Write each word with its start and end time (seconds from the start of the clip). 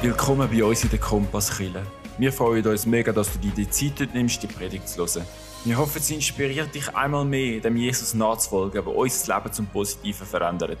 Willkommen 0.00 0.48
bei 0.48 0.62
uns 0.62 0.84
in 0.84 0.90
der 0.90 1.00
Kompasskille. 1.00 1.82
Wir 2.18 2.32
freuen 2.32 2.64
uns 2.64 2.86
mega, 2.86 3.10
dass 3.10 3.32
du 3.32 3.40
dir 3.40 3.50
die 3.50 3.68
Zeit 3.68 4.14
nimmst, 4.14 4.40
die 4.40 4.46
Predigt 4.46 4.88
zu 4.88 4.98
hören. 5.04 5.26
Wir 5.64 5.76
hoffen, 5.76 6.00
sie 6.00 6.14
inspiriert 6.14 6.72
dich 6.72 6.94
einmal 6.94 7.24
mehr, 7.24 7.58
dem 7.60 7.76
Jesus 7.76 8.14
nachzufolgen, 8.14 8.84
der 8.84 8.86
unser 8.86 9.34
Leben 9.34 9.52
zum 9.52 9.66
Positiven 9.66 10.24
verändert. 10.24 10.78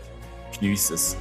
Geniess 0.52 0.90
es. 0.90 1.16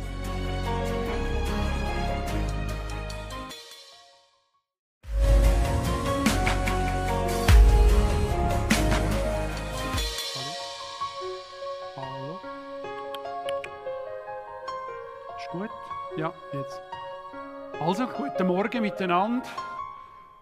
Miteinander. 19.07 19.47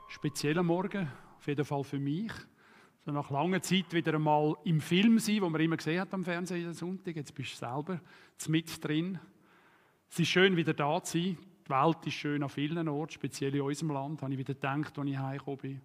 Spezieller 0.08 0.64
Morgen, 0.64 1.08
auf 1.38 1.46
jeden 1.46 1.64
Fall 1.64 1.84
für 1.84 2.00
mich. 2.00 2.32
So 3.06 3.12
nach 3.12 3.30
langer 3.30 3.62
Zeit 3.62 3.94
wieder 3.94 4.16
einmal 4.16 4.56
im 4.64 4.82
Film 4.82 5.20
sein, 5.20 5.42
wo 5.42 5.50
man 5.52 5.62
immer 5.62 5.78
gesehen 5.78 6.02
hat 6.02 6.12
am 6.16 6.24
Fernsehen 6.24 6.62
jeden 6.62 6.74
Sonntag. 6.74 7.16
Jetzt 7.16 7.36
bist 7.36 7.54
du 7.54 7.58
selber 7.58 8.02
mit 8.48 8.84
drin. 8.84 9.20
Es 10.10 10.18
ist 10.18 10.30
schön, 10.30 10.58
wieder 10.58 10.74
da 10.74 11.04
zu 11.04 11.16
sein. 11.16 11.38
Die 11.64 11.70
Welt 11.70 12.08
ist 12.08 12.16
schön 12.16 12.42
an 12.42 12.50
vielen 12.50 12.88
Orten, 12.88 13.14
speziell 13.14 13.54
in 13.54 13.62
unserem 13.62 13.92
Land, 13.92 14.24
habe 14.24 14.34
ich 14.34 14.40
wieder 14.40 14.56
gedacht, 14.56 14.98
als 14.98 15.10
ich 15.10 15.18
heimgekommen 15.18 15.60
bin. 15.60 15.82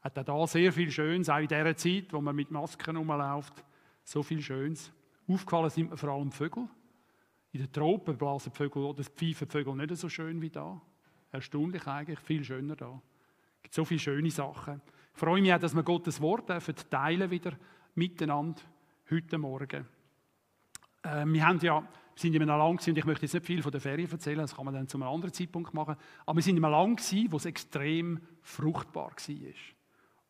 Hat 0.00 0.18
auch 0.18 0.24
da 0.24 0.46
sehr 0.48 0.72
viel 0.72 0.90
Schönes, 0.90 1.28
auch 1.28 1.38
in 1.38 1.46
dieser 1.46 1.76
Zeit, 1.76 2.12
wo 2.12 2.20
man 2.20 2.34
mit 2.34 2.50
Masken 2.50 2.96
rumläuft. 2.96 3.64
So 4.02 4.24
viel 4.24 4.42
Schönes. 4.42 4.92
Aufgefallen 5.28 5.70
sind 5.70 5.90
mir 5.90 5.96
vor 5.96 6.08
allem 6.08 6.32
Vögel. 6.32 6.68
In 7.52 7.60
den 7.60 7.72
Tropen 7.72 8.18
blasen 8.18 8.50
Vögel 8.50 8.82
oder 8.82 9.04
pfeifen 9.04 9.46
Vögel 9.46 9.76
nicht 9.76 9.96
so 9.96 10.08
schön 10.08 10.42
wie 10.42 10.50
da. 10.50 10.80
Erstaunlich 11.36 11.86
eigentlich, 11.86 12.18
viel 12.18 12.42
schöner 12.42 12.76
da. 12.76 12.98
Es 13.58 13.62
gibt 13.64 13.74
so 13.74 13.84
viele 13.84 14.00
schöne 14.00 14.30
Sachen. 14.30 14.80
Ich 15.12 15.20
freue 15.20 15.42
mich 15.42 15.52
auch, 15.52 15.58
dass 15.58 15.74
wir 15.74 15.82
Gottes 15.82 16.18
Wort 16.22 16.48
dürfen 16.48 16.74
teilen 16.88 17.30
wieder 17.30 17.52
miteinander 17.94 18.62
heute 19.10 19.36
Morgen. 19.36 19.86
Äh, 21.02 21.26
wir 21.26 21.46
haben 21.46 21.60
ja, 21.60 21.82
wir 21.82 21.88
sind 22.14 22.34
immer 22.34 22.46
lang 22.46 22.76
gewesen, 22.76 22.90
und 22.92 22.98
ich 22.98 23.04
möchte 23.04 23.26
jetzt 23.26 23.34
nicht 23.34 23.44
viel 23.44 23.62
von 23.62 23.70
der 23.70 23.82
Ferien 23.82 24.10
erzählen, 24.10 24.38
das 24.38 24.56
kann 24.56 24.64
man 24.64 24.72
dann 24.72 24.88
zu 24.88 24.96
einem 24.96 25.08
anderen 25.08 25.34
Zeitpunkt 25.34 25.74
machen, 25.74 25.96
aber 26.24 26.36
wir 26.36 26.42
sind 26.42 26.56
immer 26.56 26.70
lang 26.70 26.96
gewesen, 26.96 27.30
wo 27.30 27.36
es 27.36 27.44
extrem 27.44 28.18
fruchtbar 28.40 29.10
war. 29.10 29.52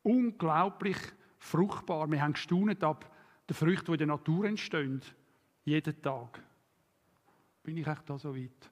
Unglaublich 0.03 0.99
fruchtbar. 1.39 2.11
Wir 2.11 2.21
haben 2.21 2.33
gestaunt 2.33 2.83
ab 2.83 3.15
den 3.49 3.55
Früchten, 3.55 3.87
die 3.87 3.93
in 3.93 3.99
der 3.99 4.07
Natur 4.09 4.47
entstehen, 4.47 5.01
jeden 5.65 6.03
Tag. 6.03 6.43
Bin 7.63 7.77
ich 7.77 7.87
echt 7.87 8.11
da 8.11 8.19
so 8.19 8.35
weit? 8.35 8.71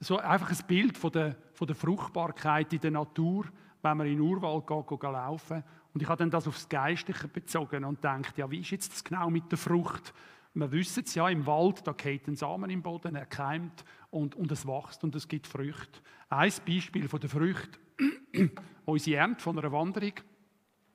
So 0.00 0.18
einfach 0.18 0.50
ein 0.50 0.66
Bild 0.66 0.98
von 0.98 1.12
der, 1.12 1.36
von 1.52 1.66
der 1.66 1.76
Fruchtbarkeit 1.76 2.72
in 2.72 2.80
der 2.80 2.90
Natur, 2.90 3.46
wenn 3.82 3.96
man 3.96 4.06
in 4.06 4.14
den 4.14 4.20
Urwald 4.20 4.66
geht, 4.66 4.86
geht 4.88 5.02
laufen. 5.02 5.62
Und 5.92 6.02
ich 6.02 6.08
habe 6.08 6.18
dann 6.18 6.30
das 6.30 6.48
aufs 6.48 6.68
Geistliche 6.68 7.28
bezogen 7.28 7.84
und 7.84 8.02
denkt, 8.02 8.36
ja, 8.36 8.50
wie 8.50 8.60
ist 8.60 8.70
jetzt 8.70 8.92
das 8.92 9.04
genau 9.04 9.30
mit 9.30 9.50
der 9.50 9.58
Frucht? 9.58 10.12
Wir 10.54 10.70
wissen 10.70 11.02
es 11.04 11.14
ja, 11.14 11.28
im 11.28 11.46
Wald, 11.46 11.86
da 11.86 11.92
geht 11.92 12.28
ein 12.28 12.36
Samen 12.36 12.70
im 12.70 12.82
Boden, 12.82 13.16
er 13.16 13.26
keimt 13.26 13.84
und, 14.10 14.36
und 14.36 14.52
es 14.52 14.66
wächst 14.66 15.02
und 15.02 15.14
es 15.14 15.26
gibt 15.26 15.46
Früchte. 15.46 16.00
Ein 16.28 16.52
Beispiel 16.66 17.08
von 17.08 17.20
der 17.20 17.28
Frucht, 17.28 17.80
unsere 18.84 19.16
Ernte 19.16 19.42
von 19.42 19.58
einer 19.58 19.72
Wanderung, 19.72 20.12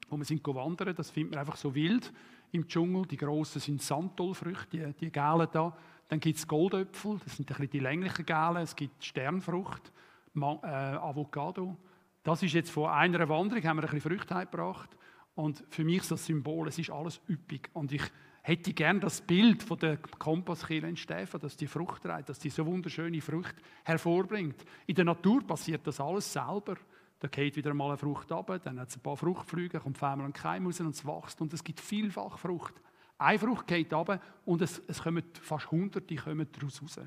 wo 0.10 0.18
wir 0.18 0.26
sind 0.26 0.46
wandern, 0.48 0.96
das 0.96 1.12
findet 1.12 1.32
man 1.32 1.42
einfach 1.42 1.58
so 1.58 1.76
wild 1.76 2.12
im 2.52 2.68
Dschungel. 2.68 3.06
Die 3.06 3.18
grossen 3.18 3.60
sind 3.60 3.82
Santolfrüchte, 3.82 4.78
die, 4.78 4.94
die 4.94 5.12
gelben 5.12 5.48
da. 5.52 5.76
Dann 6.10 6.20
gibt 6.20 6.40
es 6.40 6.48
Goldöpfel, 6.48 7.20
das 7.24 7.38
sind 7.38 7.52
ein 7.58 7.70
die 7.70 7.80
länglichen 7.80 8.26
gelben. 8.26 8.58
Es 8.58 8.76
gibt 8.76 9.04
Sternfrucht, 9.04 9.94
Ma 10.34 10.60
äh, 10.64 10.98
Avocado. 10.98 11.78
Das 12.24 12.44
ist 12.44 12.54
jetzt 12.54 12.72
von 12.72 12.90
einer 12.90 13.30
Wanderung, 13.30 13.64
haben 13.64 13.78
wir 13.78 13.84
ein 13.84 13.92
bisschen 13.92 14.02
Früchte 14.02 14.34
gebracht. 14.34 14.90
Und 15.36 15.64
für 15.70 15.86
mich 15.86 16.02
ist 16.02 16.12
das 16.12 16.26
Symbol, 16.26 16.68
es 16.68 16.80
ist 16.80 16.90
alles 16.90 17.22
üppig. 17.30 17.70
Und 17.74 17.92
ich 17.92 18.02
hätte 18.42 18.74
gern 18.74 19.00
das 19.00 19.22
Bild 19.22 19.62
von 19.62 19.78
der 19.78 19.98
Kompasskirche 19.98 20.88
in 20.88 20.98
Stefan, 20.98 21.40
dass 21.42 21.56
die 21.56 21.68
Frucht 21.68 22.02
trägt, 22.02 22.30
dass 22.30 22.40
die 22.40 22.50
so 22.50 22.66
wunderschöne 22.66 23.22
Frucht 23.22 23.56
hervorbringt. 23.84 24.66
In 24.88 24.96
der 24.96 25.06
Natur 25.06 25.46
passiert 25.46 25.86
das 25.86 26.02
alles 26.02 26.34
selber. 26.34 26.76
Da 27.20 27.28
geht 27.28 27.56
wieder 27.56 27.74
mal 27.74 27.90
eine 27.90 27.98
Frucht 27.98 28.32
ab, 28.32 28.52
dann 28.64 28.80
hat 28.80 28.90
es 28.90 28.96
ein 28.96 29.02
paar 29.02 29.18
Fruchtflüge, 29.18 29.80
kommt 29.80 30.02
einmal 30.02 30.26
ein 30.26 30.34
Keim 30.34 30.66
raus 30.66 30.80
und 30.80 30.96
es 30.96 31.06
wächst 31.06 31.42
und 31.42 31.54
es 31.54 31.64
gibt 31.64 31.82
vielfach 31.82 32.40
Frucht. 32.40 32.74
Eine 33.20 33.38
Frucht 33.38 33.68
geht 33.68 33.94
ab 33.94 34.22
und 34.46 34.62
es, 34.62 34.82
es 34.88 35.04
kommen 35.04 35.24
fast 35.42 35.70
hunderte 35.70 36.16
kommen 36.16 36.48
daraus 36.54 36.82
raus. 36.82 37.00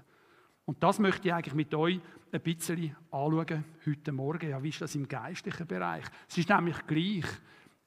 Und 0.67 0.83
das 0.83 0.99
möchte 0.99 1.29
ich 1.29 1.35
eigentlich 1.35 1.55
mit 1.55 1.75
euch 1.75 2.01
ein 2.31 2.41
bisschen 2.43 2.95
anschauen 3.11 3.65
heute 3.87 4.13
Morgen. 4.13 4.51
Ja, 4.51 4.63
wie 4.63 4.69
ist 4.69 4.83
das 4.83 4.95
im 4.95 5.09
geistlichen 5.09 5.67
Bereich? 5.67 6.05
Es 6.29 6.37
ist 6.37 6.51
nämlich 6.51 6.87
gleich. 6.87 7.25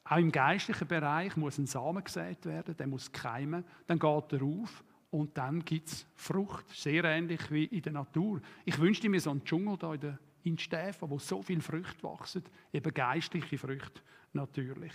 Auch 0.03 0.17
im 0.17 0.31
geistlichen 0.31 0.87
Bereich 0.87 1.37
muss 1.37 1.59
ein 1.59 1.67
Samen 1.67 2.03
gesät 2.03 2.45
werden, 2.45 2.75
der 2.75 2.87
muss 2.87 3.11
keimen, 3.11 3.63
dann 3.87 3.99
geht 3.99 4.33
er 4.33 4.43
auf 4.43 4.83
und 5.11 5.37
dann 5.37 5.63
gibt 5.63 5.89
es 5.89 6.07
Frucht. 6.15 6.67
Sehr 6.69 7.03
ähnlich 7.03 7.49
wie 7.51 7.65
in 7.65 7.81
der 7.83 7.93
Natur. 7.93 8.41
Ich 8.65 8.79
wünschte 8.79 9.07
mir 9.07 9.19
so 9.19 9.31
einen 9.31 9.43
Dschungel 9.43 9.77
da 9.77 9.93
in, 9.93 9.99
der, 9.99 10.19
in 10.43 10.57
Stäfen, 10.57 11.09
wo 11.09 11.19
so 11.19 11.41
viele 11.41 11.61
Früchte 11.61 12.03
wachsen, 12.03 12.43
eben 12.73 12.93
geistliche 12.93 13.57
Früchte 13.57 14.01
natürlich. 14.33 14.93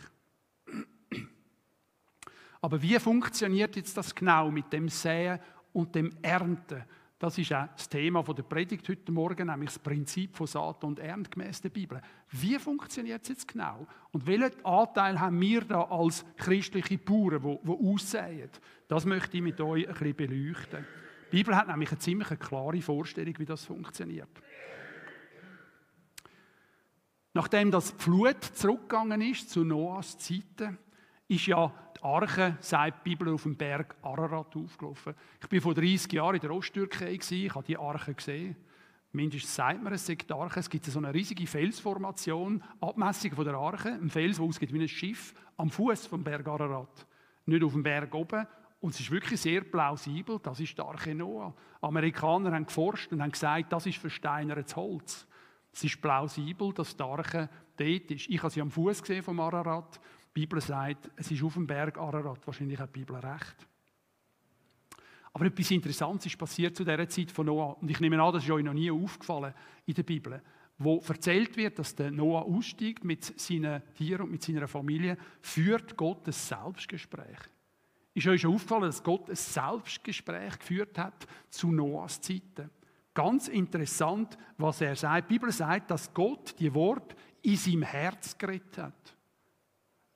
Aber 2.60 2.80
wie 2.82 2.98
funktioniert 2.98 3.76
jetzt 3.76 3.96
das 3.96 4.14
genau 4.14 4.50
mit 4.50 4.72
dem 4.72 4.88
Säen 4.88 5.38
und 5.72 5.94
dem 5.94 6.12
Ernten? 6.22 6.84
Das 7.18 7.36
ist 7.36 7.52
auch 7.52 7.68
das 7.76 7.86
Thema 7.88 8.22
der 8.22 8.42
Predigt 8.42 8.88
heute 8.88 9.12
Morgen, 9.12 9.48
nämlich 9.48 9.70
das 9.70 9.78
Prinzip 9.78 10.36
von 10.36 10.46
Saat 10.46 10.82
und 10.84 10.98
Ernte 10.98 11.28
gemäß 11.28 11.60
der 11.60 11.68
Bibel. 11.68 12.00
Wie 12.30 12.58
funktioniert 12.58 13.22
es 13.22 13.28
jetzt 13.28 13.48
genau? 13.48 13.86
Und 14.10 14.26
welchen 14.26 14.64
Anteil 14.64 15.20
haben 15.20 15.38
wir 15.38 15.60
da 15.60 15.82
als 15.82 16.24
christliche 16.38 16.96
Bauern, 16.96 17.42
die, 17.42 17.58
die 17.62 17.88
aussäen? 17.92 18.50
Das 18.88 19.04
möchte 19.04 19.36
ich 19.36 19.42
mit 19.42 19.60
euch 19.60 19.86
ein 19.86 19.92
bisschen 19.92 20.16
beleuchten. 20.16 20.86
Die 21.30 21.36
Bibel 21.36 21.54
hat 21.54 21.68
nämlich 21.68 21.90
eine 21.90 21.98
ziemlich 21.98 22.28
klare 22.40 22.80
Vorstellung, 22.80 23.38
wie 23.38 23.44
das 23.44 23.66
funktioniert. 23.66 24.30
Nachdem 27.34 27.70
das 27.70 27.90
Flut 27.98 28.42
zurückgegangen 28.42 29.20
ist 29.20 29.50
zu 29.50 29.62
Noahs 29.62 30.16
Zeiten, 30.16 30.78
ist 31.28 31.46
ja 31.46 31.72
die 32.00 32.04
Arche, 32.04 32.56
sagt 32.60 33.04
die 33.04 33.10
Bibel, 33.10 33.32
auf 33.32 33.42
dem 33.42 33.56
Berg 33.56 33.94
Ararat 34.02 34.56
aufgelaufen. 34.56 35.14
Ich 35.42 35.52
war 35.52 35.60
vor 35.60 35.74
30 35.74 36.12
Jahren 36.12 36.34
in 36.34 36.40
der 36.40 36.52
Osttürkei, 36.52 37.12
ich 37.12 37.54
habe 37.54 37.64
die 37.64 37.76
Arche 37.76 38.14
gesehen. 38.14 38.56
Mindestens 39.12 39.54
sagt 39.56 39.82
man, 39.82 39.92
es 39.92 40.06
sei 40.06 40.14
die 40.14 40.32
Arche. 40.32 40.60
Es 40.60 40.70
gibt 40.70 40.84
so 40.84 40.98
eine 40.98 41.12
riesige 41.12 41.46
Felsformation, 41.46 42.62
Abmessung 42.80 43.32
von 43.32 43.44
der 43.44 43.54
Arche, 43.54 43.88
ein 43.88 44.08
Fels, 44.08 44.36
der 44.36 44.46
ausgeht 44.46 44.72
wie 44.72 44.80
ein 44.80 44.88
Schiff, 44.88 45.34
am 45.56 45.68
Fuß 45.68 46.06
vom 46.06 46.22
Berg 46.22 46.46
Ararat. 46.46 47.06
Nicht 47.44 47.64
auf 47.64 47.72
dem 47.72 47.82
Berg 47.82 48.14
oben. 48.14 48.46
Und 48.80 48.94
es 48.94 49.00
ist 49.00 49.10
wirklich 49.10 49.40
sehr 49.40 49.62
plausibel, 49.62 50.38
das 50.42 50.60
ist 50.60 50.78
die 50.78 50.80
Arche 50.80 51.14
Noah. 51.14 51.52
Amerikaner 51.82 52.52
haben 52.52 52.66
geforscht 52.66 53.12
und 53.12 53.20
haben 53.20 53.32
gesagt, 53.32 53.72
das 53.72 53.84
ist 53.84 53.98
versteinertes 53.98 54.74
Holz. 54.76 55.26
Es 55.72 55.84
ist 55.84 56.00
plausibel, 56.00 56.72
dass 56.72 56.96
die 56.96 57.02
Arche 57.02 57.48
dort 57.76 58.10
ist. 58.10 58.28
Ich 58.28 58.42
habe 58.42 58.50
sie 58.50 58.60
am 58.60 58.70
Fuß 58.70 59.02
gesehen 59.02 59.22
vom 59.22 59.40
Ararat. 59.40 60.00
Die 60.34 60.40
Bibel 60.40 60.60
sagt, 60.60 61.10
es 61.16 61.30
ist 61.30 61.42
auf 61.42 61.54
dem 61.54 61.66
Berg 61.66 61.98
Ararat. 61.98 62.46
Wahrscheinlich 62.46 62.78
hat 62.78 62.94
die 62.94 63.00
Bibel 63.00 63.16
recht. 63.16 63.66
Aber 65.32 65.46
etwas 65.46 65.70
Interessantes 65.70 66.26
ist 66.26 66.38
passiert 66.38 66.76
zu 66.76 66.84
dieser 66.84 67.08
Zeit 67.08 67.30
von 67.30 67.46
Noah. 67.46 67.76
Und 67.80 67.90
ich 67.90 68.00
nehme 68.00 68.20
an, 68.20 68.32
das 68.32 68.44
ist 68.44 68.50
euch 68.50 68.64
noch 68.64 68.72
nie 68.72 68.90
aufgefallen 68.90 69.54
in 69.86 69.94
der 69.94 70.02
Bibel. 70.02 70.42
Wo 70.78 71.02
erzählt 71.06 71.56
wird, 71.56 71.78
dass 71.78 71.94
der 71.94 72.10
Noah 72.10 72.42
aussteigt 72.42 73.04
mit 73.04 73.38
seinen 73.38 73.82
Tieren 73.94 74.22
und 74.22 74.32
mit 74.32 74.42
seiner 74.42 74.66
Familie, 74.66 75.16
führt 75.40 75.96
Gott 75.96 76.26
ein 76.26 76.32
Selbstgespräch. 76.32 77.38
Ist 78.14 78.26
euch 78.26 78.40
schon 78.40 78.54
aufgefallen, 78.54 78.82
dass 78.82 79.02
Gott 79.02 79.28
ein 79.28 79.36
Selbstgespräch 79.36 80.58
geführt 80.58 80.98
hat 80.98 81.26
zu 81.48 81.70
Noahs 81.70 82.20
Zeiten? 82.20 82.70
Ganz 83.14 83.48
interessant, 83.48 84.38
was 84.56 84.80
er 84.80 84.96
sagt. 84.96 85.30
Die 85.30 85.34
Bibel 85.34 85.52
sagt, 85.52 85.90
dass 85.90 86.12
Gott 86.14 86.54
die 86.58 86.72
Wort 86.74 87.14
in 87.42 87.56
seinem 87.56 87.82
Herz 87.82 88.36
geredet 88.36 88.78
hat. 88.78 89.16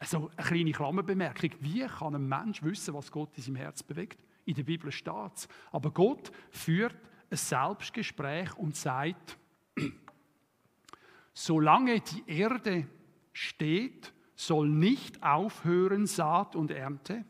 Also 0.05 0.31
eine 0.37 0.47
kleine 0.47 0.73
Klammerbemerkung. 0.73 1.53
Wie 1.61 1.87
kann 1.87 2.15
ein 2.15 2.29
Mensch 2.29 2.63
wissen, 2.63 2.93
was 2.93 3.11
Gott 3.11 3.31
in 3.39 3.43
seinem 3.43 3.57
Herz 3.57 3.83
bewegt? 3.83 4.23
In 4.45 4.55
der 4.55 4.63
Bibel 4.63 4.93
steht 4.93 5.33
es. 5.35 5.49
Aber 5.73 5.91
Gott 5.91 6.31
führt 6.51 6.95
ein 7.31 7.39
Selbstgespräch 7.39 8.55
und 8.59 8.77
sagt, 8.77 9.39
solange 11.33 12.01
die 12.01 12.23
Erde 12.27 12.87
steht, 13.33 14.13
soll 14.37 14.69
nicht 14.69 15.23
aufhören 15.23 16.07
Saat 16.07 16.55
und 16.55 16.71
Ernte, 16.71 17.25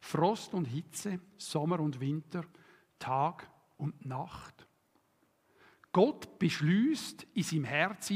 Frost 0.00 0.54
und 0.54 0.64
Hitze, 0.64 1.20
Sommer 1.36 1.78
und 1.78 2.00
Winter, 2.00 2.42
Tag 2.98 3.48
und 3.76 4.04
Nacht. 4.04 4.66
Gott 5.92 6.36
beschließt 6.40 7.28
in 7.34 7.42
seinem 7.44 7.64
Herz 7.64 8.12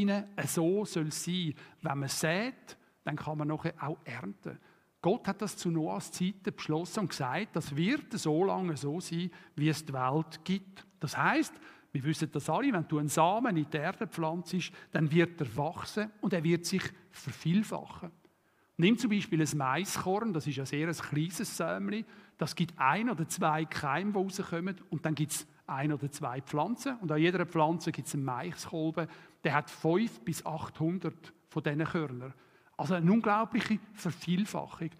so 0.47 0.85
soll 0.87 1.07
es 1.07 1.25
sein. 1.25 1.55
Wenn 1.83 1.99
man 2.01 2.09
sät, 2.09 2.77
dann 3.05 3.17
kann 3.17 3.39
man 3.39 3.49
nachher 3.49 3.75
auch 3.81 3.99
ernten. 4.05 4.59
Gott 5.01 5.27
hat 5.27 5.43
das 5.43 5.57
zu 5.57 5.71
Noahs 5.71 6.13
Zeiten 6.13 6.55
beschlossen 6.55 7.01
und 7.01 7.09
gesagt, 7.09 7.57
das 7.57 7.75
wird 7.75 8.13
so 8.13 8.45
lange 8.45 8.77
so 8.77 9.01
sein, 9.01 9.31
wie 9.57 9.69
es 9.69 9.85
die 9.85 9.93
Welt 9.93 10.45
gibt. 10.45 10.87
Das 11.01 11.17
heißt, 11.17 11.53
Wir 11.93 12.05
wissen 12.05 12.31
das 12.33 12.49
alle, 12.49 12.73
wenn 12.73 12.89
du 12.89 12.99
einen 12.99 13.09
Samen 13.09 13.57
in 13.57 13.69
die 13.69 13.77
Erde 13.77 14.07
pflanzt, 14.07 14.57
dann 14.93 15.11
wird 15.11 15.41
er 15.41 15.57
wachsen 15.57 16.11
und 16.23 16.33
er 16.33 16.43
wird 16.43 16.65
sich 16.65 16.83
vervielfachen. 17.11 18.11
Nimm 18.79 18.97
zum 18.97 19.11
Beispiel 19.11 19.43
ein 19.43 19.59
Maiskorn, 19.59 20.33
das 20.33 20.47
ist 20.47 20.59
ein 20.59 20.67
sehr 20.67 20.91
kleines 20.91 21.57
Sämli, 21.57 22.05
das 22.39 22.55
gibt 22.55 22.73
ein 22.79 23.11
oder 23.11 23.29
zwei 23.29 23.67
Keime, 23.67 24.13
die 24.13 24.19
rauskommen 24.19 24.77
und 24.89 25.05
dann 25.05 25.15
gibt 25.15 25.33
es 25.33 25.47
ein 25.67 25.93
oder 25.93 26.11
zwei 26.11 26.41
Pflanzen 26.41 26.97
und 26.97 27.13
an 27.13 27.21
jeder 27.21 27.45
Pflanze 27.45 27.93
gibt 27.93 28.09
es 28.09 28.15
einen 28.15 28.25
Maiskolben, 28.25 29.07
der 29.45 29.55
hat 29.55 29.69
5 29.69 30.21
bis 30.21 30.45
800 30.47 31.15
von 31.51 31.63
diesen 31.63 31.85
Körnern. 31.85 32.33
Also 32.77 32.95
eine 32.95 33.11
unglaubliche 33.11 33.79
Vervielfachung. 33.95 34.91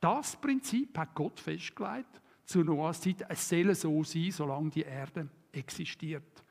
Das 0.00 0.36
Prinzip 0.36 0.96
hat 0.98 1.14
Gott 1.14 1.38
festgelegt 1.40 2.20
zu 2.44 2.64
Noahs 2.64 3.00
Zeit. 3.00 3.24
Es 3.28 3.48
soll 3.48 3.74
so 3.74 4.02
sein, 4.02 4.30
solange 4.30 4.70
die 4.70 4.82
Erde 4.82 5.28
existiert. 5.52 6.44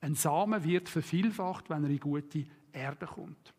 Ein 0.00 0.14
Samen 0.14 0.62
wird 0.62 0.88
vervielfacht, 0.88 1.70
wenn 1.70 1.84
er 1.84 1.90
in 1.90 2.00
gute 2.00 2.44
Erde 2.72 3.06
kommt. 3.06 3.54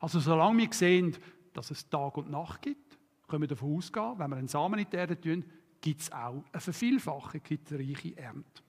Also 0.00 0.18
solange 0.18 0.58
wir 0.58 0.72
sehen, 0.72 1.16
dass 1.52 1.70
es 1.70 1.88
Tag 1.88 2.16
und 2.16 2.30
Nacht 2.30 2.62
gibt, 2.62 2.98
können 3.28 3.42
wir 3.42 3.48
davon 3.48 3.76
ausgehen, 3.76 4.18
wenn 4.18 4.30
wir 4.30 4.36
einen 4.36 4.48
Samen 4.48 4.80
in 4.80 4.90
die 4.90 4.96
Erde 4.96 5.20
tun, 5.20 5.44
gibt 5.80 6.00
es 6.00 6.12
auch 6.12 6.44
eine 6.52 6.60
Vervielfachung, 6.60 7.40
gibt 7.42 7.72
eine 7.72 7.80
reiche 7.80 8.16
Ernte. 8.16 8.62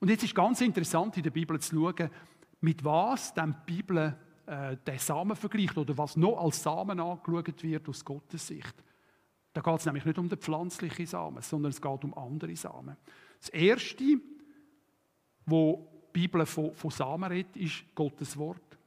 Und 0.00 0.08
jetzt 0.10 0.24
ist 0.24 0.34
ganz 0.34 0.60
interessant 0.60 1.16
in 1.16 1.22
der 1.22 1.30
Bibel 1.30 1.58
zu 1.60 1.76
schauen, 1.76 2.10
mit 2.60 2.84
was 2.84 3.34
dann 3.34 3.56
die 3.66 3.74
Bibel 3.74 4.18
äh, 4.46 4.76
den 4.86 4.98
Samen 4.98 5.36
vergleicht 5.36 5.76
oder 5.78 5.96
was 5.96 6.16
noch 6.16 6.38
als 6.38 6.62
Samen 6.62 7.00
angeschaut 7.00 7.62
wird 7.62 7.88
aus 7.88 8.04
Gottes 8.04 8.46
Sicht. 8.46 8.74
Da 9.52 9.60
geht 9.60 9.78
es 9.78 9.86
nämlich 9.86 10.04
nicht 10.04 10.18
um 10.18 10.28
den 10.28 10.38
pflanzlichen 10.38 11.06
Samen, 11.06 11.40
sondern 11.42 11.70
es 11.70 11.80
geht 11.80 12.04
um 12.04 12.12
andere 12.14 12.56
Samen. 12.56 12.96
Das 13.40 13.48
Erste, 13.50 14.20
wo 15.46 15.88
die 16.14 16.20
Bibel 16.20 16.44
von, 16.44 16.74
von 16.74 16.90
Samen 16.90 17.30
redet, 17.30 17.56
ist 17.56 17.84
Gottes 17.94 18.36
Wort. 18.36 18.78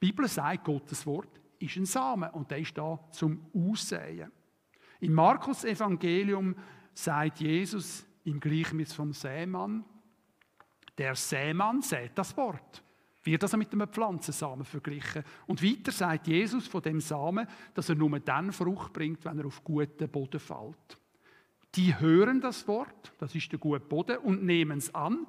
Die 0.00 0.06
Bibel 0.06 0.26
sagt, 0.26 0.64
Gottes 0.64 1.06
Wort 1.06 1.40
ist 1.58 1.76
ein 1.76 1.86
Samen 1.86 2.30
und 2.30 2.50
der 2.50 2.58
ist 2.58 2.76
da 2.76 2.98
zum 3.10 3.46
Aussehen. 3.54 4.32
Im 5.00 5.12
Markus 5.12 5.64
Evangelium 5.64 6.54
sagt 6.94 7.40
Jesus 7.40 8.06
im 8.24 8.40
Gleichnis 8.40 8.92
vom 8.92 9.12
Sämann, 9.12 9.84
der 10.96 11.14
Sämann 11.14 11.82
sät 11.82 12.12
das 12.14 12.36
Wort. 12.36 12.82
Wird 13.22 13.42
also 13.42 13.56
mit 13.56 13.72
einem 13.72 13.88
Pflanzensamen 13.88 14.64
verglichen. 14.64 15.24
Und 15.46 15.62
weiter 15.62 15.92
sagt 15.92 16.26
Jesus 16.26 16.66
von 16.66 16.82
dem 16.82 17.00
Samen, 17.00 17.46
dass 17.74 17.88
er 17.88 17.94
nur 17.94 18.18
dann 18.20 18.52
Frucht 18.52 18.92
bringt, 18.92 19.24
wenn 19.24 19.38
er 19.38 19.46
auf 19.46 19.62
guten 19.62 20.08
Boden 20.08 20.40
fällt. 20.40 20.98
Die 21.74 21.98
hören 21.98 22.40
das 22.40 22.66
Wort, 22.66 23.12
das 23.18 23.34
ist 23.34 23.52
der 23.52 23.58
gute 23.58 23.80
Boden, 23.80 24.18
und 24.18 24.42
nehmen 24.42 24.78
es 24.78 24.94
an 24.94 25.26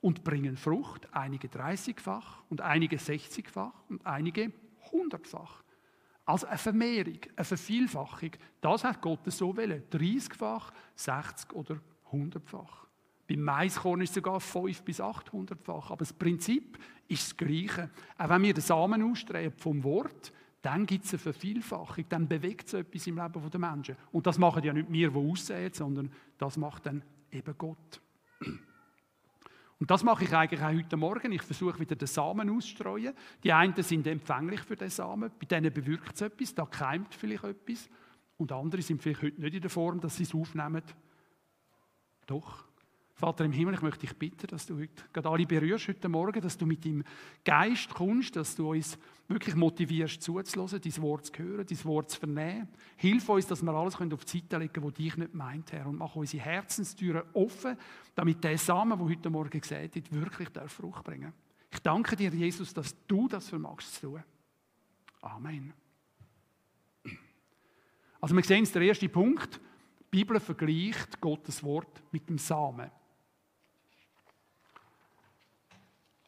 und 0.00 0.24
bringen 0.24 0.56
Frucht, 0.56 1.12
einige 1.12 1.48
30-fach 1.48 2.44
und 2.48 2.60
einige 2.60 2.96
60-fach 2.96 3.72
und 3.88 4.06
einige 4.06 4.52
100-fach. 4.92 5.64
Also 6.24 6.46
eine 6.46 6.58
Vermehrung, 6.58 7.18
eine 7.36 7.44
Vervielfachung. 7.44 8.30
Das 8.60 8.84
hat 8.84 9.00
Gott 9.00 9.20
so 9.26 9.56
wollen. 9.56 9.82
30-fach, 9.90 10.72
60 10.94 11.52
oder 11.52 11.78
100-fach. 12.10 12.85
Beim 13.28 13.42
Maiskorn 13.42 14.00
ist 14.00 14.10
es 14.10 14.14
sogar 14.14 14.40
5 14.40 14.82
bis 14.82 15.00
800-fach. 15.00 15.90
Aber 15.90 15.98
das 15.98 16.12
Prinzip 16.12 16.78
ist 17.08 17.30
das 17.30 17.36
Gleiche. 17.36 17.90
Auch 18.18 18.28
wenn 18.28 18.42
wir 18.42 18.54
den 18.54 18.62
Samen 18.62 19.02
ausstreben 19.02 19.56
vom 19.58 19.82
Wort, 19.82 20.32
dann 20.62 20.86
gibt 20.86 21.04
es 21.04 21.12
eine 21.12 21.18
Vervielfachung, 21.20 22.04
dann 22.08 22.26
bewegt 22.26 22.66
es 22.68 22.74
etwas 22.74 23.06
im 23.06 23.16
Leben 23.16 23.50
der 23.50 23.60
Menschen. 23.60 23.96
Und 24.10 24.26
das 24.26 24.38
machen 24.38 24.64
ja 24.64 24.72
nicht 24.72 24.90
wir, 24.90 25.10
die 25.10 25.16
aussehen, 25.16 25.72
sondern 25.72 26.10
das 26.38 26.56
macht 26.56 26.86
dann 26.86 27.02
eben 27.30 27.54
Gott. 27.56 28.00
Und 29.78 29.90
das 29.90 30.02
mache 30.02 30.24
ich 30.24 30.34
eigentlich 30.34 30.62
auch 30.62 30.72
heute 30.72 30.96
Morgen. 30.96 31.32
Ich 31.32 31.42
versuche 31.42 31.78
wieder 31.78 31.94
den 31.94 32.08
Samen 32.08 32.48
auszustreuen. 32.50 33.12
Die 33.44 33.52
einen 33.52 33.80
sind 33.82 34.06
empfänglich 34.06 34.60
für 34.60 34.76
den 34.76 34.88
Samen, 34.88 35.30
bei 35.38 35.46
denen 35.46 35.72
bewirkt 35.72 36.14
es 36.14 36.22
etwas, 36.22 36.54
da 36.54 36.64
keimt 36.64 37.14
vielleicht 37.14 37.44
etwas. 37.44 37.88
Und 38.38 38.52
andere 38.52 38.82
sind 38.82 39.02
vielleicht 39.02 39.22
heute 39.22 39.40
nicht 39.40 39.54
in 39.54 39.60
der 39.60 39.70
Form, 39.70 40.00
dass 40.00 40.16
sie 40.16 40.22
es 40.22 40.34
aufnehmen. 40.34 40.82
Doch, 42.26 42.64
Vater 43.18 43.46
im 43.46 43.52
Himmel, 43.52 43.72
ich 43.72 43.80
möchte 43.80 44.00
dich 44.00 44.14
bitten, 44.14 44.46
dass 44.48 44.66
du 44.66 44.78
heute 44.78 45.02
gerade 45.10 45.30
alle 45.30 45.46
berührst 45.46 45.88
heute 45.88 46.06
Morgen, 46.06 46.38
dass 46.38 46.58
du 46.58 46.66
mit 46.66 46.84
deinem 46.84 47.02
Geist 47.46 47.88
kommst, 47.88 48.36
dass 48.36 48.54
du 48.54 48.72
uns 48.72 48.98
wirklich 49.26 49.54
motivierst 49.54 50.20
zuzulassen, 50.20 50.82
dein 50.82 51.02
Wort 51.02 51.24
zu 51.24 51.32
hören, 51.38 51.64
dein 51.66 51.84
Wort 51.86 52.10
zu 52.10 52.18
vernehmen. 52.18 52.68
Hilf 52.96 53.26
uns, 53.30 53.46
dass 53.46 53.62
wir 53.62 53.72
alles 53.72 53.94
auf 53.94 54.24
die 54.26 54.38
Seite 54.38 54.58
legen 54.58 54.70
können, 54.74 54.86
was 54.88 54.92
dich 54.92 55.16
nicht 55.16 55.32
meint, 55.32 55.72
Herr. 55.72 55.86
Und 55.86 55.96
mach 55.96 56.14
unsere 56.14 56.44
Herzenstüren 56.44 57.22
offen, 57.32 57.78
damit 58.14 58.44
der 58.44 58.58
Samen, 58.58 58.98
der 58.98 59.08
heute 59.08 59.30
Morgen 59.30 59.60
gesät 59.60 59.94
wird, 59.94 60.12
wirklich 60.12 60.50
Frucht 60.66 61.02
bringen 61.02 61.32
Ich 61.72 61.78
danke 61.78 62.16
dir, 62.16 62.28
Jesus, 62.28 62.74
dass 62.74 62.94
du 63.06 63.28
das 63.28 63.48
vermagst 63.48 63.94
zu 63.94 64.10
tun. 64.10 64.22
Amen. 65.22 65.72
Also 68.20 68.36
wir 68.36 68.44
sehen 68.44 68.64
es, 68.64 68.72
der 68.72 68.82
erste 68.82 69.08
Punkt. 69.08 69.58
Die 70.12 70.18
Bibel 70.18 70.38
vergleicht 70.38 71.18
Gottes 71.18 71.62
Wort 71.62 72.02
mit 72.12 72.28
dem 72.28 72.36
Samen. 72.36 72.90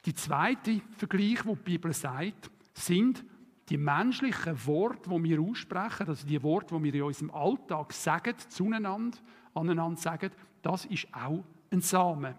Die 0.08 0.14
zweite 0.14 0.80
Vergleich, 0.96 1.44
wo 1.44 1.54
die 1.54 1.64
Bibel 1.64 1.92
sagt, 1.92 2.50
sind 2.72 3.22
die 3.68 3.76
menschlichen 3.76 4.64
Worte, 4.64 5.10
die 5.10 5.22
wir 5.24 5.38
aussprechen, 5.38 6.08
also 6.08 6.26
die 6.26 6.42
Worte, 6.42 6.74
die 6.78 6.84
wir 6.84 6.94
in 6.94 7.02
unserem 7.02 7.30
Alltag 7.30 7.92
sagen, 7.92 8.34
zueinander, 8.48 9.18
aneinander 9.52 10.00
sagen, 10.00 10.30
das 10.62 10.86
ist 10.86 11.08
auch 11.12 11.44
ein 11.70 11.82
Samen. 11.82 12.34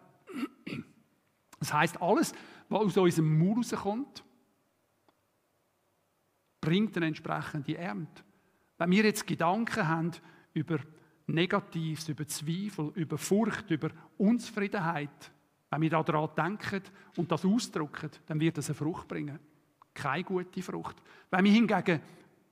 Das 1.60 1.72
heißt, 1.72 2.02
alles, 2.02 2.34
was 2.70 2.82
aus 2.82 2.98
unserem 2.98 3.38
Mund 3.38 3.72
rauskommt, 3.72 4.24
bringt 6.62 6.98
eine 6.98 7.06
entsprechende 7.06 7.78
Ernte. 7.78 8.24
Wenn 8.80 8.90
wir 8.90 9.04
jetzt 9.04 9.28
Gedanken 9.28 9.88
haben 9.88 10.12
über 10.54 10.80
Negatives, 11.28 12.10
über 12.10 12.26
Zweifel, 12.26 12.92
über 12.96 13.20
Furcht, 13.20 13.70
über 13.70 13.92
Unzufriedenheit, 14.18 15.32
wenn 15.70 15.82
wir 15.82 15.90
daran 15.90 16.30
denken 16.36 16.82
und 17.18 17.32
das 17.32 17.46
ausdrücken, 17.46 18.10
dann 18.26 18.40
wird 18.40 18.58
das 18.58 18.70
eine 18.70 18.76
Frucht 18.76 19.08
bringen. 19.08 19.40
Keine 19.94 20.24
gute 20.24 20.62
Frucht. 20.62 20.98
Wenn 21.30 21.46
wir 21.46 21.52
hingegen 21.52 22.02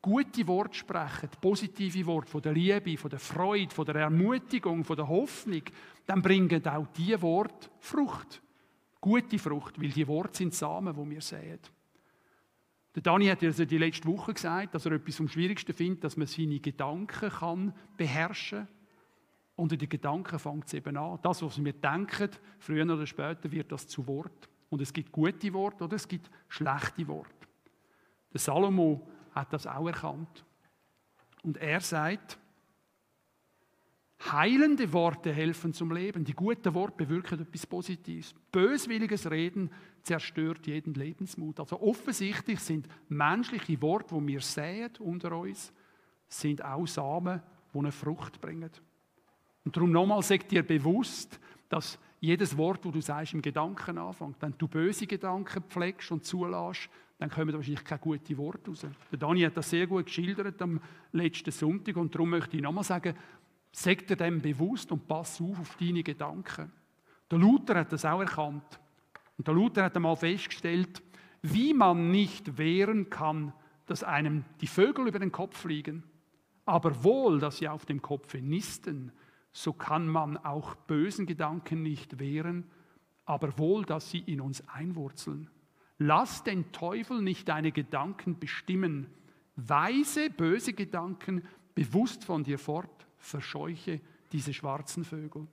gute 0.01 0.47
Worte 0.47 0.75
sprechen, 0.75 1.29
positive 1.41 2.05
Worte 2.05 2.29
von 2.29 2.41
der 2.41 2.53
Liebe, 2.53 2.97
von 2.97 3.09
der 3.09 3.19
Freude, 3.19 3.73
von 3.73 3.85
der 3.85 3.95
Ermutigung, 3.95 4.83
von 4.83 4.95
der 4.95 5.07
Hoffnung, 5.07 5.63
dann 6.05 6.21
bringen 6.21 6.65
auch 6.67 6.87
diese 6.95 7.21
Worte 7.21 7.69
Frucht. 7.79 8.41
Gute 9.01 9.39
Frucht, 9.39 9.81
weil 9.81 9.89
die 9.89 10.07
Worte 10.07 10.37
sind 10.37 10.53
Samen, 10.53 10.95
wo 10.95 11.07
wir 11.09 11.21
sehen. 11.21 11.59
Der 12.95 13.03
Dani 13.03 13.27
hat 13.27 13.43
also 13.43 13.63
die 13.63 13.77
letzte 13.77 14.07
Woche 14.07 14.33
gesagt, 14.33 14.73
dass 14.73 14.85
er 14.85 14.93
etwas 14.93 15.19
am 15.19 15.27
schwierigsten 15.27 15.73
findet, 15.73 16.03
dass 16.03 16.17
man 16.17 16.25
seine 16.25 16.59
Gedanken 16.59 17.29
kann 17.29 17.73
beherrschen 17.95 18.65
kann. 18.65 18.76
Und 19.57 19.73
in 19.73 19.79
den 19.79 19.89
Gedanken 19.89 20.37
fängt 20.37 20.67
es 20.67 20.75
eben 20.75 20.95
an. 20.95 21.19
Das, 21.23 21.41
was 21.41 21.63
wir 21.63 21.73
denken, 21.73 22.29
früher 22.59 22.85
oder 22.85 23.07
später 23.07 23.51
wird 23.51 23.71
das 23.71 23.87
zu 23.87 24.05
Wort. 24.05 24.47
Und 24.69 24.81
es 24.81 24.93
gibt 24.93 25.11
gute 25.11 25.51
Worte 25.51 25.83
oder 25.83 25.95
es 25.95 26.07
gibt 26.07 26.29
schlechte 26.47 27.07
Worte. 27.07 27.47
Der 28.31 28.39
Salomo 28.39 29.07
hat 29.31 29.51
das 29.51 29.65
auch 29.65 29.87
erkannt. 29.87 30.45
Und 31.41 31.57
er 31.57 31.79
sagt, 31.79 32.37
heilende 34.31 34.93
Worte 34.93 35.33
helfen 35.33 35.73
zum 35.73 35.91
Leben. 35.91 36.23
Die 36.23 36.33
guten 36.33 36.75
Worte 36.75 37.05
bewirken 37.05 37.39
etwas 37.39 37.65
Positives. 37.65 38.35
Böswilliges 38.51 39.31
Reden 39.31 39.71
zerstört 40.03 40.67
jeden 40.67 40.93
Lebensmut. 40.93 41.59
Also 41.59 41.81
offensichtlich 41.81 42.59
sind 42.59 42.87
menschliche 43.09 43.81
Worte, 43.81 44.13
die 44.15 44.27
wir 44.27 44.41
sehen 44.41 44.91
unter 44.99 45.31
uns, 45.35 45.73
sind 46.27 46.63
auch 46.63 46.85
Samen, 46.85 47.41
die 47.73 47.79
eine 47.79 47.91
Frucht 47.91 48.39
bringen. 48.39 48.69
Und 49.67 49.75
darum 49.75 49.91
nochmal, 49.91 50.23
sag 50.23 50.47
dir 50.47 50.63
bewusst, 50.63 51.41
dass 51.67 51.99
jedes 52.21 52.55
Wort, 52.55 52.85
das 52.85 52.93
du 52.93 53.01
sagst, 53.01 53.33
im 53.33 53.41
Gedanken 53.41 53.97
anfängt. 53.97 54.37
Wenn 54.39 54.53
du 54.57 54.65
böse 54.65 55.05
Gedanken 55.05 55.61
pflegst 55.63 56.09
und 56.09 56.23
zulässt, 56.23 56.89
dann 57.19 57.29
kommen 57.29 57.53
wahrscheinlich 57.53 57.83
keine 57.83 57.99
guten 57.99 58.37
Worte 58.37 58.69
raus. 58.69 58.85
Der 59.11 59.19
Dani 59.19 59.41
hat 59.41 59.57
das 59.57 59.69
sehr 59.69 59.85
gut 59.85 60.05
geschildert 60.05 60.61
am 60.61 60.79
letzten 61.11 61.51
Sonntag 61.51 61.97
und 61.97 62.15
darum 62.15 62.29
möchte 62.29 62.55
ich 62.55 62.63
nochmal 62.63 62.85
sagen, 62.85 63.13
sag 63.73 64.07
dir 64.07 64.15
dem 64.15 64.41
bewusst 64.41 64.89
und 64.93 65.05
pass 65.05 65.41
auf 65.41 65.59
auf 65.59 65.75
deine 65.75 66.01
Gedanken. 66.01 66.71
Der 67.29 67.37
Luther 67.37 67.75
hat 67.75 67.91
das 67.91 68.05
auch 68.05 68.21
erkannt. 68.21 68.79
Und 69.37 69.49
der 69.49 69.53
Luther 69.53 69.83
hat 69.83 69.97
einmal 69.97 70.15
festgestellt, 70.15 71.03
wie 71.41 71.73
man 71.73 72.09
nicht 72.09 72.57
wehren 72.57 73.09
kann, 73.09 73.51
dass 73.85 74.01
einem 74.01 74.45
die 74.61 74.67
Vögel 74.67 75.09
über 75.09 75.19
den 75.19 75.33
Kopf 75.33 75.57
fliegen, 75.57 76.03
aber 76.65 77.03
wohl, 77.03 77.39
dass 77.39 77.57
sie 77.57 77.67
auf 77.67 77.85
dem 77.85 78.01
Kopfe 78.01 78.37
nisten 78.37 79.11
so 79.57 79.73
kann 79.73 80.07
man 80.07 80.37
auch 80.37 80.75
bösen 80.75 81.25
Gedanken 81.25 81.81
nicht 81.81 82.19
wehren, 82.19 82.65
aber 83.25 83.57
wohl, 83.57 83.85
dass 83.85 84.11
sie 84.11 84.19
in 84.19 84.39
uns 84.39 84.63
einwurzeln. 84.67 85.49
Lass 85.97 86.43
den 86.43 86.71
Teufel 86.71 87.23
nicht 87.23 87.49
deine 87.49 87.71
Gedanken 87.71 88.37
bestimmen. 88.37 89.07
Weise 89.55 90.29
böse 90.29 90.73
Gedanken 90.73 91.43
bewusst 91.73 92.23
von 92.23 92.43
dir 92.43 92.59
fort, 92.59 93.07
verscheuche 93.17 93.99
diese 94.31 94.53
schwarzen 94.53 95.03
Vögel. 95.03 95.47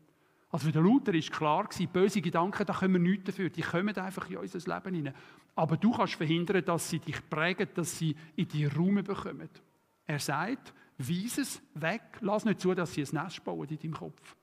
Also 0.50 0.66
für 0.66 0.72
den 0.72 0.84
Luther 0.84 1.14
ist 1.14 1.32
klar 1.32 1.64
gewesen, 1.64 1.88
böse 1.90 2.20
Gedanken, 2.20 2.66
da 2.66 2.74
können 2.74 2.92
wir 2.92 3.00
nichts 3.00 3.24
dafür. 3.24 3.48
Die 3.48 3.62
kommen 3.62 3.96
einfach 3.96 4.28
in 4.28 4.36
unser 4.36 4.74
Leben 4.74 4.94
hinein. 4.96 5.14
Aber 5.54 5.78
du 5.78 5.92
kannst 5.92 6.16
verhindern, 6.16 6.62
dass 6.62 6.90
sie 6.90 6.98
dich 6.98 7.26
prägen, 7.30 7.68
dass 7.74 7.98
sie 7.98 8.14
in 8.36 8.48
die 8.48 8.66
Raum 8.66 8.96
bekommen. 8.96 9.48
Er 10.04 10.18
sagt, 10.18 10.74
weise 10.98 11.42
es 11.42 11.62
weg, 11.74 12.02
lass 12.20 12.44
nicht 12.44 12.60
zu, 12.60 12.74
dass 12.74 12.92
sie 12.92 13.02
ein 13.02 13.24
Nest 13.24 13.44
bauen 13.44 13.68
in 13.68 13.78
deinem 13.78 13.94
Kopf. 13.94 14.36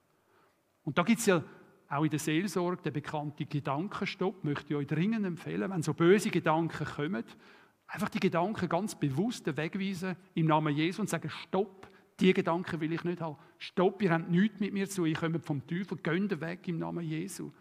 Und 0.83 0.97
da 0.97 1.03
gibt 1.03 1.19
es 1.19 1.25
ja 1.25 1.43
auch 1.89 2.03
in 2.03 2.09
der 2.09 2.19
Seelsorge 2.19 2.81
den 2.81 2.93
bekannten 2.93 3.47
Gedankenstopp, 3.47 4.43
möchte 4.43 4.73
ich 4.73 4.75
euch 4.75 4.87
dringend 4.87 5.25
empfehlen, 5.25 5.69
wenn 5.69 5.81
so 5.81 5.93
böse 5.93 6.29
Gedanken 6.29 6.85
kommen, 6.85 7.23
einfach 7.87 8.09
die 8.09 8.19
Gedanken 8.19 8.69
ganz 8.69 8.95
bewusst 8.95 9.45
wegweisen 9.57 10.15
im 10.33 10.47
Namen 10.47 10.75
Jesu 10.75 11.01
und 11.01 11.09
sagen, 11.09 11.29
stopp, 11.29 11.89
die 12.19 12.33
Gedanken 12.33 12.79
will 12.79 12.93
ich 12.93 13.03
nicht 13.03 13.21
haben. 13.21 13.37
Stopp, 13.57 14.01
ihr 14.01 14.11
habt 14.11 14.29
nichts 14.29 14.59
mit 14.59 14.73
mir 14.73 14.89
zu, 14.89 15.05
ich 15.05 15.19
komme 15.19 15.39
vom 15.39 15.65
Teufel, 15.67 15.97
geht 15.97 16.39
weg 16.39 16.67
im 16.67 16.79
Namen 16.79 17.03
Jesu. 17.03 17.51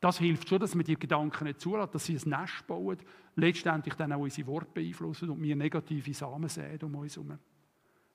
Das 0.00 0.18
hilft 0.18 0.48
schon, 0.48 0.58
dass 0.58 0.76
wir 0.76 0.84
die 0.84 0.98
Gedanken 0.98 1.44
nicht 1.44 1.60
zulassen, 1.60 1.92
dass 1.92 2.04
sie 2.04 2.16
ein 2.16 2.28
Nest 2.28 2.66
bauen, 2.66 2.98
letztendlich 3.36 3.94
dann 3.94 4.12
auch 4.12 4.20
unsere 4.20 4.46
Worte 4.48 4.70
beeinflussen 4.74 5.30
und 5.30 5.42
wir 5.42 5.56
negative 5.56 6.12
Samen 6.12 6.48
sehen 6.48 6.78
um 6.82 6.94
uns 6.96 7.16
herum. 7.16 7.38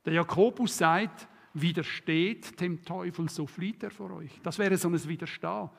Der 0.06 0.14
Jakobus 0.14 0.78
sagt, 0.78 1.28
widersteht 1.54 2.60
dem 2.60 2.84
Teufel, 2.84 3.30
so 3.30 3.46
flieht 3.46 3.84
er 3.84 3.92
vor 3.92 4.12
euch. 4.12 4.40
Das 4.42 4.58
wäre 4.58 4.78
so 4.78 4.90
ein 4.90 5.08
Widerstehen. 5.08 5.70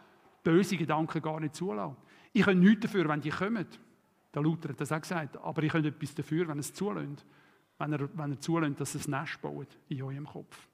Böse 0.42 0.76
Gedanken 0.76 1.22
gar 1.22 1.40
nicht 1.40 1.54
zulassen. 1.54 1.96
Ich 2.32 2.44
kann 2.44 2.58
nichts 2.58 2.82
dafür, 2.82 3.08
wenn 3.08 3.20
die 3.20 3.30
kommen. 3.30 3.66
Der 4.34 4.42
Luther 4.42 4.70
hat 4.70 4.80
das 4.80 4.92
auch 4.92 5.00
gesagt. 5.00 5.36
Aber 5.38 5.62
ich 5.62 5.72
kann 5.72 5.84
etwas 5.84 6.14
dafür, 6.14 6.48
wenn 6.48 6.58
es 6.58 6.72
zulässt 6.72 7.24
wenn 7.82 7.92
er, 7.92 8.08
wenn 8.16 8.32
er 8.32 8.40
zulässt, 8.40 8.80
dass 8.80 8.94
es 8.94 9.08
Nest 9.08 9.40
baut 9.42 9.66
in 9.88 10.02
eurem 10.02 10.26
Kopf. 10.26 10.68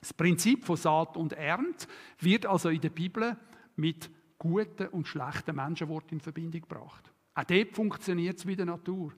Das 0.00 0.12
Prinzip 0.12 0.64
von 0.64 0.76
Saat 0.76 1.16
und 1.16 1.32
Ernte 1.32 1.86
wird 2.18 2.46
also 2.46 2.68
in 2.68 2.80
der 2.80 2.90
Bibel 2.90 3.36
mit 3.76 4.10
guten 4.38 4.88
und 4.88 5.06
schlechten 5.06 5.56
Menschenworten 5.56 6.14
in 6.14 6.20
Verbindung 6.20 6.60
gebracht. 6.60 7.12
Auch 7.34 7.44
dort 7.44 7.72
funktioniert 7.72 8.38
es 8.38 8.46
wie 8.46 8.56
der 8.56 8.66
Natur. 8.66 9.12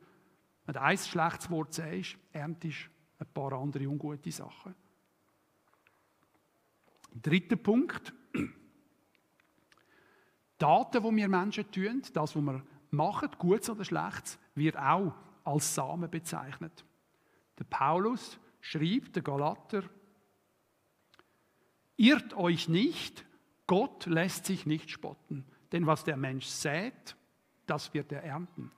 Wenn 0.67 0.77
ein 0.77 0.99
schlechtes 0.99 1.51
Wort 1.51 1.73
sagst, 1.73 2.19
erntest 2.33 2.91
ein 3.19 3.27
paar 3.33 3.53
andere 3.53 3.89
ungute 3.89 4.31
Sachen. 4.31 4.75
Dritter 7.15 7.57
Punkt. 7.57 8.13
Daten, 10.59 11.03
die 11.03 11.17
wir 11.17 11.29
Menschen 11.29 11.71
tun, 11.71 12.03
das, 12.13 12.35
was 12.35 12.43
wir 12.43 12.63
machen, 12.91 13.31
Gutes 13.39 13.71
oder 13.71 13.85
Schlechtes, 13.85 14.39
wird 14.55 14.77
auch 14.77 15.15
als 15.45 15.75
Samen 15.75 16.11
bezeichnet. 16.11 16.85
Der 17.59 17.65
Paulus 17.65 18.39
schrieb, 18.61 19.13
der 19.13 19.23
Galater, 19.23 19.83
irrt 21.97 22.35
euch 22.35 22.69
nicht, 22.69 23.25
Gott 23.67 24.07
lässt 24.07 24.47
sich 24.47 24.67
nicht 24.67 24.91
spotten, 24.91 25.45
denn 25.73 25.87
was 25.87 26.05
der 26.05 26.17
Mensch 26.17 26.47
sät, 26.47 27.17
das 27.67 27.93
wird 27.95 28.13
er 28.13 28.25
ernten. 28.25 28.73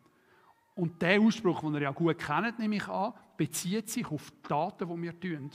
Und 0.80 1.02
der 1.02 1.20
Ausspruch, 1.20 1.60
den 1.60 1.74
ihr 1.74 1.82
ja 1.82 1.90
gut 1.90 2.18
kennt, 2.18 2.58
nehme 2.58 2.76
ich 2.76 2.88
an, 2.88 3.12
bezieht 3.36 3.90
sich 3.90 4.10
auf 4.10 4.30
die 4.30 4.48
Taten, 4.48 4.88
die 4.88 5.02
wir 5.02 5.20
tun. 5.20 5.50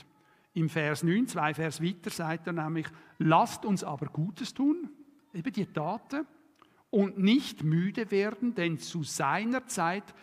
Im 0.54 0.68
Vers 0.68 1.02
9, 1.02 1.26
zwei 1.26 1.52
Vers 1.52 1.82
weiter, 1.82 2.10
sagt 2.10 2.46
er 2.46 2.52
nämlich, 2.52 2.86
lasst 3.18 3.64
uns 3.64 3.82
aber 3.82 4.06
Gutes 4.06 4.54
tun, 4.54 4.88
eben 5.34 5.52
die 5.52 5.66
Taten, 5.66 6.28
und 6.90 7.18
nicht 7.18 7.64
müde 7.64 8.08
werden, 8.12 8.54
denn 8.54 8.78
zu 8.78 9.02
seiner 9.02 9.66
Zeit 9.66 10.14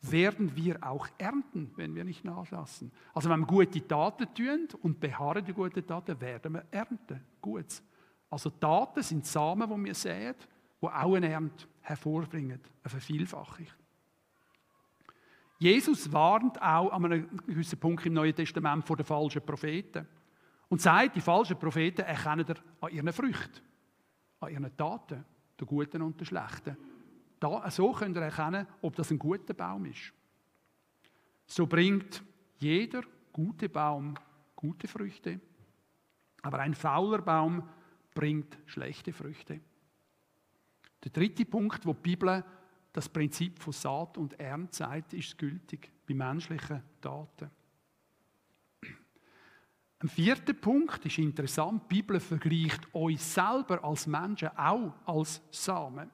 werden 0.00 0.54
wir 0.54 0.78
auch 0.80 1.08
ernten, 1.18 1.72
wenn 1.74 1.96
wir 1.96 2.04
nicht 2.04 2.24
nachlassen. 2.24 2.92
Also 3.14 3.30
wenn 3.30 3.40
wir 3.40 3.46
gute 3.46 3.84
Taten 3.84 4.32
tun 4.32 4.68
und 4.82 5.00
beharren 5.00 5.44
die 5.44 5.54
guten 5.54 5.84
Taten, 5.84 6.20
werden 6.20 6.52
wir 6.52 6.66
ernten. 6.70 7.20
Gut. 7.40 7.82
Also 8.30 8.48
Taten 8.48 9.02
sind 9.02 9.26
Samen, 9.26 9.68
die 9.68 9.84
wir 9.86 9.94
sehen, 9.94 10.36
die 10.80 10.86
auch 10.86 11.14
eine 11.16 11.28
Ernte 11.28 11.66
hervorbringen, 11.80 12.60
eine 12.84 12.90
Vervielfachung. 12.90 13.66
Jesus 15.62 16.12
warnt 16.12 16.60
auch 16.60 16.90
an 16.90 17.04
einem 17.04 17.36
gewissen 17.46 17.78
Punkt 17.78 18.04
im 18.04 18.14
Neuen 18.14 18.34
Testament 18.34 18.84
vor 18.84 18.96
den 18.96 19.06
falschen 19.06 19.46
Propheten 19.46 20.08
und 20.68 20.80
sagt, 20.80 21.14
die 21.14 21.20
falschen 21.20 21.56
Propheten 21.56 22.00
erkennen 22.00 22.44
er 22.48 22.56
an 22.80 22.90
ihren 22.90 23.12
Früchten, 23.12 23.60
an 24.40 24.50
ihren 24.50 24.76
Taten, 24.76 25.24
der 25.60 25.66
guten 25.68 26.02
und 26.02 26.18
der 26.18 26.24
schlechten. 26.24 26.76
Da, 27.38 27.70
so 27.70 27.92
könnt 27.92 28.16
ihr 28.16 28.22
erkennen, 28.22 28.66
ob 28.80 28.96
das 28.96 29.12
ein 29.12 29.20
guter 29.20 29.54
Baum 29.54 29.84
ist. 29.84 30.12
So 31.46 31.68
bringt 31.68 32.24
jeder 32.58 33.02
gute 33.32 33.68
Baum 33.68 34.14
gute 34.56 34.88
Früchte, 34.88 35.38
aber 36.42 36.58
ein 36.58 36.74
fauler 36.74 37.22
Baum 37.22 37.68
bringt 38.12 38.58
schlechte 38.66 39.12
Früchte. 39.12 39.60
Der 41.04 41.12
dritte 41.12 41.44
Punkt, 41.44 41.86
wo 41.86 41.92
die 41.92 42.00
Bibel 42.00 42.44
das 42.92 43.08
Prinzip 43.08 43.58
von 43.58 43.72
Saat 43.72 44.18
und 44.18 44.38
Ernte 44.38 44.76
sagt, 44.76 45.14
ist 45.14 45.38
gültig 45.38 45.90
bei 46.06 46.14
menschlichen 46.14 46.82
Daten. 47.00 47.50
Ein 50.02 50.08
vierter 50.08 50.52
Punkt 50.52 51.06
ist 51.06 51.18
interessant. 51.18 51.84
Die 51.84 51.94
Bibel 51.94 52.18
vergleicht 52.18 52.92
uns 52.92 53.34
selber 53.34 53.84
als 53.84 54.06
Menschen 54.06 54.48
auch 54.56 54.94
als 55.06 55.40
Samen. 55.52 56.10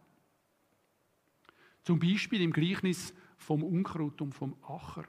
Zum 1.83 1.99
Beispiel 1.99 2.43
im 2.43 2.53
Gleichnis 2.53 3.15
vom 3.39 3.63
Unkraut 3.65 4.21
und 4.21 4.35
vom 4.35 4.63
Acher. 4.63 5.07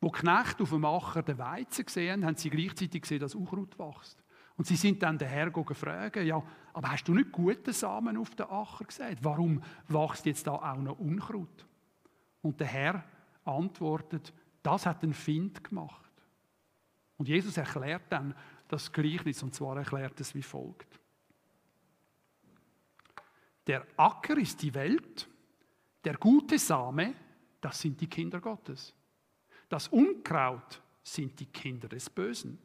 Wo 0.00 0.08
Knechte 0.10 0.62
auf 0.62 0.70
dem 0.70 0.84
Acher 0.86 1.22
den 1.22 1.36
Weizen 1.36 1.84
gesehen 1.84 2.24
haben, 2.24 2.36
sie 2.36 2.48
gleichzeitig 2.48 3.02
gesehen, 3.02 3.20
dass 3.20 3.34
Unkraut 3.34 3.78
wächst. 3.78 4.16
Und 4.60 4.66
sie 4.66 4.76
sind 4.76 5.02
dann 5.02 5.16
daher 5.16 5.50
fragen, 5.50 6.26
ja, 6.26 6.42
aber 6.74 6.92
hast 6.92 7.08
du 7.08 7.14
nicht 7.14 7.32
gute 7.32 7.72
Samen 7.72 8.18
auf 8.18 8.34
den 8.34 8.44
Acher 8.44 8.84
gesehen? 8.84 9.16
Warum 9.22 9.62
wächst 9.88 10.26
jetzt 10.26 10.46
da 10.46 10.52
auch 10.52 10.76
noch 10.76 10.98
Unkraut? 10.98 11.66
Und 12.42 12.60
der 12.60 12.66
Herr 12.66 13.04
antwortet, 13.46 14.34
das 14.62 14.84
hat 14.84 15.02
ein 15.02 15.14
Find 15.14 15.64
gemacht. 15.64 16.12
Und 17.16 17.26
Jesus 17.26 17.56
erklärt 17.56 18.02
dann 18.10 18.34
das 18.68 18.92
Gleichnis, 18.92 19.42
und 19.42 19.54
zwar 19.54 19.78
erklärt 19.78 20.20
es 20.20 20.34
wie 20.34 20.42
folgt. 20.42 21.00
Der 23.66 23.86
Acker 23.96 24.36
ist 24.36 24.60
die 24.60 24.74
Welt, 24.74 25.26
der 26.04 26.18
gute 26.18 26.58
Same, 26.58 27.14
das 27.62 27.80
sind 27.80 27.98
die 27.98 28.08
Kinder 28.08 28.42
Gottes. 28.42 28.94
Das 29.70 29.88
Unkraut 29.88 30.82
sind 31.02 31.40
die 31.40 31.46
Kinder 31.46 31.88
des 31.88 32.10
Bösen. 32.10 32.58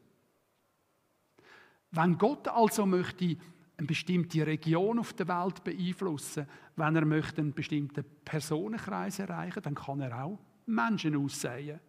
Wenn 1.96 2.18
Gott 2.18 2.46
also 2.48 2.84
möchte 2.84 3.36
eine 3.78 3.86
bestimmte 3.86 4.46
Region 4.46 4.98
auf 4.98 5.14
der 5.14 5.28
Welt 5.28 5.64
beeinflussen, 5.64 6.46
wenn 6.76 6.96
er 6.96 7.04
möchte 7.04 7.40
einen 7.40 7.54
bestimmten 7.54 8.04
Personenkreis 8.24 9.18
erreichen, 9.18 9.62
dann 9.62 9.74
kann 9.74 10.00
er 10.00 10.24
auch 10.24 10.38
Menschen 10.66 11.16
aussäen. 11.16 11.80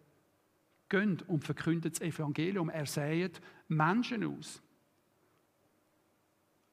Gönnt 0.88 1.28
und 1.28 1.44
verkündet 1.44 1.94
das 1.94 2.00
Evangelium. 2.00 2.70
Er 2.70 2.86
säet 2.86 3.40
Menschen 3.68 4.24
aus. 4.24 4.62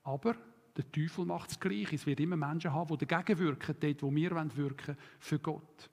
Aber 0.03 0.35
der 0.77 0.89
Teufel 0.91 1.25
macht 1.25 1.51
es 1.51 1.59
gleich. 1.59 1.91
Es 1.91 2.05
wird 2.05 2.21
immer 2.21 2.37
Menschen 2.37 2.73
haben, 2.73 2.97
die 2.97 3.05
dagegen 3.05 3.39
wirken, 3.39 3.75
dort, 3.79 4.01
wo 4.01 4.15
wir 4.15 4.31
wirken 4.55 4.97
für 5.19 5.39
Gott. 5.39 5.89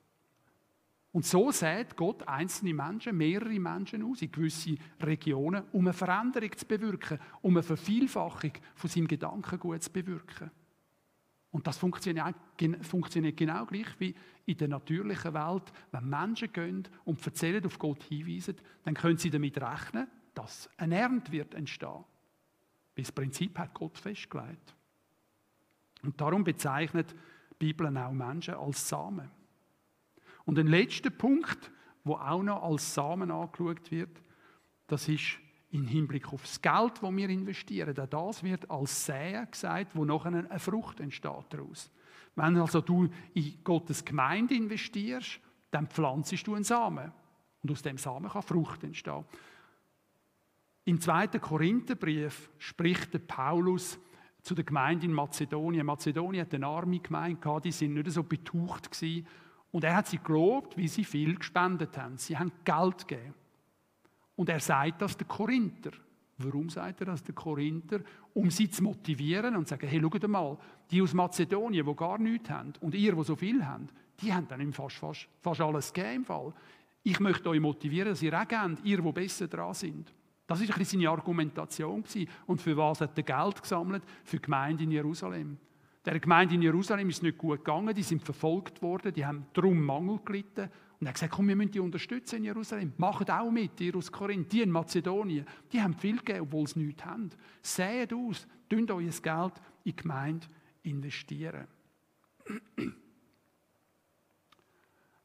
Und 1.12 1.26
so 1.26 1.50
sät 1.52 1.94
Gott 1.94 2.26
einzelne 2.26 2.72
Menschen, 2.72 3.16
mehrere 3.16 3.60
Menschen 3.60 4.02
aus 4.02 4.22
in 4.22 4.32
gewisse 4.32 4.76
Regionen, 4.98 5.64
um 5.72 5.86
eine 5.86 5.92
Veränderung 5.92 6.56
zu 6.56 6.66
bewirken, 6.66 7.18
um 7.42 7.54
eine 7.54 7.62
Vervielfachung 7.62 8.52
von 8.74 8.90
seinem 8.90 9.08
Gedankengut 9.08 9.82
zu 9.82 9.92
bewirken. 9.92 10.50
Und 11.50 11.66
das 11.66 11.76
funktioniert, 11.76 12.34
genau 12.56 13.66
gleich 13.66 14.00
wie 14.00 14.14
in 14.46 14.56
der 14.56 14.68
natürlichen 14.68 15.34
Welt. 15.34 15.70
Wenn 15.90 16.08
Menschen 16.08 16.50
gehen 16.50 16.88
und 17.04 17.24
erzählen, 17.26 17.64
auf 17.66 17.78
Gott 17.78 18.02
hinweisen, 18.04 18.56
dann 18.82 18.94
können 18.94 19.18
sie 19.18 19.28
damit 19.28 19.60
rechnen, 19.60 20.08
dass 20.32 20.70
eine 20.78 20.96
Ernte 20.96 21.30
wird 21.30 21.52
entstehen. 21.52 22.04
Das 22.94 23.12
Prinzip 23.12 23.58
hat 23.58 23.74
Gott 23.74 23.98
festgelegt. 23.98 24.74
Und 26.02 26.18
darum 26.18 26.42
bezeichnet 26.42 27.14
die 27.52 27.66
Bibel 27.66 27.96
auch 27.98 28.12
Menschen 28.12 28.54
als 28.54 28.88
Samen. 28.88 29.41
Und 30.44 30.58
ein 30.58 30.66
letzter 30.66 31.10
Punkt, 31.10 31.70
wo 32.04 32.14
auch 32.14 32.42
noch 32.42 32.62
als 32.62 32.94
Samen 32.94 33.30
angeschaut 33.30 33.90
wird, 33.90 34.22
das 34.86 35.08
ist 35.08 35.38
im 35.70 35.86
Hinblick 35.86 36.32
auf 36.32 36.42
das 36.42 36.60
Geld, 36.60 37.02
das 37.02 37.16
wir 37.16 37.28
investieren. 37.28 37.98
Auch 37.98 38.06
das 38.06 38.42
wird 38.42 38.70
als 38.70 39.06
Säen 39.06 39.50
gesagt, 39.50 39.94
wo 39.94 40.04
nachher 40.04 40.34
eine 40.34 40.58
Frucht 40.58 41.00
entsteht 41.00 41.46
daraus. 41.48 41.90
Wenn 42.34 42.56
also 42.56 42.80
du 42.80 43.08
in 43.34 43.64
Gottes 43.64 44.04
Gemeinde 44.04 44.54
investierst, 44.54 45.40
dann 45.70 45.86
pflanzest 45.86 46.46
du 46.46 46.54
einen 46.54 46.64
Samen. 46.64 47.12
Und 47.62 47.70
aus 47.70 47.82
dem 47.82 47.96
Samen 47.96 48.30
kann 48.30 48.42
Frucht 48.42 48.84
entstehen. 48.84 49.24
Im 50.84 51.00
zweiten 51.00 51.40
Korintherbrief 51.40 52.50
spricht 52.58 53.26
Paulus 53.26 53.98
zu 54.42 54.54
der 54.54 54.64
Gemeinde 54.64 55.06
in 55.06 55.12
Mazedonien. 55.12 55.86
Mazedonien 55.86 56.44
hat 56.44 56.54
eine 56.54 56.66
arme 56.66 56.98
Gemeinde 56.98 57.60
die 57.62 57.70
sind 57.70 57.94
nicht 57.94 58.10
so 58.10 58.24
betucht 58.24 58.90
gewesen. 58.90 59.26
Und 59.72 59.84
er 59.84 59.96
hat 59.96 60.06
sie 60.06 60.18
gelobt, 60.18 60.76
wie 60.76 60.86
sie 60.86 61.04
viel 61.04 61.34
gespendet 61.34 61.96
haben. 61.98 62.18
Sie 62.18 62.38
haben 62.38 62.52
Geld 62.64 63.08
gegeben. 63.08 63.34
Und 64.36 64.48
er 64.48 64.60
sagt 64.60 65.02
das 65.02 65.16
den 65.16 65.26
Korinther. 65.26 65.92
Warum 66.38 66.68
sagt 66.68 67.00
er 67.00 67.06
das, 67.06 67.22
der 67.22 67.34
Korinther? 67.34 68.00
Um 68.34 68.50
sie 68.50 68.70
zu 68.70 68.82
motivieren 68.82 69.56
und 69.56 69.66
zu 69.66 69.70
sagen, 69.70 69.88
hey, 69.88 70.00
schaut 70.00 70.28
mal, 70.28 70.58
die 70.90 71.02
aus 71.02 71.14
Mazedonien, 71.14 71.86
die 71.86 71.96
gar 71.96 72.18
nichts 72.18 72.50
haben, 72.50 72.72
und 72.80 72.94
ihr, 72.94 73.14
die 73.14 73.24
so 73.24 73.36
viel 73.36 73.66
habt, 73.66 73.92
die 74.20 74.32
haben 74.32 74.46
dann 74.48 74.72
fast, 74.72 74.96
fast, 74.96 75.28
fast 75.40 75.60
alles 75.60 75.92
gegeben 75.92 76.16
im 76.16 76.24
Fall. 76.24 76.52
Ich 77.02 77.18
möchte 77.18 77.48
euch 77.48 77.60
motivieren, 77.60 78.10
dass 78.10 78.22
ihr 78.22 78.38
auch 78.38 78.46
gebt, 78.46 78.84
ihr, 78.84 79.00
die 79.00 79.12
besser 79.12 79.48
dran 79.48 79.74
sind. 79.74 80.12
Das 80.46 80.60
war 80.68 80.84
seine 80.84 81.08
Argumentation. 81.08 82.04
Und 82.46 82.60
für 82.60 82.76
was 82.76 83.00
hat 83.00 83.16
er 83.16 83.22
Geld 83.22 83.62
gesammelt? 83.62 84.02
Für 84.24 84.36
die 84.36 84.42
Gemeinde 84.42 84.84
in 84.84 84.90
Jerusalem. 84.90 85.56
Der 86.04 86.18
Gemeinde 86.18 86.54
in 86.56 86.62
Jerusalem 86.62 87.08
ist 87.10 87.22
nicht 87.22 87.38
gut 87.38 87.58
gegangen, 87.58 87.94
die 87.94 88.02
sind 88.02 88.22
verfolgt 88.22 88.82
worden, 88.82 89.14
die 89.14 89.24
haben 89.24 89.46
darum 89.52 89.80
Mangel 89.80 90.18
gelitten. 90.24 90.68
Und 90.98 91.06
er 91.06 91.08
hat 91.08 91.14
gesagt, 91.14 91.32
komm, 91.32 91.48
wir 91.48 91.56
müssen 91.56 91.70
die 91.70 91.80
unterstützen 91.80 92.36
in 92.36 92.44
Jerusalem. 92.44 92.92
Macht 92.96 93.30
auch 93.30 93.50
mit, 93.50 93.80
ihr 93.80 93.94
aus 93.96 94.10
Korinth, 94.10 94.52
die 94.52 94.62
in 94.62 94.70
Mazedonien. 94.70 95.46
Die 95.72 95.80
haben 95.80 95.94
viel 95.94 96.18
gegeben, 96.18 96.42
obwohl 96.42 96.66
sie 96.66 96.80
nichts 96.80 97.04
haben. 97.04 97.30
Seht 97.60 98.12
aus, 98.12 98.46
tun 98.68 98.90
euer 98.90 99.10
Geld 99.10 99.22
in 99.24 99.52
die 99.84 99.96
Gemeinde 99.96 100.46
investieren. 100.82 101.66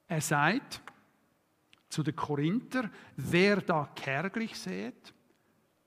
Er 0.08 0.22
sagt 0.22 0.82
zu 1.90 2.04
den 2.04 2.16
Korinther, 2.16 2.90
wer 3.16 3.62
da 3.62 3.90
kärglich 3.96 4.58
sät, 4.58 5.14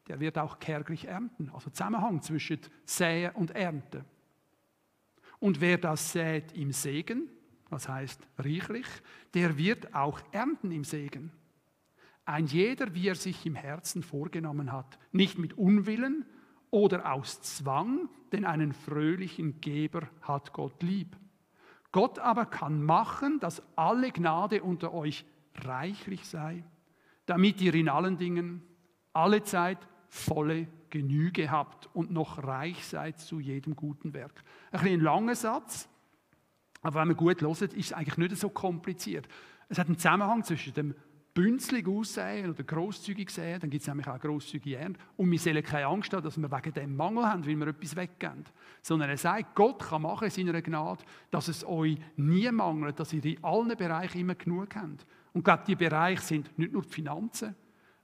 der 0.09 0.19
wird 0.19 0.39
auch 0.39 0.59
kärglich 0.59 1.07
ernten. 1.07 1.51
Also 1.51 1.71
Zusammenhang 1.71 2.21
zwischen 2.23 2.59
Säen 2.85 3.33
und 3.35 3.53
Ernte. 3.53 4.05
Und 5.41 5.61
wer 5.61 5.79
das 5.79 6.13
sät 6.13 6.53
im 6.53 6.71
Segen, 6.71 7.29
das 7.71 7.89
heißt 7.89 8.21
reichlich, 8.39 8.87
der 9.35 9.57
wird 9.57 9.95
auch 9.95 10.21
ernten 10.33 10.71
im 10.71 10.85
Segen. 10.85 11.33
Ein 12.25 12.47
jeder, 12.47 12.95
wie 12.95 13.09
er 13.09 13.15
sich 13.15 13.45
im 13.47 13.55
Herzen 13.55 14.03
vorgenommen 14.03 14.71
hat, 14.71 14.99
nicht 15.13 15.39
mit 15.39 15.55
Unwillen 15.55 16.27
oder 16.71 17.13
aus 17.13 17.41
Zwang, 17.41 18.09
denn 18.33 18.45
einen 18.45 18.73
fröhlichen 18.73 19.61
Geber 19.61 20.09
hat 20.23 20.53
Gott 20.53 20.83
lieb. 20.83 21.17
Gott 21.93 22.19
aber 22.19 22.47
kann 22.47 22.83
machen, 22.83 23.41
dass 23.41 23.63
alle 23.77 24.13
Gnade 24.13 24.63
unter 24.63 24.93
euch 24.93 25.25
reichlich 25.57 26.27
sei, 26.27 26.63
damit 27.27 27.61
ihr 27.61 27.75
in 27.75 27.89
allen 27.89 28.17
Dingen 28.17 28.63
alle 29.13 29.43
Zeit 29.43 29.79
volle 30.09 30.69
Genüge 30.91 31.51
habt 31.51 31.89
und 31.95 32.11
noch 32.11 32.43
reich 32.43 32.85
seid 32.85 33.19
zu 33.19 33.41
jedem 33.41 33.77
guten 33.77 34.13
Werk. 34.13 34.43
Ein, 34.73 34.87
ein 34.87 35.01
langer 35.01 35.35
Satz, 35.35 35.89
aber 36.83 37.01
wenn 37.01 37.09
man 37.09 37.17
gut 37.17 37.43
hört, 37.43 37.61
ist 37.61 37.75
es 37.75 37.93
eigentlich 37.93 38.19
nicht 38.19 38.37
so 38.37 38.49
kompliziert. 38.49 39.29
Es 39.69 39.79
hat 39.79 39.87
einen 39.87 39.99
Zusammenhang 39.99 40.43
zwischen 40.45 40.75
dem 40.75 40.95
bünzlig 41.35 41.87
aussehen 41.87 42.51
oder 42.51 42.63
grosszügig 42.65 43.31
sehen, 43.31 43.61
dann 43.61 43.71
gibt 43.71 43.83
es 43.83 43.89
nämlich 43.89 44.09
auch 44.09 44.19
grosszügige 44.19 44.77
Ernte. 44.77 45.01
Und 45.17 45.31
wir 45.31 45.39
sollen 45.39 45.63
keine 45.63 45.87
Angst 45.87 46.13
haben, 46.13 46.25
dass 46.25 46.37
wir 46.37 46.51
wegen 46.51 46.73
dem 46.73 46.97
Mangel 46.97 47.25
haben, 47.25 47.47
weil 47.47 47.57
wir 47.57 47.69
etwas 47.69 47.97
weggeben. 47.97 48.45
Sondern 48.83 49.11
er 49.11 49.17
sagt, 49.17 49.55
Gott 49.55 49.81
kann 49.81 50.03
machen 50.03 50.25
in 50.25 50.31
seiner 50.31 50.61
Gnade, 50.61 51.05
dass 51.31 51.49
es 51.49 51.65
euch 51.65 51.99
nie 52.17 52.51
mangelt, 52.51 52.99
dass 52.99 53.13
ihr 53.13 53.25
in 53.25 53.43
allen 53.45 53.77
Bereichen 53.77 54.21
immer 54.21 54.35
genug 54.35 54.75
habt. 54.75 55.07
Und 55.33 55.45
glaube, 55.45 55.63
die 55.67 55.77
Bereiche 55.77 56.23
sind 56.23 56.59
nicht 56.59 56.73
nur 56.73 56.83
die 56.83 56.89
Finanzen. 56.89 57.55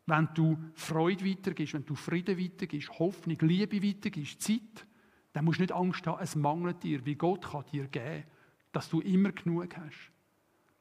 Wenn 0.07 0.29
du 0.35 0.57
Freude 0.75 1.25
weitergibst, 1.25 1.75
wenn 1.75 1.85
du 1.85 1.95
Frieden 1.95 2.39
weitergibst, 2.39 2.99
Hoffnung, 2.99 3.39
Liebe 3.41 3.83
weitergibst, 3.83 4.41
Zeit, 4.41 4.87
dann 5.33 5.45
musst 5.45 5.59
du 5.59 5.63
nicht 5.65 5.73
Angst 5.73 6.07
haben, 6.07 6.23
es 6.23 6.37
mangelt 6.37 6.83
dir, 6.83 7.05
wie 7.05 7.17
Gott 7.17 7.51
kann 7.51 7.65
dir 7.73 7.89
geben, 7.89 8.25
dass 8.73 8.89
du 8.89 9.01
immer 9.01 9.33
genug 9.33 9.77
hast. 9.77 10.13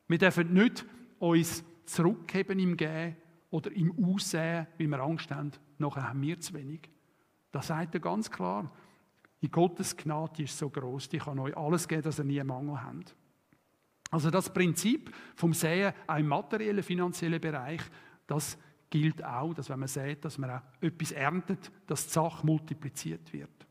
Wir 0.08 0.18
dürfen 0.18 0.54
nicht 0.54 0.86
uns 1.20 1.64
zurückgeben 1.86 2.60
im 2.60 2.78
Gehen 2.78 3.16
oder 3.50 3.72
im 3.72 3.92
Aussehen, 4.06 4.68
weil 4.78 4.88
wir 4.88 5.00
Angst 5.00 5.32
haben, 5.32 5.52
nachher 5.80 6.10
haben 6.10 6.22
wir 6.22 6.40
zu 6.40 6.54
wenig. 6.54 6.90
Das 7.52 7.68
sagt 7.68 7.96
er 7.96 8.02
ganz 8.02 8.30
klar. 8.30 8.72
In 9.42 9.50
Gottes 9.50 9.96
Gnade 9.96 10.44
ist 10.44 10.58
so 10.58 10.70
groß, 10.70 11.10
die 11.10 11.18
kann 11.18 11.40
euch 11.40 11.56
alles 11.56 11.88
geben, 11.88 12.04
dass 12.04 12.20
ihr 12.20 12.26
nie 12.26 12.40
einen 12.40 12.50
Mangel 12.50 12.82
habt. 12.82 13.16
Also 14.12 14.30
das 14.30 14.54
Prinzip 14.54 15.14
vom 15.36 15.54
Sehen 15.54 15.94
auch 16.08 16.18
im 16.18 16.28
materiellen, 16.28 16.84
finanziellen 16.84 17.42
Bereich, 17.42 17.82
das 18.28 18.58
gilt 18.96 19.22
auch, 19.26 19.54
dass 19.54 19.70
wenn 19.70 19.80
man 19.80 19.90
sieht, 19.90 20.24
dass 20.24 20.38
man 20.38 20.52
auch 20.52 20.62
etwas 20.80 21.12
erntet, 21.12 21.70
dass 21.86 22.08
die 22.08 22.14
Sache 22.14 22.46
multipliziert 22.46 23.34
wird. 23.34 23.68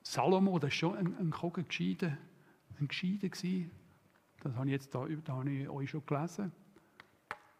Salomo, 0.00 0.60
das 0.60 0.68
war 0.68 0.70
schon 0.70 0.96
ein, 0.96 1.18
ein 1.18 1.30
Kogen 1.30 1.66
gescheiden, 1.66 2.16
ein 2.78 2.86
Gescheiden 2.86 3.28
gewesen. 3.28 3.72
Das 4.40 4.54
habe 4.54 4.66
ich 4.66 4.72
jetzt 4.74 4.94
da, 4.94 5.04
da 5.24 5.32
habe 5.32 5.50
ich 5.50 5.68
euch 5.68 5.90
schon 5.90 6.06
gelesen. 6.06 6.52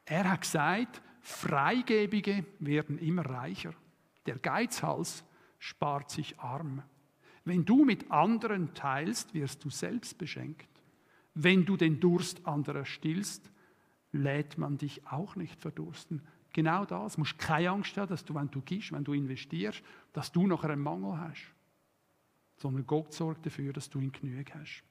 Er 0.05 0.31
hat 0.31 0.43
gesagt, 0.43 1.03
Freigebige 1.21 2.45
werden 2.61 2.99
immer 3.01 3.27
reicher. 3.27 3.75
Der 4.27 4.39
Geizhals 4.39 5.25
spart 5.59 6.13
sich 6.13 6.39
arm. 6.39 6.85
Wenn 7.45 7.65
du 7.65 7.85
mit 7.85 8.09
anderen 8.13 8.73
teilst, 8.75 9.35
wirst 9.35 9.65
du 9.65 9.71
selbst 9.71 10.17
beschenkt. 10.17 10.71
Wenn 11.35 11.67
du 11.67 11.77
den 11.77 11.99
Durst 11.99 12.47
anderer 12.47 12.85
stillst, 12.85 13.51
lädt 14.13 14.59
man 14.59 14.79
dich 14.79 15.07
auch 15.07 15.37
nicht 15.37 15.61
verdursten. 15.61 16.23
Genau 16.53 16.85
das. 16.85 17.15
Du 17.15 17.21
musst 17.21 17.39
keine 17.39 17.71
Angst 17.71 17.97
haben, 17.97 18.09
dass 18.09 18.25
du, 18.25 18.35
wenn 18.35 18.51
du 18.51 18.63
gibst, 18.63 18.93
wenn 18.93 19.05
du 19.05 19.13
investierst, 19.13 19.83
dass 20.13 20.33
du 20.33 20.47
nachher 20.47 20.71
einen 20.71 20.83
Mangel 20.83 21.19
hast. 21.19 21.53
Sondern 22.57 22.87
Gott 22.87 23.13
sorgt 23.13 23.45
dafür, 23.45 23.73
dass 23.73 23.91
du 23.91 24.01
ihn 24.01 24.13
genügend 24.13 24.55
hast. 24.55 24.83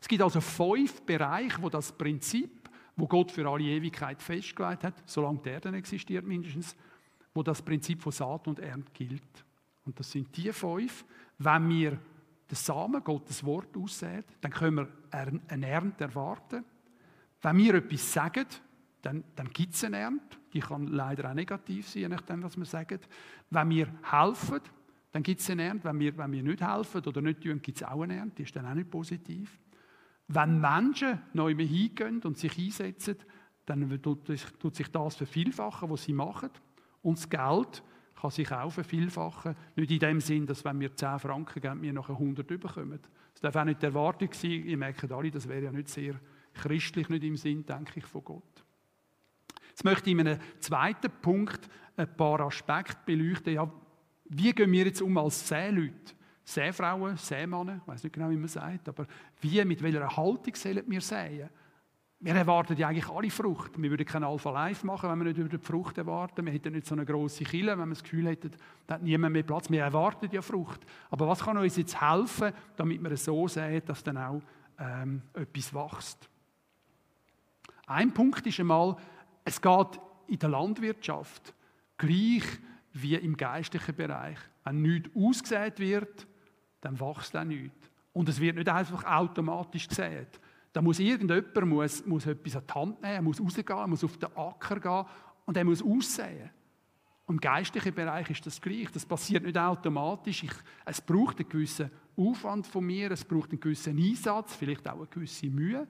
Es 0.00 0.08
gibt 0.08 0.22
also 0.22 0.40
fünf 0.40 1.02
Bereiche, 1.02 1.62
wo 1.62 1.70
das 1.70 1.92
Prinzip, 1.92 2.68
wo 2.96 3.06
Gott 3.06 3.30
für 3.30 3.48
alle 3.48 3.64
Ewigkeit 3.64 4.22
festgelegt 4.22 4.84
hat, 4.84 5.02
solange 5.06 5.38
der 5.40 5.60
dann 5.60 5.74
existiert 5.74 6.24
mindestens, 6.24 6.76
wo 7.34 7.42
das 7.42 7.62
Prinzip 7.62 8.02
von 8.02 8.12
Saat 8.12 8.48
und 8.48 8.58
Ernte 8.58 8.90
gilt. 8.92 9.44
Und 9.84 9.98
das 9.98 10.10
sind 10.10 10.36
die 10.36 10.52
fünf. 10.52 11.04
Wenn 11.38 11.68
wir 11.68 11.90
den 12.50 12.56
Samen, 12.56 13.02
Gottes 13.04 13.44
Wort 13.44 13.76
aussehen, 13.76 14.24
dann 14.40 14.50
können 14.50 14.76
wir 14.76 14.88
eine 15.48 15.66
Ernte 15.66 16.04
erwarten. 16.04 16.64
Wenn 17.42 17.56
wir 17.58 17.74
etwas 17.74 18.12
sagen, 18.12 18.46
dann, 19.02 19.24
dann 19.34 19.50
gibt 19.50 19.74
es 19.74 19.84
eine 19.84 19.98
Ernte. 19.98 20.36
Die 20.52 20.60
kann 20.60 20.86
leider 20.88 21.30
auch 21.30 21.34
negativ 21.34 21.88
sein, 21.88 22.02
je 22.02 22.08
nachdem, 22.08 22.42
was 22.42 22.56
wir 22.56 22.64
sagen. 22.64 22.98
Wenn 23.50 23.70
wir 23.70 23.88
helfen, 24.02 24.60
dann 25.12 25.22
gibt 25.22 25.40
es 25.40 25.50
eine 25.50 25.62
Ernte. 25.62 25.84
Wenn 25.84 25.98
wir, 25.98 26.16
wenn 26.16 26.32
wir 26.32 26.42
nicht 26.42 26.60
helfen 26.60 27.02
oder 27.04 27.22
nicht 27.22 27.42
tun, 27.42 27.60
gibt 27.62 27.80
es 27.80 27.86
auch 27.86 28.02
eine 28.02 28.16
Ernte. 28.16 28.36
Die 28.36 28.42
ist 28.42 28.56
dann 28.56 28.66
auch 28.66 28.74
nicht 28.74 28.90
positiv. 28.90 29.58
Wenn 30.28 30.60
Menschen 30.60 31.20
neu 31.34 31.54
hingehen 31.54 32.20
und 32.22 32.36
sich 32.36 32.58
einsetzen, 32.58 33.16
dann 33.64 34.02
tut 34.02 34.26
sich 34.76 34.88
das 34.90 35.16
vervielfachen, 35.16 35.90
was 35.90 36.04
sie 36.04 36.12
machen. 36.12 36.50
Und 37.02 37.18
das 37.18 37.28
Geld 37.28 37.82
kann 38.20 38.30
sich 38.30 38.50
auch 38.50 38.70
vervielfachen. 38.70 39.54
Nicht 39.76 39.90
in 39.90 39.98
dem 39.98 40.20
Sinn, 40.20 40.46
dass 40.46 40.64
wenn 40.64 40.80
wir 40.80 40.94
10 40.94 41.18
Franken 41.18 41.60
geben, 41.60 41.82
wir 41.82 41.92
nachher 41.92 42.14
100 42.14 42.46
bekommen. 42.46 42.98
Das 43.32 43.40
darf 43.40 43.56
auch 43.56 43.64
nicht 43.64 43.82
die 43.82 43.86
Erwartung 43.86 44.32
sein. 44.32 44.64
Ihr 44.64 44.76
merkt 44.76 45.10
alle, 45.12 45.30
das 45.30 45.48
wäre 45.48 45.64
ja 45.64 45.72
nicht 45.72 45.88
sehr 45.88 46.14
christlich, 46.56 47.08
nicht 47.08 47.24
im 47.24 47.36
Sinn, 47.36 47.64
denke 47.64 48.00
ich, 48.00 48.06
von 48.06 48.24
Gott. 48.24 48.64
Jetzt 49.68 49.84
möchte 49.84 50.10
ich 50.10 50.16
in 50.16 50.26
einem 50.26 50.40
zweiten 50.58 51.10
Punkt 51.20 51.68
ein 51.96 52.16
paar 52.16 52.40
Aspekte 52.40 52.98
beleuchten. 53.04 53.54
Ja, 53.54 53.70
wie 54.24 54.52
gehen 54.52 54.72
wir 54.72 54.86
jetzt 54.86 55.02
um 55.02 55.16
als 55.18 55.46
Seeleute? 55.46 56.14
Seefrauen, 56.44 57.16
Seemänner, 57.16 57.80
ich 57.82 57.88
weiß 57.88 58.04
nicht 58.04 58.12
genau, 58.12 58.30
wie 58.30 58.36
man 58.36 58.48
sagt, 58.48 58.88
aber 58.88 59.06
wie, 59.40 59.64
mit 59.64 59.82
welcher 59.82 60.16
Haltung 60.16 60.54
sollen 60.54 60.84
wir 60.86 61.00
säen? 61.00 61.48
Wir 62.20 62.34
erwarten 62.34 62.76
ja 62.76 62.88
eigentlich 62.88 63.08
alle 63.08 63.30
Frucht. 63.30 63.80
Wir 63.80 63.90
würden 63.90 64.06
kein 64.06 64.24
Alpha 64.24 64.50
Live 64.50 64.84
machen, 64.84 65.10
wenn 65.10 65.18
wir 65.18 65.24
nicht 65.26 65.38
über 65.38 65.48
die 65.48 65.58
Frucht 65.58 65.98
erwarten. 65.98 66.46
Wir 66.46 66.52
hätten 66.52 66.72
nicht 66.72 66.86
so 66.86 66.94
eine 66.94 67.04
grosse 67.04 67.44
Kille, 67.44 67.76
wenn 67.76 67.88
wir 67.88 67.94
das 67.94 68.02
Gefühl 68.02 68.26
hätten, 68.28 68.52
da 68.86 68.94
hat 68.94 69.02
niemand 69.02 69.34
mehr 69.34 69.42
Platz. 69.42 69.68
Wir 69.68 69.82
erwarten 69.82 70.28
ja 70.32 70.40
Frucht. 70.40 70.80
Aber 71.10 71.28
was 71.28 71.44
kann 71.44 71.58
uns 71.58 71.76
jetzt 71.76 72.00
helfen, 72.00 72.52
damit 72.76 73.02
wir 73.02 73.10
es 73.10 73.24
so 73.24 73.46
sehen, 73.48 73.82
dass 73.84 74.02
dann 74.02 74.16
auch 74.16 74.40
ähm, 74.78 75.20
etwas 75.34 75.74
wächst? 75.74 76.30
Ein 77.86 78.12
Punkt 78.12 78.46
ist 78.46 78.58
einmal, 78.60 78.96
es 79.44 79.60
geht 79.60 80.00
in 80.26 80.38
der 80.38 80.48
Landwirtschaft 80.48 81.54
gleich 81.96 82.44
wie 82.92 83.14
im 83.14 83.36
geistlichen 83.36 83.94
Bereich. 83.94 84.38
Wenn 84.64 84.82
nichts 84.82 85.10
ausgesät 85.14 85.78
wird, 85.78 86.26
dann 86.80 86.98
wächst 86.98 87.36
auch 87.36 87.44
nichts. 87.44 87.90
Und 88.12 88.28
es 88.28 88.40
wird 88.40 88.56
nicht 88.56 88.68
einfach 88.68 89.04
automatisch 89.04 89.88
gesät. 89.88 90.40
Da 90.72 90.82
muss 90.82 90.98
irgendjemand 90.98 91.66
muss, 91.66 92.04
muss 92.04 92.26
etwas 92.26 92.56
an 92.56 92.64
die 92.68 92.74
Hand 92.74 93.02
nehmen, 93.02 93.24
muss 93.24 93.40
rausgehen, 93.40 93.90
muss 93.90 94.04
auf 94.04 94.16
den 94.18 94.36
Acker 94.36 94.80
gehen 94.80 95.04
und 95.46 95.56
er 95.56 95.64
muss 95.64 95.82
aussehen. 95.82 96.50
Und 97.26 97.36
im 97.36 97.40
geistlichen 97.40 97.94
Bereich 97.94 98.30
ist 98.30 98.46
das 98.46 98.60
gleich. 98.60 98.90
Das 98.92 99.04
passiert 99.04 99.44
nicht 99.44 99.58
automatisch. 99.58 100.44
Ich, 100.44 100.52
es 100.84 101.00
braucht 101.00 101.38
einen 101.38 101.48
gewissen 101.48 101.90
Aufwand 102.16 102.66
von 102.66 102.84
mir, 102.84 103.10
es 103.10 103.24
braucht 103.24 103.50
einen 103.50 103.60
gewissen 103.60 103.98
Einsatz, 103.98 104.54
vielleicht 104.54 104.88
auch 104.88 104.98
eine 104.98 105.06
gewisse 105.06 105.46
Mühe. 105.46 105.86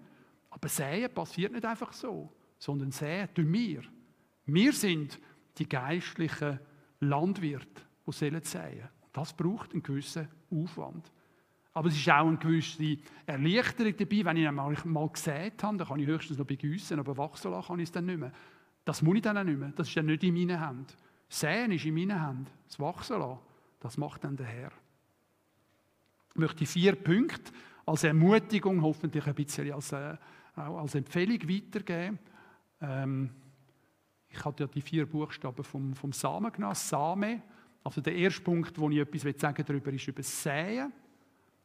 Aber 0.57 0.69
Säen 0.69 1.13
passiert 1.13 1.53
nicht 1.53 1.67
einfach 1.67 1.93
so, 1.93 2.33
sondern 2.59 2.91
Säen 2.91 3.29
tun 3.35 3.53
wir. 3.53 3.83
Wir 4.47 4.73
sind 4.73 5.21
die 5.59 5.69
geistlichen 5.69 6.59
Landwirte, 7.01 7.83
die 8.07 8.13
säen 8.13 8.43
sollen. 8.43 8.89
Das 9.13 9.35
braucht 9.35 9.73
einen 9.73 9.83
gewissen 9.83 10.29
Aufwand. 10.51 11.13
Aber 11.75 11.89
es 11.89 11.97
ist 11.97 12.09
auch 12.09 12.27
eine 12.27 12.39
gewisse 12.39 12.97
Erleichterung 13.27 13.95
dabei, 13.99 14.25
wenn 14.25 14.37
ich 14.39 14.49
einmal 14.49 14.75
mal 14.85 15.09
gesät 15.11 15.63
habe, 15.63 15.77
dann 15.77 15.89
kann 15.89 16.01
ich 16.01 16.07
höchstens 16.07 16.39
noch 16.39 16.47
begüssen, 16.47 16.99
aber 16.99 17.19
wachsen 17.19 17.51
lassen 17.51 17.67
kann 17.67 17.79
ich 17.79 17.89
es 17.89 17.93
dann 17.93 18.07
nicht 18.07 18.19
mehr. 18.19 18.33
Das 18.87 19.03
muss 19.03 19.17
ich 19.17 19.23
dann 19.23 19.37
auch 19.37 19.45
nicht 19.45 19.59
mehr. 19.59 19.73
Das 19.77 19.89
ist 19.89 19.97
dann 19.97 20.07
nicht 20.07 20.25
in 20.25 20.33
meinen 20.33 20.59
Händen. 20.59 20.87
Säen 21.29 21.71
ist 21.73 21.85
in 21.85 21.95
meinen 21.95 22.25
Händen. 22.25 22.47
Das 22.67 22.81
Wachsen 22.81 23.19
lassen, 23.19 23.41
das 23.81 23.99
macht 23.99 24.25
dann 24.25 24.39
der 24.39 24.47
Herr. 24.47 24.73
Ich 26.31 26.37
möchte 26.37 26.65
vier 26.65 26.95
Punkte 26.95 27.53
als 27.85 28.05
Ermutigung, 28.05 28.81
hoffentlich 28.81 29.27
ein 29.27 29.35
bisschen 29.35 29.71
als, 29.73 29.93
äh, 29.93 30.17
auch 30.57 30.79
als 30.79 30.95
Empfehlung 30.95 31.49
weitergeben. 31.49 32.19
Ähm, 32.81 33.31
ich 34.29 34.45
habe 34.45 34.63
ja 34.63 34.67
die 34.67 34.81
vier 34.81 35.07
Buchstaben 35.07 35.63
vom, 35.63 35.95
vom 35.95 36.13
Samen 36.13 36.53
genommen. 36.53 36.75
Same. 36.75 37.43
Also 37.85 38.01
der 38.01 38.15
erste 38.17 38.43
Punkt, 38.43 38.79
wo 38.79 38.91
ich 38.91 38.99
etwas 38.99 39.41
sagen 39.41 39.65
darüber 39.65 39.93
ist 39.93 40.09
über 40.09 40.23
das 40.23 40.43
Säen. 40.43 40.93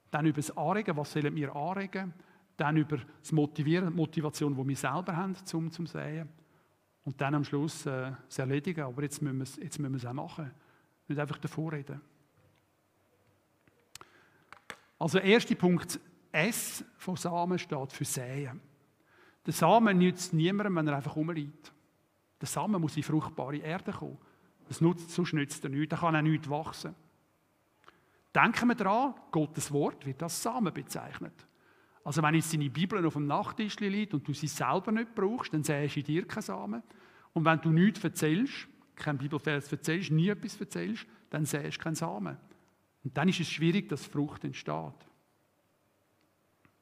Dann 0.10 0.26
über 0.26 0.38
das 0.38 0.56
Anregen, 0.56 0.96
was 0.96 1.12
sollen 1.12 1.36
wir 1.36 1.56
anregen? 1.56 2.14
Dann 2.58 2.78
über 2.78 2.98
das 3.20 3.32
Motivieren, 3.32 3.90
die 3.90 3.96
Motivation, 3.96 4.56
die 4.56 4.68
wir 4.68 4.76
selber 4.76 5.16
haben 5.16 5.36
zum, 5.46 5.72
zum 5.72 5.88
Säen. 5.88 6.30
Und 7.04 7.20
dann 7.20 7.34
am 7.34 7.44
Schluss 7.44 7.86
äh, 7.86 8.12
das 8.28 8.40
Erledigen. 8.40 8.82
Aber 8.82 9.02
jetzt 9.02 9.22
müssen, 9.22 9.38
wir 9.38 9.44
es, 9.44 9.56
jetzt 9.56 9.80
müssen 9.80 9.94
wir 9.94 9.98
es 9.98 10.06
auch 10.06 10.14
machen. 10.14 10.52
Nicht 11.08 11.20
einfach 11.20 11.40
davor 11.40 11.72
reden. 11.72 12.00
Also 15.00 15.18
der 15.18 15.28
erste 15.28 15.56
Punkt, 15.56 16.00
S 16.32 16.86
von 16.98 17.16
Samen 17.16 17.58
steht 17.58 17.92
für 17.92 18.06
Säen. 18.06 18.62
Der 19.46 19.54
Samen 19.54 19.98
nützt 19.98 20.34
niemandem, 20.34 20.76
wenn 20.76 20.88
er 20.88 20.98
einfach 20.98 21.16
rumliegt. 21.16 21.74
Der 22.40 22.48
Samen 22.48 22.82
muss 22.82 22.98
in 22.98 23.04
fruchtbare 23.04 23.58
Erde 23.58 23.92
kommen. 23.92 24.18
Das 24.68 24.82
nutzt, 24.82 25.12
sonst 25.12 25.34
nützt 25.34 25.64
er 25.64 25.70
nichts, 25.70 25.90
da 25.90 25.98
kann 25.98 26.16
auch 26.16 26.22
nichts 26.22 26.50
wachsen. 26.50 26.96
Denken 28.34 28.70
wir 28.70 28.76
daran, 28.76 29.16
Gottes 29.32 29.72
Wort 29.72 30.06
wird 30.06 30.24
als 30.24 30.42
Samen 30.42 30.74
bezeichnet. 30.74 31.34
Also 32.04 32.24
wenn 32.24 32.36
jetzt 32.36 32.54
deine 32.54 32.70
Bibel 32.70 33.06
auf 33.06 33.14
dem 33.14 33.28
Nachttisch 33.28 33.80
liegt 33.80 34.14
und 34.14 34.28
du 34.28 34.34
sie 34.34 34.48
selber 34.48 34.92
nicht 34.92 35.14
brauchst, 35.14 35.54
dann 35.54 35.64
sähst 35.64 35.96
du 35.96 36.00
in 36.00 36.06
dir 36.06 36.26
keinen 36.26 36.42
Samen. 36.42 36.84
Und 37.34 37.46
wenn 37.46 37.62
du 37.62 37.72
nichts 37.72 38.04
erzählst, 38.04 38.68
kein 38.96 39.18
Bibelvers 39.18 39.72
erzählst, 39.72 40.12
nie 40.12 40.30
etwas 40.30 40.60
erzählst, 40.60 41.06
dann 41.30 41.46
sähst 41.46 41.78
du 41.78 41.84
keinen 41.84 41.96
Samen. 41.96 42.38
Und 43.04 43.18
dann 43.18 43.30
ist 43.30 43.40
es 43.40 43.50
schwierig, 43.50 43.90
dass 43.90 44.06
Frucht 44.06 44.44
entsteht. 44.44 44.94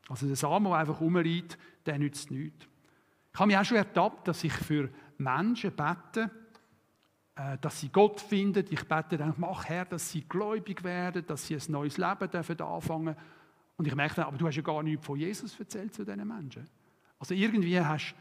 Also 0.10 0.28
der 0.28 0.36
Samen, 0.36 0.65
der 0.65 0.76
einfach 0.76 1.00
rumliegt, 1.00 1.58
der 1.86 2.00
nützt 2.00 2.32
nichts. 2.32 2.67
Ich 3.32 3.39
habe 3.39 3.48
mich 3.48 3.58
auch 3.58 3.63
schon 3.63 3.78
ertappt, 3.78 4.28
dass 4.28 4.43
ich 4.43 4.52
für 4.52 4.89
Menschen 5.17 5.72
bete, 5.72 6.32
äh, 7.36 7.58
dass 7.60 7.80
sie 7.80 7.89
Gott 7.89 8.19
finden. 8.19 8.65
Ich 8.69 8.86
bete 8.88 9.17
dann, 9.17 9.36
mach 9.38 9.65
Herr, 9.65 9.86
dass 9.86 10.12
sie 10.12 10.22
gläubig 10.28 10.84
werden, 10.84 11.26
dass 11.26 11.48
sie 11.48 11.56
ein 11.56 11.62
neues 11.67 11.98
Leben 11.98 12.30
dürfen 12.30 12.60
anfangen 12.60 13.15
Und 13.78 13.88
ich 13.88 13.95
merke 13.95 14.15
dann, 14.15 14.26
aber 14.26 14.38
du 14.38 14.48
hast 14.48 14.56
ja 14.56 14.63
gar 14.63 14.82
nichts 14.82 15.06
von 15.06 15.17
Jesus 15.17 15.58
erzählt 15.60 15.93
zu 15.93 16.04
diesen 16.04 16.28
Menschen. 16.28 16.67
Also 17.19 17.36
irgendwie 17.36 17.80
hast 17.80 18.15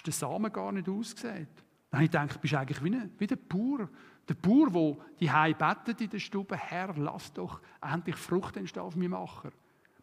du 0.00 0.10
den 0.10 0.12
Samen 0.12 0.52
gar 0.52 0.72
nicht 0.72 0.88
ausgesät. 0.88 1.48
Dann 1.90 2.00
habe 2.00 2.04
ich 2.04 2.10
gedacht, 2.10 2.40
bist 2.40 2.54
eigentlich 2.54 2.82
wie, 2.82 2.94
eine, 2.94 3.10
wie 3.16 3.26
der 3.26 3.36
Bauer. 3.36 3.88
Der 4.28 4.34
Bauer, 4.34 4.70
der 4.70 4.98
die 5.20 5.30
Hause 5.30 5.54
betet 5.54 6.00
in 6.00 6.10
der 6.10 6.18
Stube, 6.18 6.56
Herr, 6.56 6.94
lass 6.96 7.32
doch 7.32 7.60
endlich 7.80 8.16
Frucht 8.16 8.56
entstehen 8.56 8.82
auf 8.82 8.96
meinem 8.96 9.14
Acher. 9.14 9.52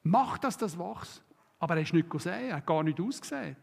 Mach, 0.06 0.38
dass 0.38 0.58
das 0.58 0.78
wächst. 0.78 1.24
Aber 1.58 1.76
er 1.76 1.82
ist 1.82 1.94
nicht 1.94 2.10
gesehen, 2.10 2.50
er 2.50 2.58
hat 2.58 2.66
gar 2.66 2.84
nicht 2.84 3.00
ausgesät. 3.00 3.58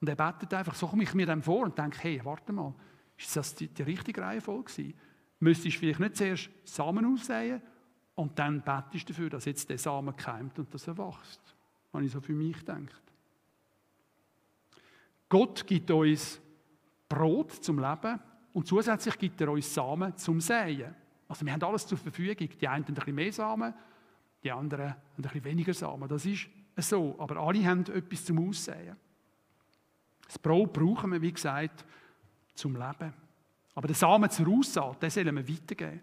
Und 0.00 0.08
er 0.08 0.14
betet 0.14 0.54
einfach, 0.54 0.74
so 0.74 0.86
komme 0.86 1.02
ich 1.02 1.14
mir 1.14 1.26
dann 1.26 1.42
vor 1.42 1.64
und 1.64 1.76
denke, 1.76 1.98
hey, 2.02 2.20
warte 2.24 2.52
mal, 2.52 2.72
ist 3.18 3.34
das 3.36 3.54
die, 3.54 3.66
die 3.66 3.82
richtige 3.82 4.22
Reihenfolge 4.22 4.70
gewesen? 4.72 4.94
Du 5.40 5.54
vielleicht 5.54 6.00
nicht 6.00 6.16
zuerst 6.16 6.50
Samen 6.64 7.12
aussehen 7.12 7.60
und 8.14 8.38
dann 8.38 8.62
betest 8.62 9.08
du 9.08 9.12
dafür, 9.12 9.30
dass 9.30 9.46
jetzt 9.46 9.68
der 9.68 9.78
Samen 9.78 10.14
keimt 10.14 10.58
und 10.58 10.72
dass 10.72 10.86
er 10.86 10.96
wächst. 10.96 11.40
Habe 11.92 12.04
ich 12.04 12.12
so 12.12 12.20
für 12.20 12.34
mich 12.34 12.58
gedacht. 12.58 13.02
Gott 15.28 15.66
gibt 15.66 15.90
uns 15.90 16.40
Brot 17.08 17.52
zum 17.52 17.80
Leben 17.80 18.20
und 18.52 18.66
zusätzlich 18.66 19.18
gibt 19.18 19.40
er 19.40 19.50
uns 19.50 19.74
Samen 19.74 20.16
zum 20.16 20.40
Säen. 20.40 20.94
Also 21.26 21.44
wir 21.44 21.52
haben 21.52 21.62
alles 21.64 21.86
zur 21.86 21.98
Verfügung. 21.98 22.48
Die 22.60 22.68
einen 22.68 22.84
haben 22.84 22.92
ein 22.92 22.94
bisschen 22.94 23.14
mehr 23.14 23.32
Samen, 23.32 23.74
die 24.42 24.50
anderen 24.50 24.90
haben 24.90 24.96
ein 25.16 25.22
bisschen 25.22 25.44
weniger 25.44 25.74
Samen. 25.74 26.08
Das 26.08 26.24
ist 26.24 26.48
so, 26.76 27.14
aber 27.18 27.36
alle 27.36 27.64
haben 27.66 27.84
etwas 27.86 28.24
zum 28.24 28.48
Aussehen. 28.48 28.96
Das 30.26 30.38
Brot 30.38 30.72
brauchen 30.72 31.12
wir, 31.12 31.20
wie 31.20 31.32
gesagt, 31.32 31.84
zum 32.54 32.76
Leben. 32.76 33.12
Aber 33.74 33.86
den 33.86 33.94
Samen 33.94 34.30
zur 34.30 34.48
Aussaat, 34.48 35.02
den 35.02 35.10
sollen 35.10 35.36
wir 35.36 35.48
weitergeben. 35.48 36.02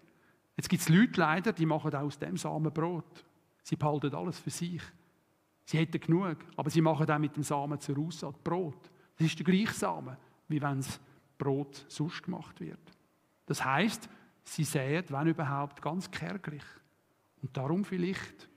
Jetzt 0.56 0.68
gibt 0.68 0.82
es 0.82 0.88
Leute 0.88 1.20
leider, 1.20 1.52
die 1.52 1.66
machen 1.66 1.94
aus 1.94 2.18
dem 2.18 2.36
Samen 2.36 2.72
Brot. 2.72 3.24
Sie 3.62 3.76
behalten 3.76 4.14
alles 4.14 4.38
für 4.38 4.50
sich. 4.50 4.82
Sie 5.64 5.78
hätten 5.78 6.00
genug, 6.00 6.38
aber 6.56 6.70
sie 6.70 6.80
machen 6.80 7.10
auch 7.10 7.18
mit 7.18 7.36
dem 7.36 7.42
Samen 7.42 7.78
zur 7.80 7.98
Aussaat 7.98 8.42
Brot. 8.42 8.90
Das 9.16 9.26
ist 9.26 9.38
der 9.38 9.44
gleiche 9.44 9.74
Samen, 9.74 10.16
wie 10.48 10.60
wenn 10.60 10.78
es 10.78 10.98
Brot 11.36 11.84
sonst 11.88 12.22
gemacht 12.22 12.60
wird. 12.60 12.80
Das 13.46 13.64
heißt, 13.64 14.08
sie 14.44 14.64
säen, 14.64 15.04
wenn 15.08 15.26
überhaupt, 15.26 15.80
ganz 15.82 16.10
kärglich. 16.10 16.64
Und 17.42 17.56
darum 17.56 17.84
vielleicht, 17.84 18.48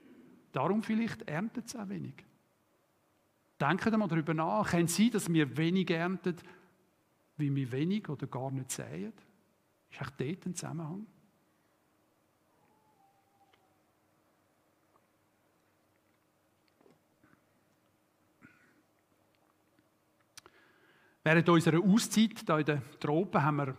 darum 0.52 0.82
vielleicht 0.82 1.22
erntet 1.22 1.66
es 1.66 1.76
auch 1.76 1.88
wenig. 1.88 2.14
Denken 3.60 3.98
mal 3.98 4.08
darüber 4.08 4.34
nach. 4.34 4.70
Kann 4.70 4.86
es 4.86 4.96
sein, 4.96 5.10
dass 5.10 5.32
wir 5.32 5.56
wenig 5.56 5.88
ernten, 5.90 6.36
wie 7.36 7.54
wir 7.54 7.70
wenig 7.70 8.08
oder 8.08 8.26
gar 8.26 8.50
nicht 8.50 8.72
säen? 8.72 9.12
Ist 9.90 10.02
auch 10.02 10.10
dort 10.10 10.46
ein 10.46 10.54
Zusammenhang? 10.54 11.06
Während 21.24 21.48
unserer 21.48 21.80
Auszeit 21.80 22.40
hier 22.44 22.58
in 22.58 22.64
den 22.64 22.82
Tropen 22.98 23.42
haben 23.42 23.56
wir 23.58 23.76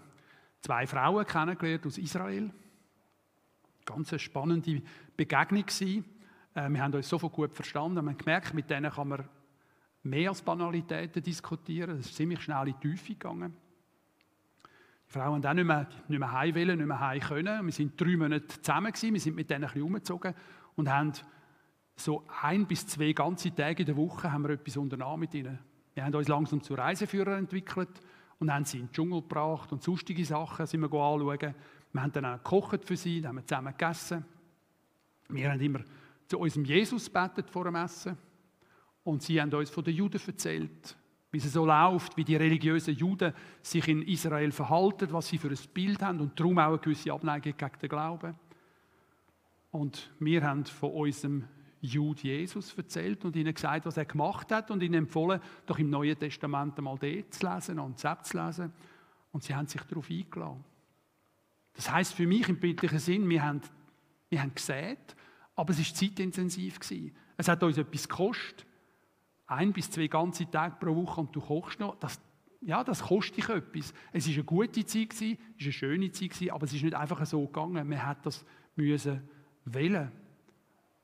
zwei 0.62 0.88
Frauen 0.88 1.26
kennengelernt 1.26 1.86
aus 1.86 1.98
Israel. 1.98 2.50
Ganz 3.86 4.12
eine 4.12 4.20
spannende 4.20 4.82
Begegnung 5.18 5.66
gewesen. 5.66 6.06
Äh, 6.54 6.70
wir 6.70 6.82
haben 6.82 6.94
uns 6.94 7.10
sofort 7.10 7.34
gut 7.34 7.54
verstanden. 7.54 8.04
Wir 8.04 8.12
haben 8.12 8.18
gemerkt, 8.18 8.54
mit 8.54 8.70
denen 8.70 8.92
kann 8.92 9.08
man 9.08 9.28
mehr 10.04 10.30
als 10.30 10.42
Banalitäten 10.42 11.22
diskutieren. 11.22 12.00
Es 12.00 12.08
ist 12.08 12.16
ziemlich 12.16 12.42
schnell 12.42 12.68
in 12.68 12.76
die 12.82 12.90
Tiefe 12.90 13.14
gegangen. 13.14 13.54
Die 15.08 15.12
Frauen 15.12 15.46
haben 15.46 15.46
auch 15.46 15.54
nicht 16.08 16.20
mehr, 16.20 16.32
heim 16.32 16.56
wollen, 16.56 16.78
nicht 16.78 16.88
mehr 16.88 17.00
heim 17.00 17.20
können. 17.20 17.66
Wir 17.66 17.74
sind 17.74 18.00
drei 18.00 18.18
Monate 18.18 18.48
zusammen 18.48 18.92
gewesen. 18.92 19.14
Wir 19.14 19.22
sind 19.22 19.36
mit 19.36 19.50
denen 19.50 19.70
umgezogen 19.70 20.34
und 20.76 20.90
haben 20.90 21.14
so 21.96 22.26
ein 22.42 22.66
bis 22.66 22.88
zwei 22.88 23.14
ganze 23.14 23.54
Tage 23.54 23.84
in 23.84 23.86
der 23.86 23.98
Woche 23.98 24.32
haben 24.32 24.44
wir 24.44 24.52
etwas 24.52 24.78
unternommen 24.78 25.20
mit 25.20 25.34
ihnen. 25.34 25.60
Wir 25.94 26.04
haben 26.04 26.16
uns 26.16 26.28
langsam 26.28 26.62
zu 26.62 26.74
Reiseführer 26.74 27.38
entwickelt 27.38 27.90
und 28.40 28.52
haben 28.52 28.66
sie 28.66 28.80
in 28.80 28.88
den 28.88 28.92
Dschungel 28.92 29.22
gebracht 29.22 29.72
und 29.72 29.84
sonstige 29.84 30.26
Sachen 30.26 30.66
sind 30.66 30.82
wir 30.82 30.92
anschauen. 30.92 31.54
Wir 31.94 32.02
haben 32.02 32.12
dann 32.12 32.26
auch 32.26 32.38
gekocht 32.38 32.86
für 32.86 32.98
sie, 32.98 33.22
dann 33.22 33.30
haben 33.30 33.36
wir 33.38 33.46
zusammen 33.46 33.74
gegessen. 33.78 34.26
Wir 35.30 35.52
haben 35.52 35.62
immer 35.62 35.80
zu 36.28 36.40
unserem 36.40 36.66
Jesus 36.66 37.10
betet 37.10 37.50
vor 37.50 37.66
dem 37.66 37.76
Essen. 37.76 38.18
Und 39.04 39.22
sie 39.22 39.40
haben 39.40 39.54
uns 39.54 39.70
von 39.70 39.84
den 39.84 39.96
Juden 39.96 40.22
erzählt, 40.26 40.98
wie 41.32 41.38
es 41.38 41.52
so 41.52 41.66
läuft, 41.66 42.16
wie 42.18 42.24
die 42.24 42.36
religiösen 42.36 42.96
Juden 42.96 43.34
sich 43.62 43.88
in 43.88 44.02
Israel 44.04 44.52
verhalten, 44.52 45.12
was 45.12 45.28
sie 45.28 45.38
für 45.38 45.50
ein 45.50 45.58
Bild 45.74 46.02
haben 46.02 46.20
und 46.20 46.40
darum 46.40 46.58
auch 46.58 46.70
eine 46.70 46.78
gewisse 46.80 47.12
Abneigung 47.12 47.56
gegen 47.56 47.80
den 47.82 47.90
Glauben. 47.90 48.36
Und 49.72 50.12
wir 50.20 50.44
haben 50.44 50.66
von 50.66 50.92
unserem 50.92 51.44
Jude 51.82 52.22
Jesus 52.22 52.74
erzählt 52.78 53.26
und 53.26 53.36
ihnen 53.36 53.54
gesagt, 53.54 53.86
was 53.86 53.98
er 53.98 54.06
gemacht 54.06 54.52
hat 54.52 54.72
und 54.72 54.82
ihnen 54.82 54.94
empfohlen, 54.94 55.42
doch 55.66 55.78
im 55.80 55.90
Neuen 55.90 56.18
Testament 56.18 56.78
einmal 56.78 56.98
dort 56.98 57.34
zu 57.34 57.46
lesen 57.46 57.80
und 57.80 58.00
selbst 58.00 58.32
zu 58.32 58.38
lesen. 58.44 58.72
Und 59.32 59.44
sie 59.44 59.54
haben 59.54 59.68
sich 59.68 59.82
darauf 59.82 60.10
eingeladen. 60.10 60.64
Das 61.74 61.92
heißt 61.92 62.14
für 62.14 62.28
mich 62.28 62.48
im 62.50 62.60
bildlichen 62.60 63.00
Sinn, 63.00 63.28
wir 63.30 63.44
haben, 63.44 63.62
wir 64.30 64.42
haben 64.42 64.54
gesät, 64.54 65.16
aber 65.56 65.72
es 65.72 65.80
war 65.80 65.96
zeitintensiv. 65.96 66.80
Gewesen. 66.80 67.16
Es 67.38 67.48
hat 67.48 67.64
uns 67.64 67.78
etwas 67.78 68.08
gekostet. 68.08 68.66
Ein 69.48 69.74
bis 69.74 69.90
zwei 69.90 70.08
ganze 70.08 70.50
Tage 70.50 70.78
pro 70.80 70.96
Woche 70.96 71.22
und 71.22 71.36
du 71.36 71.42
kochst 71.42 71.80
noch. 71.80 71.96
Das, 71.96 72.20
ja, 72.62 72.84
das 72.84 73.04
kostet 73.04 73.38
dich 73.38 73.50
etwas. 73.50 73.94
Es 74.12 74.28
war 74.28 74.34
eine 74.34 74.44
gute 74.44 74.86
Zeit, 74.86 75.14
es 75.14 75.22
war 75.22 75.38
eine 75.60 75.72
schöne 75.72 76.12
Zeit, 76.12 76.52
aber 76.52 76.66
es 76.66 76.74
ist 76.74 76.84
nicht 76.84 76.96
einfach 76.96 77.26
so 77.26 77.46
gegangen. 77.46 77.88
Man 77.88 78.06
hat 78.06 78.26
das 78.26 78.46
müssen 78.76 79.22
wählen. 79.66 80.12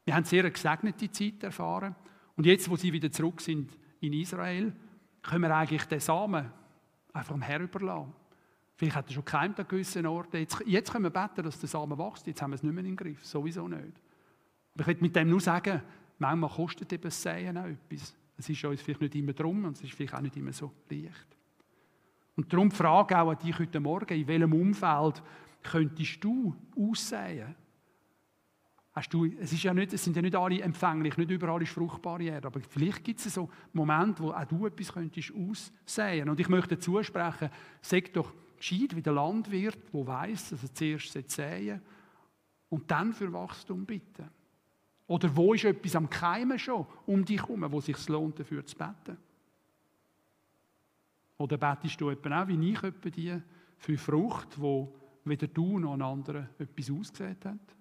Wir 0.05 0.15
haben 0.15 0.23
sehr 0.23 0.43
eine 0.43 0.51
gesegnete 0.51 1.11
Zeit 1.11 1.43
erfahren. 1.43 1.95
Und 2.35 2.45
jetzt, 2.45 2.69
wo 2.69 2.75
sie 2.75 2.93
wieder 2.93 3.11
zurück 3.11 3.41
sind 3.41 3.77
in 3.99 4.13
Israel, 4.13 4.73
können 5.21 5.41
wir 5.41 5.55
eigentlich 5.55 5.83
den 5.85 5.99
Samen 5.99 6.51
einfach 7.13 7.33
dem 7.33 7.41
Herrn 7.41 7.63
überlassen. 7.63 8.13
Vielleicht 8.79 8.95
hat 8.95 9.07
er 9.09 9.13
schon 9.13 9.25
keimt 9.25 9.59
an 9.59 9.67
gewissen 9.67 10.05
Orten. 10.05 10.37
Jetzt, 10.37 10.63
jetzt 10.65 10.89
können 10.89 11.03
wir 11.03 11.09
beten, 11.09 11.43
dass 11.43 11.59
der 11.59 11.67
Samen 11.67 11.97
wächst. 11.97 12.25
Jetzt 12.27 12.41
haben 12.41 12.51
wir 12.51 12.55
es 12.55 12.63
nicht 12.63 12.73
mehr 12.73 12.85
im 12.85 12.95
Griff. 12.95 13.25
Sowieso 13.25 13.67
nicht. 13.67 14.01
Aber 14.73 14.81
ich 14.83 14.87
will 14.87 14.97
mit 15.01 15.13
dem 15.17 15.29
nur 15.29 15.41
sagen, 15.41 15.81
manchmal 16.17 16.49
kostet 16.49 16.93
eben 16.93 17.03
das 17.03 17.21
Säen 17.21 17.57
auch 17.57 17.65
etwas. 17.65 18.15
Es 18.37 18.47
ist 18.47 18.63
uns 18.63 18.81
vielleicht 18.81 19.01
nicht 19.01 19.15
immer 19.15 19.33
drum 19.33 19.65
und 19.65 19.75
es 19.75 19.83
ist 19.83 19.91
vielleicht 19.91 20.13
auch 20.13 20.21
nicht 20.21 20.37
immer 20.37 20.53
so 20.53 20.71
leicht. 20.89 21.27
Und 22.37 22.53
darum 22.53 22.71
Frage 22.71 23.19
auch 23.19 23.31
an 23.31 23.39
dich 23.39 23.59
heute 23.59 23.81
Morgen, 23.81 24.17
in 24.17 24.25
welchem 24.25 24.53
Umfeld 24.53 25.23
könntest 25.61 26.23
du 26.23 26.55
aussehen? 26.77 27.53
Hast 28.93 29.13
du, 29.13 29.25
es, 29.25 29.51
ist 29.51 29.63
ja 29.63 29.73
nicht, 29.73 29.91
es 29.91 30.01
sind 30.05 30.15
ja 30.15 30.21
nicht 30.21 30.37
alle 30.37 30.61
empfänglich, 30.61 31.17
nicht 31.17 31.31
überall 31.31 31.61
ist 31.61 31.73
Fruchtbarriere, 31.73 32.47
aber 32.47 32.61
vielleicht 32.61 33.03
gibt 33.03 33.19
es 33.19 33.33
so 33.33 33.49
Momente, 33.73 34.23
wo 34.23 34.31
auch 34.31 34.45
du 34.45 34.67
etwas 34.67 34.93
könntest 34.93 35.33
aussehen. 35.33 36.29
Und 36.29 36.39
ich 36.39 36.47
möchte 36.47 36.79
zusprechen, 36.79 37.49
sag 37.81 38.13
doch 38.13 38.33
gescheit 38.59 38.95
wie 38.95 39.01
der 39.01 39.13
Landwirt, 39.13 39.93
der 39.93 40.07
weiß, 40.07 40.51
dass 40.51 40.63
er 40.63 40.73
zuerst 40.73 41.31
säen 41.31 41.81
und 42.69 42.89
dann 42.89 43.13
für 43.13 43.31
Wachstum 43.33 43.85
bitten. 43.85 44.29
Oder 45.07 45.35
wo 45.35 45.53
ist 45.53 45.65
etwas 45.65 45.95
am 45.95 46.09
Keimen 46.09 46.59
schon 46.59 46.85
um 47.07 47.25
dich 47.25 47.41
herum, 47.41 47.65
wo 47.71 47.79
es 47.79 47.85
sich 47.85 48.07
lohnt, 48.07 48.39
dafür 48.39 48.65
zu 48.65 48.77
beten? 48.77 49.17
Oder 51.37 51.57
betest 51.57 51.99
du 51.99 52.09
etwa 52.09 52.43
auch, 52.43 52.47
wie 52.47 52.71
ich 52.71 52.83
etwa 52.83 53.09
die, 53.09 53.41
für 53.77 53.97
Frucht, 53.97 54.59
wo 54.59 54.93
weder 55.23 55.47
du 55.47 55.79
noch 55.79 55.93
ein 55.93 56.01
anderer 56.01 56.49
etwas 56.59 56.91
ausgesehen 56.91 57.37
hat? 57.43 57.75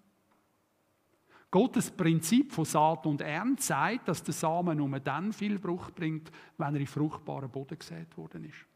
Gottes 1.50 1.90
Prinzip 1.90 2.52
von 2.52 2.64
Saat 2.64 3.06
und 3.06 3.20
Ernte 3.20 3.62
sagt, 3.62 4.08
dass 4.08 4.22
der 4.22 4.34
Samen 4.34 4.78
nur 4.78 5.00
dann 5.00 5.32
viel 5.32 5.58
Frucht 5.58 5.94
bringt, 5.94 6.30
wenn 6.58 6.74
er 6.74 6.80
in 6.80 6.86
fruchtbaren 6.86 7.50
Boden 7.50 7.78
gesät 7.78 8.16
worden 8.16 8.44
ist. 8.44 8.66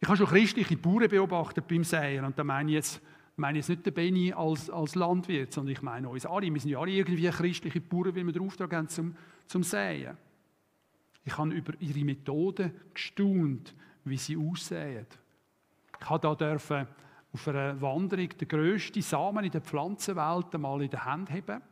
Ich 0.00 0.08
habe 0.08 0.16
schon 0.16 0.26
christliche 0.26 0.76
Bauern 0.76 1.08
beobachtet 1.08 1.66
beim 1.66 1.84
Säen 1.84 2.24
und 2.24 2.38
da 2.38 2.44
meine 2.44 2.70
ich 2.70 2.74
jetzt, 2.74 3.00
meine 3.36 3.58
jetzt 3.58 3.68
nicht 3.68 3.86
den 3.86 3.94
Benny 3.94 4.32
als, 4.32 4.68
als 4.68 4.94
Landwirt, 4.94 5.52
sondern 5.52 5.72
ich 5.72 5.82
meine 5.82 6.08
uns 6.08 6.26
alle. 6.26 6.52
Wir 6.52 6.60
sind 6.60 6.70
ja 6.70 6.78
alle 6.78 6.92
irgendwie 6.92 7.28
christliche 7.28 7.80
Bauern, 7.80 8.14
weil 8.14 8.26
wir 8.26 8.32
den 8.32 8.42
Auftrag 8.42 8.72
haben 8.74 8.88
zum, 8.88 9.16
zum 9.46 9.62
Säen. 9.62 10.16
Ich 11.24 11.36
habe 11.36 11.50
über 11.50 11.72
ihre 11.80 12.04
Methoden 12.04 12.72
gestaunt, 12.92 13.74
wie 14.04 14.16
sie 14.16 14.36
aussehen. 14.36 15.06
Ich 16.00 16.10
habe 16.10 16.20
da 16.20 16.34
dürfen 16.34 16.86
auf 17.32 17.48
einer 17.48 17.80
Wanderung 17.80 18.28
den 18.28 18.48
grössten 18.48 19.02
Samen 19.02 19.44
in 19.44 19.50
der 19.50 19.60
Pflanzenwelt 19.60 20.54
einmal 20.54 20.82
in 20.82 20.90
der 20.90 21.04
Hand 21.04 21.30
haben. 21.30 21.62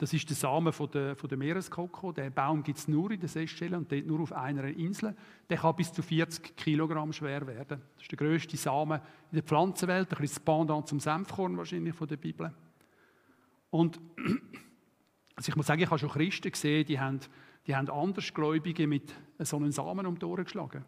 Das 0.00 0.14
ist 0.14 0.26
der 0.30 0.34
Samen 0.36 0.72
von 0.72 0.90
der, 0.90 1.14
von 1.14 1.28
der 1.28 1.36
Meereskoko. 1.36 2.10
Der 2.10 2.30
Baum 2.30 2.62
gibt 2.62 2.78
es 2.78 2.88
nur 2.88 3.10
in 3.10 3.20
den 3.20 3.28
Seychellen 3.28 3.80
und 3.80 3.92
dort 3.92 4.06
nur 4.06 4.20
auf 4.20 4.32
einer 4.32 4.64
Insel. 4.64 5.14
Der 5.50 5.58
kann 5.58 5.76
bis 5.76 5.92
zu 5.92 6.00
40 6.00 6.56
Kilogramm 6.56 7.12
schwer 7.12 7.46
werden. 7.46 7.82
Das 7.96 8.04
ist 8.04 8.10
der 8.10 8.16
grösste 8.16 8.56
Samen 8.56 8.98
in 9.30 9.36
der 9.36 9.42
Pflanzenwelt. 9.42 10.10
Ein 10.10 10.18
bisschen 10.18 10.36
das 10.36 10.40
Pendant 10.40 10.88
zum 10.88 11.00
Senfkorn 11.00 11.54
wahrscheinlich 11.58 11.94
von 11.94 12.08
der 12.08 12.16
Bibel. 12.16 12.50
Und 13.68 14.00
also 15.36 15.50
ich 15.50 15.56
muss 15.56 15.66
sagen, 15.66 15.82
ich 15.82 15.90
habe 15.90 15.98
schon 15.98 16.08
Christen 16.08 16.50
gesehen, 16.50 16.86
die 16.86 16.98
haben, 16.98 17.20
die 17.66 17.76
haben 17.76 17.90
Andersgläubige 17.90 18.86
mit 18.86 19.14
so 19.40 19.58
einem 19.58 19.70
Samen 19.70 20.06
um 20.06 20.18
die 20.18 20.24
Ohren 20.24 20.44
geschlagen. 20.44 20.82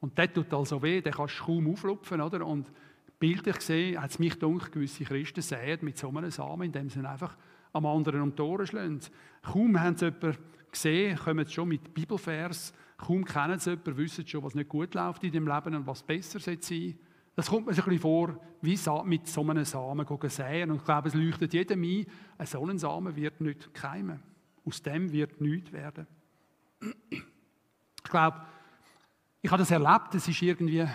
Und 0.00 0.18
der 0.18 0.32
tut 0.32 0.52
also 0.52 0.82
weh, 0.82 1.02
den 1.02 1.12
kannst 1.12 1.38
du 1.38 1.44
kaum 1.44 1.70
auflupfen, 1.70 2.20
oder? 2.20 2.44
Und 2.44 2.72
bildlich 3.20 3.58
gesehen 3.58 4.02
hat 4.02 4.10
es 4.10 4.18
mich 4.18 4.40
gedacht, 4.40 4.72
gewisse 4.72 5.04
Christen 5.04 5.40
sehen 5.40 5.78
mit 5.82 5.98
so 5.98 6.08
einem 6.08 6.32
Samen, 6.32 6.62
indem 6.62 6.90
sie 6.90 6.98
einfach 7.06 7.36
am 7.72 7.86
anderen 7.86 8.20
um 8.20 8.34
die 8.34 8.42
Ohren 8.42 8.66
schlagen. 8.66 9.00
Kaum 9.42 9.80
haben 9.80 9.96
sie 9.96 10.06
jemanden 10.06 10.38
gesehen, 10.70 11.18
kommen 11.18 11.44
sie 11.46 11.52
schon 11.52 11.68
mit 11.68 11.94
Bibelvers, 11.94 12.72
kaum 12.96 13.24
kennen 13.24 13.58
sie 13.58 13.70
jemanden, 13.70 13.96
wissen 13.96 14.26
schon, 14.26 14.42
was 14.42 14.54
nicht 14.54 14.68
gut 14.68 14.94
läuft 14.94 15.24
in 15.24 15.32
dem 15.32 15.46
Leben 15.46 15.74
und 15.74 15.86
was 15.86 16.02
besser 16.02 16.38
sein 16.38 16.58
sollte. 16.60 16.94
Das 17.34 17.48
kommt 17.48 17.66
mir 17.66 17.72
ein 17.72 17.76
bisschen 17.76 17.98
vor, 17.98 18.38
wie 18.60 18.78
mit 19.04 19.26
so 19.26 19.42
einem 19.48 19.64
Samen 19.64 20.06
säen. 20.28 20.70
Und 20.70 20.76
ich 20.76 20.84
glaube, 20.84 21.08
es 21.08 21.14
leuchtet 21.14 21.54
jedem 21.54 21.82
ein, 21.82 22.06
ein 22.36 22.46
so 22.46 22.66
ein 22.66 22.78
Samen 22.78 23.16
wird 23.16 23.40
nicht 23.40 23.72
keimen. 23.72 24.22
Aus 24.64 24.82
dem 24.82 25.10
wird 25.10 25.40
nichts 25.40 25.72
werden. 25.72 26.06
Ich 27.10 28.10
glaube, 28.10 28.42
ich 29.40 29.50
habe 29.50 29.62
das 29.62 29.70
erlebt, 29.70 30.12
das 30.12 30.28
ist 30.28 30.42
irgendwie 30.42 30.86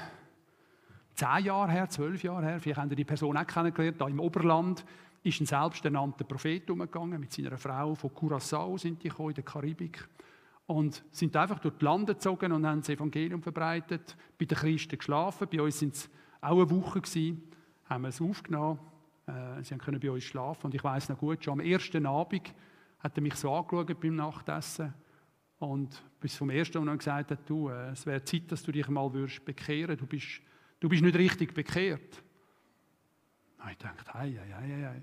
zehn 1.15 1.45
Jahre 1.45 1.71
her, 1.71 1.89
zwölf 1.89 2.23
Jahre 2.23 2.45
her, 2.45 2.59
vielleicht 2.59 2.79
haben 2.79 2.89
Sie 2.89 2.95
die 2.95 3.03
Person 3.03 3.35
auch 3.35 3.47
kennengelernt, 3.47 3.99
da 3.99 4.07
im 4.07 4.19
Oberland 4.19 4.85
ist 5.23 5.41
ein 5.41 5.45
selbsternannter 5.45 6.23
Prophet 6.23 6.69
umgegangen 6.69 7.19
mit 7.19 7.31
seiner 7.31 7.57
Frau 7.57 7.95
von 7.95 8.11
Curaçao 8.11 8.77
sind 8.77 9.03
die 9.03 9.09
gekommen, 9.09 9.29
in 9.29 9.35
der 9.35 9.43
Karibik. 9.43 10.07
Und 10.65 11.03
sind 11.11 11.35
einfach 11.35 11.59
durch 11.59 11.75
die 11.75 11.85
Lande 11.85 12.13
gezogen 12.13 12.51
und 12.51 12.65
haben 12.65 12.81
das 12.81 12.89
Evangelium 12.89 13.41
verbreitet, 13.41 14.17
bei 14.37 14.45
den 14.45 14.57
Christen 14.57 14.97
geschlafen, 14.97 15.47
bei 15.49 15.61
uns 15.61 15.79
sind 15.79 15.95
es 15.95 16.09
auch 16.41 16.57
eine 16.57 16.69
Woche 16.69 17.01
gewesen, 17.01 17.41
haben 17.85 18.03
wir 18.03 18.09
es 18.09 18.21
aufgenommen, 18.21 18.79
äh, 19.27 19.63
sie 19.63 19.77
können 19.77 19.99
bei 19.99 20.11
uns 20.11 20.23
schlafen. 20.23 20.65
Und 20.65 20.75
ich 20.75 20.83
weiß 20.83 21.09
noch 21.09 21.17
gut, 21.17 21.43
schon 21.43 21.53
am 21.53 21.59
ersten 21.61 22.05
Abend 22.05 22.53
hat 22.99 23.17
er 23.17 23.21
mich 23.21 23.35
so 23.35 23.53
angeschaut 23.53 23.99
beim 23.99 24.15
Nachtessen. 24.15 24.93
Und 25.59 26.03
bis 26.19 26.35
vom 26.35 26.49
ersten 26.49 26.83
Mal 26.83 26.97
gesagt 26.97 27.31
hat, 27.31 27.49
du, 27.49 27.69
äh, 27.69 27.91
es 27.91 28.05
wäre 28.05 28.23
Zeit, 28.23 28.51
dass 28.51 28.63
du 28.63 28.71
dich 28.71 28.87
mal 28.89 29.11
würdest 29.13 29.43
bekehren. 29.43 29.97
Du 29.97 30.05
bist, 30.05 30.41
du 30.79 30.89
bist 30.89 31.01
nicht 31.01 31.17
richtig 31.17 31.53
bekehrt. 31.53 32.23
Und 33.67 33.73
ich 33.73 33.77
dachte, 33.79 34.13
hei, 34.13 34.31
hei, 34.31 34.53
hei, 34.53 34.87
hei. 34.87 35.01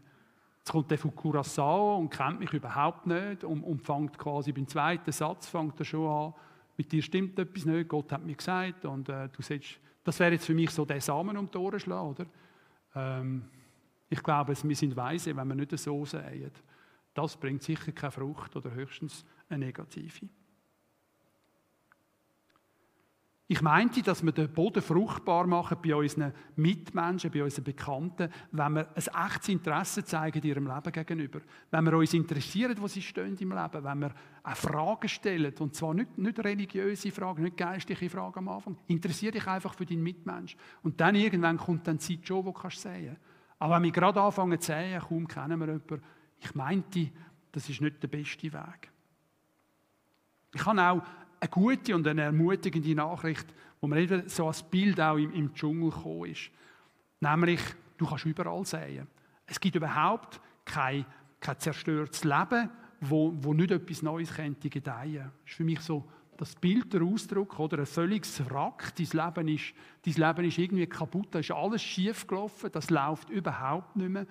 Jetzt 0.58 0.72
kommt 0.72 0.90
der 0.90 0.96
von 0.96 1.14
Curaçao 1.14 1.98
und 1.98 2.08
kennt 2.08 2.40
mich 2.40 2.50
überhaupt 2.54 3.06
nicht 3.06 3.44
und, 3.44 3.62
und 3.62 3.82
fängt 3.82 4.16
quasi 4.16 4.52
beim 4.52 4.66
zweiten 4.66 5.12
Satz 5.12 5.46
fängt 5.46 5.78
er 5.78 5.84
schon 5.84 6.08
an, 6.08 6.34
mit 6.76 6.90
dir 6.90 7.02
stimmt 7.02 7.38
etwas 7.38 7.66
nicht, 7.66 7.88
Gott 7.88 8.10
hat 8.10 8.24
mir 8.24 8.34
gesagt 8.34 8.86
und 8.86 9.08
äh, 9.10 9.28
du 9.28 9.42
sagst, 9.42 9.78
das 10.02 10.18
wäre 10.18 10.32
jetzt 10.32 10.46
für 10.46 10.54
mich 10.54 10.70
so 10.70 10.86
der 10.86 11.00
Samen 11.02 11.36
um 11.36 11.50
die 11.50 11.58
Ohren 11.58 11.78
schlagen, 11.78 12.08
oder? 12.08 12.26
Ähm, 12.94 13.44
ich 14.08 14.22
glaube, 14.22 14.54
wir 14.60 14.76
sind 14.76 14.96
weise, 14.96 15.36
wenn 15.36 15.48
wir 15.48 15.54
nicht 15.54 15.78
so 15.78 16.04
säen. 16.06 16.50
Das 17.12 17.36
bringt 17.36 17.62
sicher 17.62 17.92
keine 17.92 18.12
Frucht 18.12 18.56
oder 18.56 18.70
höchstens 18.72 19.26
eine 19.50 19.66
negative. 19.66 20.26
Ich 23.54 23.62
meinte, 23.62 24.02
dass 24.02 24.24
wir 24.24 24.32
den 24.32 24.52
Boden 24.52 24.82
fruchtbar 24.82 25.46
machen 25.46 25.78
bei 25.80 25.94
unseren 25.94 26.32
Mitmenschen, 26.56 27.30
bei 27.30 27.44
unseren 27.44 27.62
Bekannten, 27.62 28.28
wenn 28.50 28.72
wir 28.72 28.88
ein 28.88 29.26
echtes 29.26 29.48
Interesse 29.48 30.04
zeigen 30.04 30.42
ihrem 30.42 30.66
Leben 30.66 30.90
gegenüber. 30.90 31.38
Wenn 31.70 31.84
wir 31.84 31.92
uns 31.96 32.14
interessieren, 32.14 32.74
wo 32.80 32.88
sie 32.88 33.00
stehen 33.00 33.36
im 33.38 33.52
Leben. 33.52 33.84
Wenn 33.84 34.00
wir 34.00 34.12
auch 34.42 34.56
Fragen 34.56 35.08
stellen. 35.08 35.54
Und 35.60 35.72
zwar 35.72 35.94
nicht, 35.94 36.18
nicht 36.18 36.40
religiöse 36.40 37.12
Fragen, 37.12 37.44
nicht 37.44 37.56
geistliche 37.56 38.10
Fragen 38.10 38.40
am 38.40 38.48
Anfang. 38.48 38.76
Interessiere 38.88 39.30
dich 39.30 39.46
einfach 39.46 39.74
für 39.74 39.86
deinen 39.86 40.02
Mitmensch. 40.02 40.56
Und 40.82 41.00
dann 41.00 41.14
irgendwann 41.14 41.56
kommt 41.56 41.86
dann 41.86 41.98
die 41.98 42.18
Zeit 42.18 42.26
schon, 42.26 42.44
wo 42.44 42.50
du 42.50 42.58
kannst 42.58 42.80
sehen. 42.80 43.16
Aber 43.60 43.76
wenn 43.76 43.84
wir 43.84 43.92
gerade 43.92 44.20
anfangen 44.20 44.58
zu 44.58 44.72
sehen, 44.72 45.00
kaum 45.00 45.28
kennen 45.28 45.60
wir 45.60 45.66
jemanden. 45.68 46.02
Ich 46.40 46.52
meinte, 46.56 47.08
das 47.52 47.68
ist 47.68 47.80
nicht 47.80 48.02
der 48.02 48.08
beste 48.08 48.52
Weg. 48.52 48.90
Ich 50.52 50.66
habe 50.66 50.82
auch 50.82 51.02
eine 51.44 51.50
gute 51.50 51.94
und 51.94 52.06
eine 52.06 52.22
ermutigende 52.22 52.94
Nachricht, 52.94 53.46
wo 53.80 53.86
mir 53.86 54.00
eben 54.00 54.28
so 54.28 54.46
als 54.46 54.62
Bild 54.62 54.98
auch 55.00 55.16
im, 55.16 55.32
im 55.32 55.54
Dschungel 55.54 55.90
gekommen 55.90 56.30
ist. 56.30 56.50
Nämlich, 57.20 57.60
du 57.98 58.06
kannst 58.06 58.24
überall 58.24 58.64
säen. 58.64 59.06
Es 59.46 59.60
gibt 59.60 59.76
überhaupt 59.76 60.40
kein, 60.64 61.04
kein 61.40 61.58
zerstörtes 61.58 62.24
Leben, 62.24 62.70
wo, 63.00 63.34
wo 63.36 63.52
nicht 63.52 63.70
etwas 63.70 64.00
Neues 64.02 64.32
könnte 64.32 64.70
gedeihen. 64.70 65.30
Das 65.42 65.50
ist 65.50 65.56
für 65.56 65.64
mich 65.64 65.80
so 65.80 66.08
das 66.38 66.54
Bild, 66.54 66.92
der 66.92 67.02
Ausdruck, 67.02 67.58
oder 67.60 67.78
ein 67.78 67.86
völliges 67.86 68.42
Wrack. 68.48 68.94
Dein 68.96 69.06
Leben 69.12 69.48
ist, 69.48 69.74
dein 70.02 70.14
Leben 70.14 70.48
ist 70.48 70.58
irgendwie 70.58 70.86
kaputt, 70.86 71.28
da 71.30 71.40
ist 71.40 71.50
alles 71.50 71.82
schief 71.82 72.26
gelaufen, 72.26 72.70
das 72.72 72.88
läuft 72.88 73.28
überhaupt 73.28 73.96
nicht 73.96 74.08
mehr. 74.08 74.26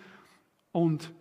Und 0.72 1.14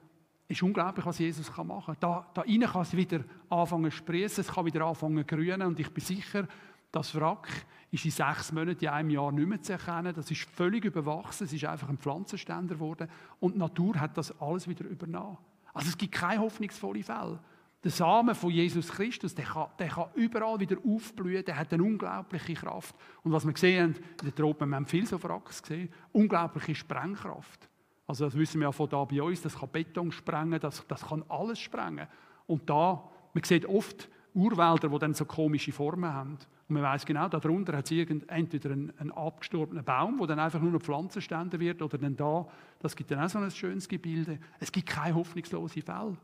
ist 0.53 0.62
unglaublich, 0.62 1.05
was 1.05 1.19
Jesus 1.19 1.51
machen 1.57 1.85
kann. 1.85 1.97
Da, 2.01 2.27
da 2.35 2.43
innen 2.43 2.69
kann 2.69 2.83
es 2.83 2.97
wieder 2.97 3.21
anfangen 3.49 3.91
zu 3.91 3.97
sprießen, 3.97 4.43
es 4.43 4.53
kann 4.53 4.65
wieder 4.65 4.85
anfangen 4.87 5.19
zu 5.19 5.25
grünen 5.25 5.62
und 5.62 5.81
ich 5.81 5.93
bin 5.93 6.05
sicher, 6.05 6.47
das 6.91 7.15
Wrack 7.15 7.49
ist 7.91 8.05
in 8.05 8.11
sechs 8.11 8.53
Monaten, 8.53 8.85
in 8.85 8.91
einem 8.91 9.11
Jahr 9.11 9.33
nicht 9.33 9.49
mehr 9.49 9.62
zu 9.62 9.73
erkennen. 9.73 10.12
Das 10.15 10.31
ist 10.31 10.43
völlig 10.43 10.85
überwachsen, 10.85 11.47
es 11.47 11.53
ist 11.53 11.65
einfach 11.65 11.88
ein 11.88 11.99
Pflanzenständer 11.99 12.75
geworden 12.75 13.09
und 13.41 13.55
die 13.55 13.59
Natur 13.59 13.99
hat 13.99 14.17
das 14.17 14.38
alles 14.41 14.69
wieder 14.69 14.85
übernommen. 14.85 15.38
Also 15.73 15.88
es 15.88 15.97
gibt 15.97 16.12
keine 16.12 16.41
hoffnungsvolle 16.41 17.03
Fälle. 17.03 17.41
Der 17.83 17.91
Samen 17.91 18.35
von 18.35 18.51
Jesus 18.51 18.93
Christus, 18.93 19.35
der 19.35 19.45
kann, 19.45 19.67
der 19.79 19.88
kann 19.88 20.07
überall 20.15 20.61
wieder 20.61 20.77
aufblühen, 20.87 21.45
der 21.45 21.59
hat 21.59 21.73
eine 21.73 21.83
unglaubliche 21.83 22.55
Kraft. 22.55 22.95
Und 23.25 23.33
was 23.33 23.45
wir 23.45 23.53
gesehen 23.53 23.95
haben, 23.95 24.05
in 24.21 24.27
den 24.27 24.35
Tropen, 24.35 24.69
wir 24.69 24.77
haben 24.77 24.87
viel 24.87 25.07
so 25.07 25.21
Wracks 25.23 25.62
gesehen, 25.62 25.93
unglaubliche 26.12 26.75
Sprengkraft. 26.75 27.69
Also 28.12 28.27
das 28.27 28.37
wissen 28.37 28.61
wir 28.61 28.66
ja 28.66 28.72
von 28.72 28.90
da 28.90 29.03
bei 29.07 29.22
uns, 29.22 29.40
das 29.40 29.59
kann 29.59 29.70
Beton 29.70 30.12
sprengen, 30.12 30.61
das, 30.61 30.87
das 30.87 31.01
kann 31.01 31.25
alles 31.31 31.59
sprengen. 31.59 32.07
Und 32.46 32.68
da, 32.68 33.09
man 33.33 33.42
sieht 33.42 33.64
oft 33.64 34.07
Urwälder, 34.35 34.90
die 34.90 34.98
dann 34.98 35.14
so 35.14 35.25
komische 35.25 35.72
Formen 35.72 36.12
haben. 36.12 36.33
Und 36.33 36.75
man 36.75 36.83
weiß 36.83 37.07
genau, 37.07 37.27
darunter 37.31 37.75
hat 37.75 37.90
es 37.90 38.07
entweder 38.27 38.72
einen, 38.72 38.92
einen 38.98 39.12
abgestorbenen 39.12 39.83
Baum, 39.83 40.18
der 40.18 40.27
dann 40.27 40.40
einfach 40.40 40.61
nur 40.61 40.72
noch 40.72 40.83
Pflanzenstände 40.83 41.59
wird, 41.59 41.81
oder 41.81 41.96
dann 41.96 42.14
da, 42.14 42.46
das 42.81 42.94
gibt 42.94 43.11
dann 43.11 43.25
auch 43.25 43.31
so 43.31 43.38
ein 43.38 43.51
schönes 43.51 43.88
Gebilde. 43.88 44.38
Es 44.61 44.70
gibt 44.70 44.90
keine 44.90 45.14
hoffnungslose 45.14 45.81
Fälle. 45.81 46.18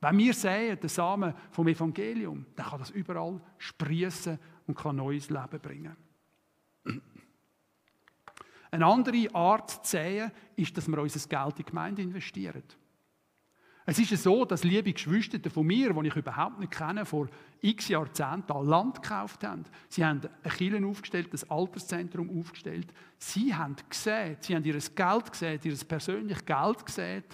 Wenn 0.00 0.16
wir 0.16 0.32
sehen, 0.32 0.80
den 0.80 0.88
Samen 0.88 1.34
vom 1.50 1.68
Evangelium, 1.68 2.46
dann 2.56 2.66
kann 2.68 2.78
das 2.78 2.88
überall 2.88 3.38
sprießen 3.58 4.38
und 4.66 4.78
kann 4.78 4.96
neues 4.96 5.28
Leben 5.28 5.60
bringen. 5.60 5.94
Eine 8.74 8.86
andere 8.86 9.32
Art 9.36 9.70
zu 9.70 9.78
sehen, 9.84 10.32
ist, 10.56 10.76
dass 10.76 10.88
wir 10.88 10.98
unser 10.98 11.28
Geld 11.28 11.50
in 11.50 11.56
die 11.58 11.64
Gemeinde 11.64 12.02
investieren. 12.02 12.64
Es 13.86 14.00
ist 14.00 14.10
ja 14.10 14.16
so, 14.16 14.44
dass 14.44 14.64
liebe 14.64 14.92
Geschwister 14.92 15.38
von 15.48 15.64
mir, 15.64 15.92
die 15.92 16.08
ich 16.08 16.16
überhaupt 16.16 16.58
nicht 16.58 16.72
kenne, 16.72 17.06
vor 17.06 17.28
x 17.60 17.86
Jahrzehnten 17.86 18.66
Land 18.66 19.00
gekauft 19.00 19.44
haben. 19.44 19.62
Sie 19.88 20.04
haben 20.04 20.22
eine 20.42 20.52
Kirche 20.52 20.84
aufgestellt, 20.84 21.32
ein 21.32 21.50
Alterszentrum 21.50 22.36
aufgestellt. 22.36 22.92
Sie 23.16 23.54
haben 23.54 23.76
gesehen, 23.88 24.38
sie 24.40 24.56
haben 24.56 24.64
ihr 24.64 24.80
Geld 24.80 25.30
gesehen, 25.30 25.60
ihr 25.62 25.76
persönliches 25.86 26.44
Geld 26.44 26.84
gesehen 26.84 27.24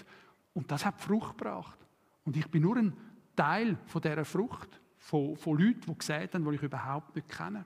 und 0.53 0.69
das 0.69 0.85
hat 0.85 1.01
Frucht 1.01 1.39
gebracht. 1.39 1.79
Und 2.23 2.37
ich 2.37 2.45
bin 2.51 2.61
nur 2.61 2.77
ein 2.77 2.95
Teil 3.35 3.79
von 3.87 3.99
dieser 3.99 4.25
Frucht, 4.25 4.79
von, 4.99 5.35
von 5.35 5.57
Leuten, 5.57 5.87
die 5.87 5.97
gesehen 5.97 6.29
haben, 6.31 6.45
die 6.45 6.55
ich 6.55 6.61
überhaupt 6.61 7.15
nicht 7.15 7.29
kenne. 7.29 7.65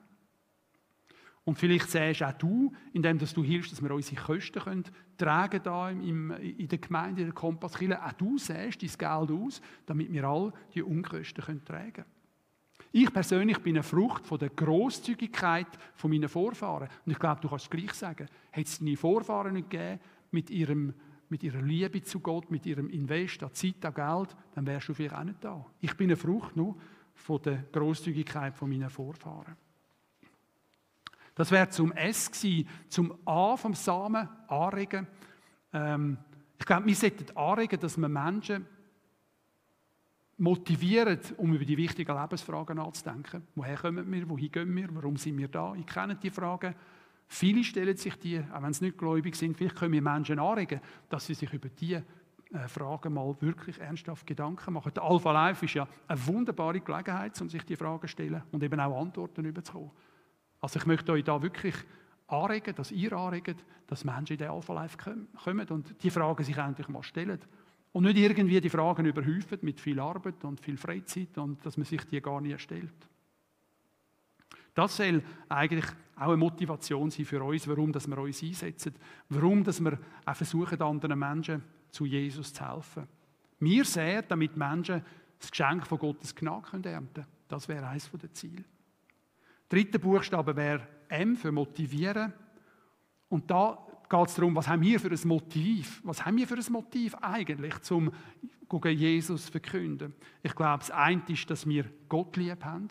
Und 1.46 1.56
vielleicht 1.56 1.88
siehst 1.88 2.24
auch 2.24 2.32
du, 2.32 2.72
indem 2.92 3.18
du 3.18 3.44
hilfst, 3.44 3.70
dass 3.70 3.80
wir 3.80 3.92
unsere 3.92 4.20
Kosten 4.20 4.60
können 4.60 4.84
tragen 5.16 5.60
da 5.62 5.90
in 5.90 6.68
der 6.68 6.78
Gemeinde, 6.78 7.22
in 7.22 7.28
der 7.28 7.34
Kompasskirche, 7.34 8.04
auch 8.04 8.12
du 8.12 8.36
siehst 8.36 8.82
dein 8.82 9.28
Geld 9.28 9.30
aus, 9.30 9.62
damit 9.86 10.12
wir 10.12 10.24
all 10.24 10.52
die 10.74 10.82
Unkosten 10.82 11.44
können 11.44 11.64
tragen 11.64 11.92
können. 11.92 12.08
Ich 12.92 13.12
persönlich 13.12 13.58
bin 13.58 13.76
eine 13.76 13.84
Frucht 13.84 14.26
von 14.26 14.38
der 14.38 14.50
Großzügigkeit 14.50 15.68
von 15.94 16.10
meinen 16.10 16.28
Vorfahren. 16.28 16.88
Und 17.04 17.12
ich 17.12 17.18
glaube, 17.18 17.40
du 17.40 17.48
kannst 17.48 17.66
es 17.66 17.70
gleich 17.70 17.92
sagen. 17.92 18.26
Hätte 18.50 18.68
es 18.68 18.78
deine 18.78 18.96
Vorfahren 18.96 19.52
nicht 19.52 19.70
gegeben, 19.70 20.00
mit, 20.32 20.50
ihrem, 20.50 20.94
mit 21.28 21.44
ihrer 21.44 21.62
Liebe 21.62 22.02
zu 22.02 22.20
Gott, 22.20 22.50
mit 22.50 22.66
ihrem 22.66 22.88
Invest 22.90 23.42
an 23.42 23.54
Zeit, 23.54 23.84
an 23.84 23.94
Geld, 23.94 24.36
dann 24.54 24.66
wärst 24.66 24.88
du 24.88 24.94
vielleicht 24.94 25.14
auch 25.14 25.24
nicht 25.24 25.44
da. 25.44 25.64
Ich 25.80 25.96
bin 25.96 26.08
eine 26.08 26.16
Frucht 26.16 26.56
nur 26.56 26.76
von 27.14 27.40
der 27.42 27.64
Großzügigkeit 27.70 28.54
von 28.54 28.68
meinen 28.68 28.90
Vorfahren. 28.90 29.56
Das 31.36 31.50
wäre 31.50 31.68
zum 31.68 31.92
S 31.92 32.30
gewesen, 32.32 32.66
zum 32.88 33.14
A 33.26 33.56
vom 33.56 33.74
Samen 33.74 34.26
anregen. 34.48 35.06
Ähm, 35.72 36.16
ich 36.58 36.64
glaube, 36.64 36.86
wir 36.86 36.94
sollten 36.96 37.36
anregen, 37.36 37.78
dass 37.78 37.98
wir 37.98 38.08
Menschen 38.08 38.66
motivieren, 40.38 41.20
um 41.36 41.52
über 41.54 41.64
die 41.64 41.76
wichtigen 41.76 42.18
Lebensfragen 42.18 42.78
nachzudenken. 42.78 43.46
Woher 43.54 43.76
kommen 43.76 44.10
wir? 44.10 44.28
Wohin 44.28 44.50
gehen 44.50 44.74
wir? 44.74 44.88
Warum 44.94 45.16
sind 45.16 45.36
wir 45.36 45.48
da? 45.48 45.74
Ich 45.74 45.86
kenne 45.86 46.16
die 46.16 46.30
Fragen. 46.30 46.74
Viele 47.28 47.62
stellen 47.64 47.96
sich 47.96 48.16
die, 48.18 48.40
auch 48.40 48.62
wenn 48.62 48.72
sie 48.72 48.86
nicht 48.86 48.98
gläubig 48.98 49.36
sind. 49.36 49.58
Vielleicht 49.58 49.76
können 49.76 49.92
wir 49.92 50.02
Menschen 50.02 50.38
anregen, 50.38 50.80
dass 51.10 51.26
sie 51.26 51.34
sich 51.34 51.52
über 51.52 51.68
diese 51.68 52.02
äh, 52.52 52.66
Fragen 52.66 53.12
mal 53.12 53.36
wirklich 53.40 53.78
ernsthaft 53.78 54.26
Gedanken 54.26 54.72
machen. 54.72 54.92
Der 54.94 55.02
Alpha 55.02 55.32
Life 55.32 55.64
ist 55.66 55.74
ja 55.74 55.86
eine 56.08 56.26
wunderbare 56.26 56.80
Gelegenheit, 56.80 57.38
um 57.42 57.50
sich 57.50 57.62
die 57.64 57.76
Fragen 57.76 58.00
zu 58.02 58.08
stellen 58.08 58.42
und 58.52 58.62
eben 58.62 58.80
auch 58.80 58.98
Antworten 58.98 59.44
überzukommen. 59.44 59.90
Also 60.66 60.80
ich 60.80 60.86
möchte 60.86 61.12
euch 61.12 61.22
da 61.22 61.40
wirklich 61.40 61.76
anregen, 62.26 62.74
dass 62.74 62.90
ihr 62.90 63.12
anregt, 63.12 63.64
dass 63.86 64.04
Menschen 64.04 64.32
in 64.32 64.38
den 64.38 64.50
Alpha 64.50 64.74
Life 64.74 64.98
kommen 64.98 65.28
und 65.68 66.02
die 66.02 66.10
Fragen 66.10 66.42
sich 66.42 66.56
endlich 66.56 66.88
mal 66.88 67.04
stellen. 67.04 67.38
Und 67.92 68.02
nicht 68.02 68.16
irgendwie 68.16 68.60
die 68.60 68.68
Fragen 68.68 69.06
überhäufen 69.06 69.60
mit 69.62 69.80
viel 69.80 70.00
Arbeit 70.00 70.44
und 70.44 70.60
viel 70.60 70.76
Freizeit 70.76 71.38
und 71.38 71.64
dass 71.64 71.76
man 71.76 71.84
sich 71.84 72.02
die 72.06 72.20
gar 72.20 72.40
nicht 72.40 72.60
stellt. 72.60 73.08
Das 74.74 74.96
soll 74.96 75.22
eigentlich 75.48 75.86
auch 76.16 76.30
eine 76.30 76.36
Motivation 76.36 77.12
sein 77.12 77.26
für 77.26 77.44
uns, 77.44 77.68
warum 77.68 77.92
dass 77.92 78.08
wir 78.08 78.18
uns 78.18 78.42
einsetzen, 78.42 78.96
warum 79.28 79.62
dass 79.62 79.78
wir 79.78 79.96
auch 80.24 80.34
versuchen, 80.34 80.82
anderen 80.82 81.16
Menschen 81.16 81.62
zu 81.92 82.06
Jesus 82.06 82.52
zu 82.52 82.68
helfen. 82.68 83.06
Wir 83.60 83.84
sehen, 83.84 84.24
damit 84.26 84.56
Menschen 84.56 85.04
das 85.38 85.48
Geschenk 85.48 85.86
von 85.86 85.98
Gottes 85.98 86.34
Gnade 86.34 86.90
ernten 86.90 87.14
können. 87.14 87.26
Das 87.46 87.68
wäre 87.68 87.86
eines 87.86 88.10
der 88.10 88.32
Ziele. 88.32 88.64
Dritter 89.68 89.98
Buchstabe 89.98 90.54
wäre 90.54 90.86
M 91.08 91.36
für 91.36 91.52
motivieren. 91.52 92.32
Und 93.28 93.50
da 93.50 93.78
geht 94.08 94.28
es 94.28 94.34
darum, 94.34 94.54
was 94.54 94.68
haben 94.68 94.82
wir 94.82 95.00
für 95.00 95.10
ein 95.10 95.28
Motiv? 95.28 96.00
Was 96.04 96.24
haben 96.24 96.36
wir 96.36 96.46
für 96.46 96.56
ein 96.56 96.72
Motiv 96.72 97.14
eigentlich, 97.16 97.74
um 97.90 98.12
Jesus 98.84 99.46
zu 99.46 99.52
verkünden? 99.52 100.14
Ich 100.42 100.54
glaube, 100.54 100.78
das 100.78 100.90
eine 100.90 101.22
ist, 101.28 101.50
dass 101.50 101.66
wir 101.66 101.84
Gott 102.08 102.36
lieb 102.36 102.64
haben, 102.64 102.88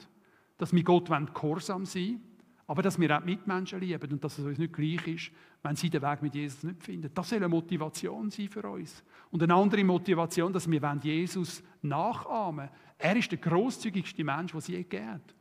dass 0.58 0.74
wir 0.74 0.84
Gott 0.84 1.10
gehorsam 1.34 1.86
sein 1.86 2.04
wollen, 2.04 2.22
aber 2.68 2.82
dass 2.82 3.00
wir 3.00 3.16
auch 3.16 3.24
Mitmenschen 3.24 3.80
lieben 3.80 4.12
und 4.12 4.24
dass 4.24 4.40
es 4.40 4.46
uns 4.46 4.58
nicht 4.58 4.74
gleich 4.74 5.08
ist, 5.08 5.32
wenn 5.62 5.76
sie 5.76 5.90
den 5.90 6.02
Weg 6.02 6.22
mit 6.22 6.36
Jesus 6.36 6.64
nicht 6.64 6.84
finden. 6.84 7.12
Das 7.14 7.30
soll 7.30 7.38
eine 7.38 7.48
Motivation 7.48 8.30
sein 8.30 8.50
für 8.50 8.68
uns. 8.70 9.04
Und 9.32 9.44
eine 9.44 9.54
andere 9.54 9.84
Motivation, 9.84 10.52
dass 10.52 10.70
wir 10.70 10.98
Jesus 11.02 11.64
nachahmen 11.82 12.58
wollen. 12.58 12.70
Er 12.98 13.16
ist 13.16 13.32
der 13.32 13.40
großzügigste 13.40 14.24
Mensch, 14.24 14.52
den 14.52 14.58
es 14.60 14.68
je 14.68 14.84
gibt. 14.84 15.36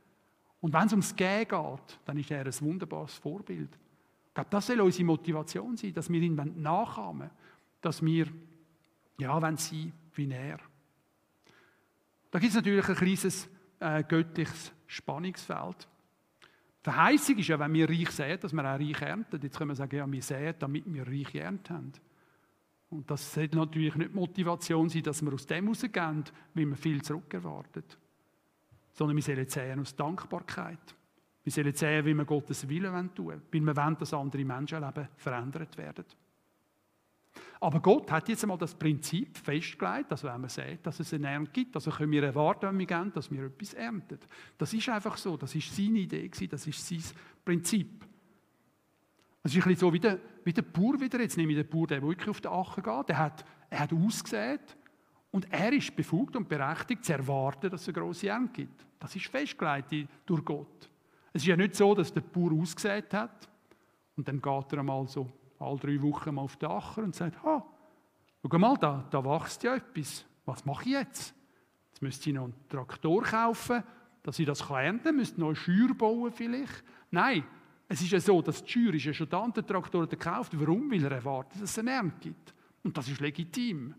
Und 0.65 0.73
wenn 0.73 0.87
es 0.87 0.93
ums 0.93 1.15
Gehen 1.15 1.47
geht, 1.47 1.99
dann 2.05 2.17
ist 2.17 2.31
er 2.31 2.43
ein 2.43 2.61
wunderbares 2.61 3.13
Vorbild. 3.13 3.69
Ich 4.29 4.33
glaube, 4.33 4.49
das 4.49 4.65
soll 4.65 4.81
unsere 4.81 5.03
Motivation 5.03 5.77
sein, 5.77 5.93
dass 5.93 6.09
wir 6.09 6.19
ihn 6.19 6.53
nachahmen 6.55 7.29
dass 7.81 8.03
wir, 8.03 8.25
ja, 9.19 9.39
wenn 9.39 9.57
sie 9.57 9.93
wie 10.15 10.31
er. 10.31 10.57
Da 12.31 12.39
gibt 12.39 12.49
es 12.49 12.55
natürlich 12.55 12.89
ein 12.89 12.95
kleines 12.95 13.47
äh, 13.79 14.03
göttliches 14.05 14.71
Spannungsfeld. 14.87 15.87
Verheißung 16.81 17.37
ist 17.37 17.47
ja, 17.47 17.59
wenn 17.59 17.73
wir 17.73 17.87
reich 17.87 18.09
sehen, 18.09 18.39
dass 18.39 18.51
wir 18.51 18.61
auch 18.61 18.79
reich 18.79 19.01
ernten. 19.03 19.39
Jetzt 19.43 19.59
können 19.59 19.69
wir 19.69 19.75
sagen, 19.75 19.95
ja, 19.95 20.11
wir 20.11 20.21
sehen, 20.23 20.55
damit 20.57 20.91
wir 20.91 21.05
reich 21.05 21.35
ernten 21.35 21.75
haben. 21.75 21.91
Und 22.89 23.11
das 23.11 23.31
sollte 23.31 23.55
natürlich 23.55 23.93
nicht 23.93 24.15
Motivation 24.15 24.89
sein, 24.89 25.03
dass 25.03 25.21
wir 25.21 25.31
aus 25.31 25.45
dem 25.45 25.67
rausgehen, 25.67 26.23
weil 26.55 26.65
wir 26.65 26.75
viel 26.75 27.03
zurückerwartet 27.03 27.99
sondern 28.95 29.15
wir 29.15 29.23
sollen 29.23 29.47
sehen 29.47 29.79
aus 29.79 29.95
Dankbarkeit. 29.95 30.95
Wir 31.43 31.51
sollen 31.51 31.75
sehen, 31.75 32.05
wie 32.05 32.13
wir 32.15 32.25
Gottes 32.25 32.67
Willen 32.67 33.13
tun 33.13 33.27
wollen, 33.27 33.41
weil 33.51 33.61
wir 33.61 33.75
wollen, 33.75 33.97
dass 33.99 34.13
andere 34.13 34.43
Menschenleben 34.43 35.09
verändert 35.17 35.77
werden. 35.77 36.05
Aber 37.59 37.79
Gott 37.81 38.11
hat 38.11 38.29
jetzt 38.29 38.43
einmal 38.43 38.57
das 38.57 38.73
Prinzip 38.73 39.37
festgelegt, 39.37 40.11
dass 40.11 40.23
wenn 40.23 40.39
man 40.39 40.49
sieht, 40.49 40.85
dass 40.85 40.99
es 40.99 41.13
eine 41.13 41.27
Ernte 41.27 41.51
gibt, 41.51 41.75
also 41.75 41.91
können 41.91 42.11
wir 42.11 42.23
erwarten, 42.23 42.67
wenn 42.67 42.79
wir 42.79 42.85
gehen, 42.85 43.11
dass 43.13 43.29
wir 43.29 43.43
etwas 43.43 43.73
ernten. 43.73 44.19
Das 44.57 44.73
ist 44.73 44.87
einfach 44.87 45.17
so, 45.17 45.35
das 45.35 45.53
ist 45.53 45.75
seine 45.75 45.99
Idee, 45.99 46.29
das 46.47 46.65
ist 46.65 46.87
sein 46.87 47.03
Prinzip. 47.43 48.05
Es 49.43 49.51
ist 49.51 49.57
ein 49.57 49.69
bisschen 49.69 49.79
so 49.79 49.93
wie 49.93 49.99
der, 49.99 50.19
wie 50.43 50.53
der 50.53 50.61
Bauer 50.61 50.99
wieder, 50.99 51.19
jetzt 51.19 51.37
nehme 51.37 51.51
ich 51.51 51.57
den 51.57 51.67
Bauer, 51.67 51.87
der 51.87 52.01
wirklich 52.01 52.29
auf 52.29 52.41
den 52.41 52.51
Acher 52.51 52.81
geht, 52.81 53.09
der 53.09 53.17
hat, 53.17 53.45
er 53.69 53.79
hat 53.79 53.93
ausgesät, 53.93 54.77
und 55.35 55.51
er 55.51 55.73
ist 55.73 55.93
befugt 55.93 56.37
und 56.37 56.47
berechtigt 56.47 57.03
zu 57.03 57.11
erwarten, 57.11 57.69
dass 57.69 57.81
es 57.81 57.89
eine 57.89 57.97
grosse 57.97 58.29
Ernte 58.29 58.53
gibt. 58.53 58.85
Das 58.97 59.13
ist 59.17 59.25
festgelegt 59.25 60.09
durch 60.25 60.45
Gott. 60.45 60.89
Es 61.33 61.41
ist 61.41 61.47
ja 61.47 61.57
nicht 61.57 61.75
so, 61.75 61.93
dass 61.93 62.13
der 62.13 62.21
Bauer 62.21 62.53
ausgesät 62.53 63.13
hat 63.13 63.49
und 64.15 64.25
dann 64.25 64.41
geht 64.41 64.71
er 64.71 64.79
einmal 64.79 65.05
so 65.09 65.29
alle 65.59 65.77
drei 65.77 66.01
Wochen 66.01 66.33
mal 66.33 66.43
auf 66.43 66.55
den 66.55 66.69
Acher 66.69 67.03
und 67.03 67.13
sagt, 67.13 67.35
ah, 67.45 67.65
schau 68.49 68.57
mal, 68.57 68.77
da, 68.77 69.05
da 69.11 69.25
wächst 69.25 69.61
ja 69.63 69.75
etwas. 69.75 70.25
Was 70.45 70.63
mache 70.63 70.85
ich 70.85 70.91
jetzt? 70.91 71.35
Jetzt 71.89 72.01
müsste 72.01 72.29
ich 72.29 72.35
noch 72.37 72.45
einen 72.45 72.69
Traktor 72.69 73.21
kaufen, 73.21 73.83
dass 74.23 74.39
ich 74.39 74.45
das 74.45 74.61
ernten 74.61 75.03
kann. 75.03 75.15
Müsste 75.17 75.41
noch 75.41 75.47
eine 75.47 75.57
Schür 75.57 75.93
bauen 75.95 76.31
vielleicht. 76.31 76.81
Nein, 77.11 77.43
es 77.89 78.01
ist 78.01 78.11
ja 78.11 78.21
so, 78.21 78.41
dass 78.41 78.63
die 78.63 78.71
Schür 78.71 78.93
ist 78.93 79.03
ja 79.03 79.13
schon 79.13 79.27
da 79.27 79.39
und 79.39 79.57
der 79.57 79.65
Traktor 79.65 80.03
hat 80.03 80.11
gekauft. 80.11 80.53
Warum? 80.57 80.89
Weil 80.89 81.03
er 81.03 81.11
erwartet, 81.11 81.61
dass 81.61 81.71
es 81.71 81.79
eine 81.79 81.91
Ernte 81.91 82.19
gibt. 82.21 82.53
Und 82.85 82.97
das 82.97 83.09
ist 83.09 83.19
legitim. 83.19 83.93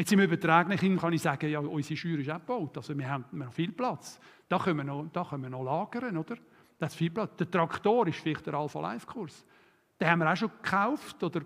Jetzt 0.00 0.12
im 0.12 0.20
übertragenen 0.20 0.98
kann 0.98 1.12
ich 1.12 1.20
sagen, 1.20 1.50
ja, 1.50 1.58
unsere 1.58 1.94
Schür 1.94 2.18
ist 2.20 2.30
auch 2.30 2.38
gebaut, 2.38 2.74
also 2.74 2.96
wir 2.96 3.06
haben 3.06 3.26
noch 3.32 3.52
viel 3.52 3.70
Platz. 3.70 4.18
Da 4.48 4.58
können 4.58 4.78
wir 4.78 4.84
noch, 4.84 5.06
da 5.12 5.22
können 5.24 5.42
wir 5.42 5.50
noch 5.50 5.62
lagern, 5.62 6.16
oder? 6.16 6.36
Das 6.78 6.92
ist 6.92 6.96
viel 6.96 7.10
Platz. 7.10 7.36
Der 7.36 7.50
Traktor 7.50 8.06
ist 8.06 8.16
vielleicht 8.16 8.46
der 8.46 8.54
Alpha-Life-Kurs. 8.54 9.44
Den 10.00 10.08
haben 10.08 10.20
wir 10.20 10.32
auch 10.32 10.36
schon 10.36 10.48
gekauft 10.48 11.22
oder 11.22 11.42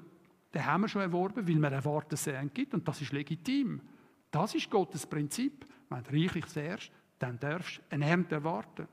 den 0.54 0.64
haben 0.64 0.82
wir 0.82 0.88
schon 0.88 1.02
erworben, 1.02 1.48
weil 1.48 1.56
wir 1.56 1.72
erwarten, 1.72 2.10
dass 2.10 2.28
es 2.28 2.54
gibt 2.54 2.74
und 2.74 2.86
das 2.86 3.00
ist 3.00 3.10
legitim. 3.10 3.80
Das 4.30 4.54
ist 4.54 4.70
Gottes 4.70 5.04
Prinzip. 5.04 5.66
Wenn 5.88 6.04
du 6.04 6.12
reichlich 6.12 6.46
säst, 6.46 6.92
dann 7.18 7.36
darfst 7.40 7.78
du 7.78 7.82
eine 7.90 8.06
Ernte 8.06 8.36
erwarten. 8.36 8.86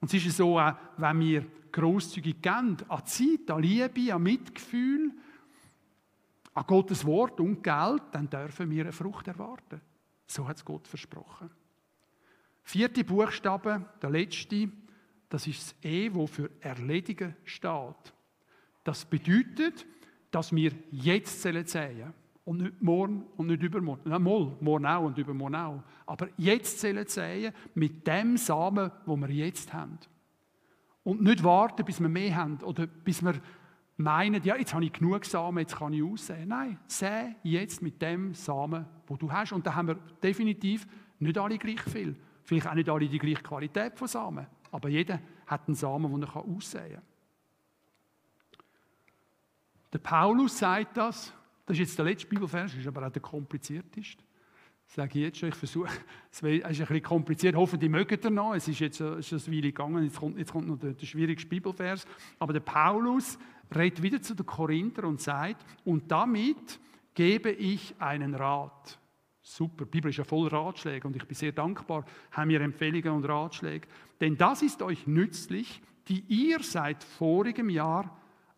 Und 0.00 0.14
es 0.14 0.24
ist 0.24 0.36
so, 0.36 0.60
auch, 0.60 0.74
wenn 0.96 1.18
wir 1.18 1.44
grosszügig 1.72 2.40
geben, 2.40 2.76
an 2.86 3.04
Zeit, 3.04 3.50
an 3.50 3.62
Liebe, 3.62 4.14
an 4.14 4.22
Mitgefühl, 4.22 5.10
an 6.56 6.64
Gottes 6.66 7.04
Wort 7.04 7.38
und 7.38 7.62
Geld, 7.62 8.02
dann 8.12 8.30
dürfen 8.30 8.70
wir 8.70 8.84
eine 8.84 8.92
Frucht 8.92 9.28
erwarten. 9.28 9.78
So 10.26 10.48
hat 10.48 10.56
es 10.56 10.64
Gott 10.64 10.88
versprochen. 10.88 11.50
Vierte 12.62 13.04
Buchstabe, 13.04 13.84
der 14.00 14.10
letzte, 14.10 14.70
das 15.28 15.46
ist 15.46 15.60
das 15.60 15.84
E, 15.84 16.12
wo 16.14 16.26
für 16.26 16.50
erledigen 16.60 17.36
steht. 17.44 18.14
Das 18.84 19.04
bedeutet, 19.04 19.86
dass 20.30 20.50
wir 20.54 20.72
jetzt 20.90 21.42
säen 21.42 22.14
und 22.46 22.62
nicht 22.62 22.80
morgen 22.80 23.26
und 23.36 23.48
nicht 23.48 23.62
übermorgen. 23.62 24.02
Na, 24.06 24.18
mal, 24.18 24.56
morgen 24.60 24.86
auch 24.86 25.04
und 25.04 25.18
übermorgen 25.18 25.56
auch. 25.56 25.82
Aber 26.06 26.28
jetzt 26.38 26.80
säen 26.80 27.52
mit 27.74 28.06
dem 28.06 28.38
Samen, 28.38 28.90
wo 29.04 29.14
wir 29.16 29.28
jetzt 29.28 29.74
haben. 29.74 29.98
Und 31.04 31.22
nicht 31.22 31.44
warten, 31.44 31.84
bis 31.84 32.00
wir 32.00 32.08
mehr 32.08 32.34
haben 32.34 32.56
oder 32.62 32.86
bis 32.86 33.22
wir 33.22 33.34
meinen, 33.96 34.42
ja, 34.42 34.56
jetzt 34.56 34.74
habe 34.74 34.84
ich 34.84 34.92
genug 34.92 35.24
Samen, 35.24 35.58
jetzt 35.58 35.76
kann 35.76 35.92
ich 35.92 36.02
aussehen. 36.02 36.48
Nein, 36.48 36.78
säh 36.86 37.34
jetzt 37.42 37.82
mit 37.82 38.00
dem 38.02 38.34
Samen, 38.34 38.84
wo 39.06 39.16
du 39.16 39.30
hast. 39.30 39.52
Und 39.52 39.66
da 39.66 39.74
haben 39.74 39.88
wir 39.88 39.94
definitiv 40.22 40.86
nicht 41.18 41.38
alle 41.38 41.58
gleich 41.58 41.80
viel. 41.80 42.16
Vielleicht 42.42 42.66
auch 42.66 42.74
nicht 42.74 42.88
alle 42.88 43.08
die 43.08 43.18
gleiche 43.18 43.42
Qualität 43.42 43.98
von 43.98 44.06
Samen. 44.06 44.46
Aber 44.70 44.88
jeder 44.88 45.20
hat 45.46 45.66
einen 45.66 45.74
Samen, 45.74 46.10
den 46.12 46.22
er 46.22 46.36
aussehen 46.36 46.94
kann. 46.94 47.02
Der 49.92 49.98
Paulus 49.98 50.58
sagt 50.58 50.96
das 50.96 51.32
Das 51.64 51.74
ist 51.74 51.80
jetzt 51.80 51.98
der 51.98 52.04
letzte 52.04 52.26
Bibelvers, 52.26 52.74
ist 52.74 52.86
aber 52.86 53.06
auch 53.06 53.10
der 53.10 53.22
komplizierteste. 53.22 54.22
Das 54.86 54.94
sage 54.94 55.18
ich 55.18 55.24
jetzt 55.24 55.38
schon, 55.38 55.48
ich 55.48 55.54
versuche, 55.54 55.88
es 56.30 56.42
ist 56.42 56.44
ein 56.44 56.74
bisschen 56.74 57.02
kompliziert, 57.02 57.56
hoffentlich 57.56 57.90
mögt 57.90 58.24
ihr 58.24 58.30
noch, 58.30 58.54
es 58.54 58.68
ist 58.68 58.78
jetzt 58.78 59.00
ist 59.00 59.32
eine 59.32 59.56
Weile 59.56 59.62
gegangen, 59.62 60.04
jetzt 60.04 60.18
kommt, 60.18 60.38
jetzt 60.38 60.52
kommt 60.52 60.68
noch 60.68 60.78
der, 60.78 60.92
der 60.92 61.06
schwierigste 61.06 61.48
Bibelvers, 61.48 62.06
aber 62.38 62.52
der 62.52 62.60
Paulus 62.60 63.38
redet 63.74 64.02
wieder 64.02 64.20
zu 64.20 64.34
den 64.34 64.46
Korinther 64.46 65.04
und 65.04 65.20
sagt, 65.20 65.64
und 65.84 66.10
damit 66.10 66.80
gebe 67.14 67.50
ich 67.50 67.94
einen 67.98 68.34
Rat. 68.34 68.98
Super, 69.42 69.84
die 69.84 69.90
Bibel 69.90 70.10
ist 70.10 70.16
ja 70.16 70.24
voll 70.24 70.48
Ratschläge 70.48 71.06
und 71.06 71.16
ich 71.16 71.24
bin 71.24 71.36
sehr 71.36 71.52
dankbar, 71.52 72.04
haben 72.32 72.50
wir 72.50 72.60
Empfehlungen 72.60 73.12
und 73.12 73.24
Ratschläge. 73.24 73.86
Denn 74.20 74.36
das 74.36 74.62
ist 74.62 74.82
euch 74.82 75.06
nützlich, 75.06 75.80
die 76.08 76.24
ihr 76.28 76.60
seit 76.62 77.04
vorigem 77.04 77.70
Jahr 77.70 78.16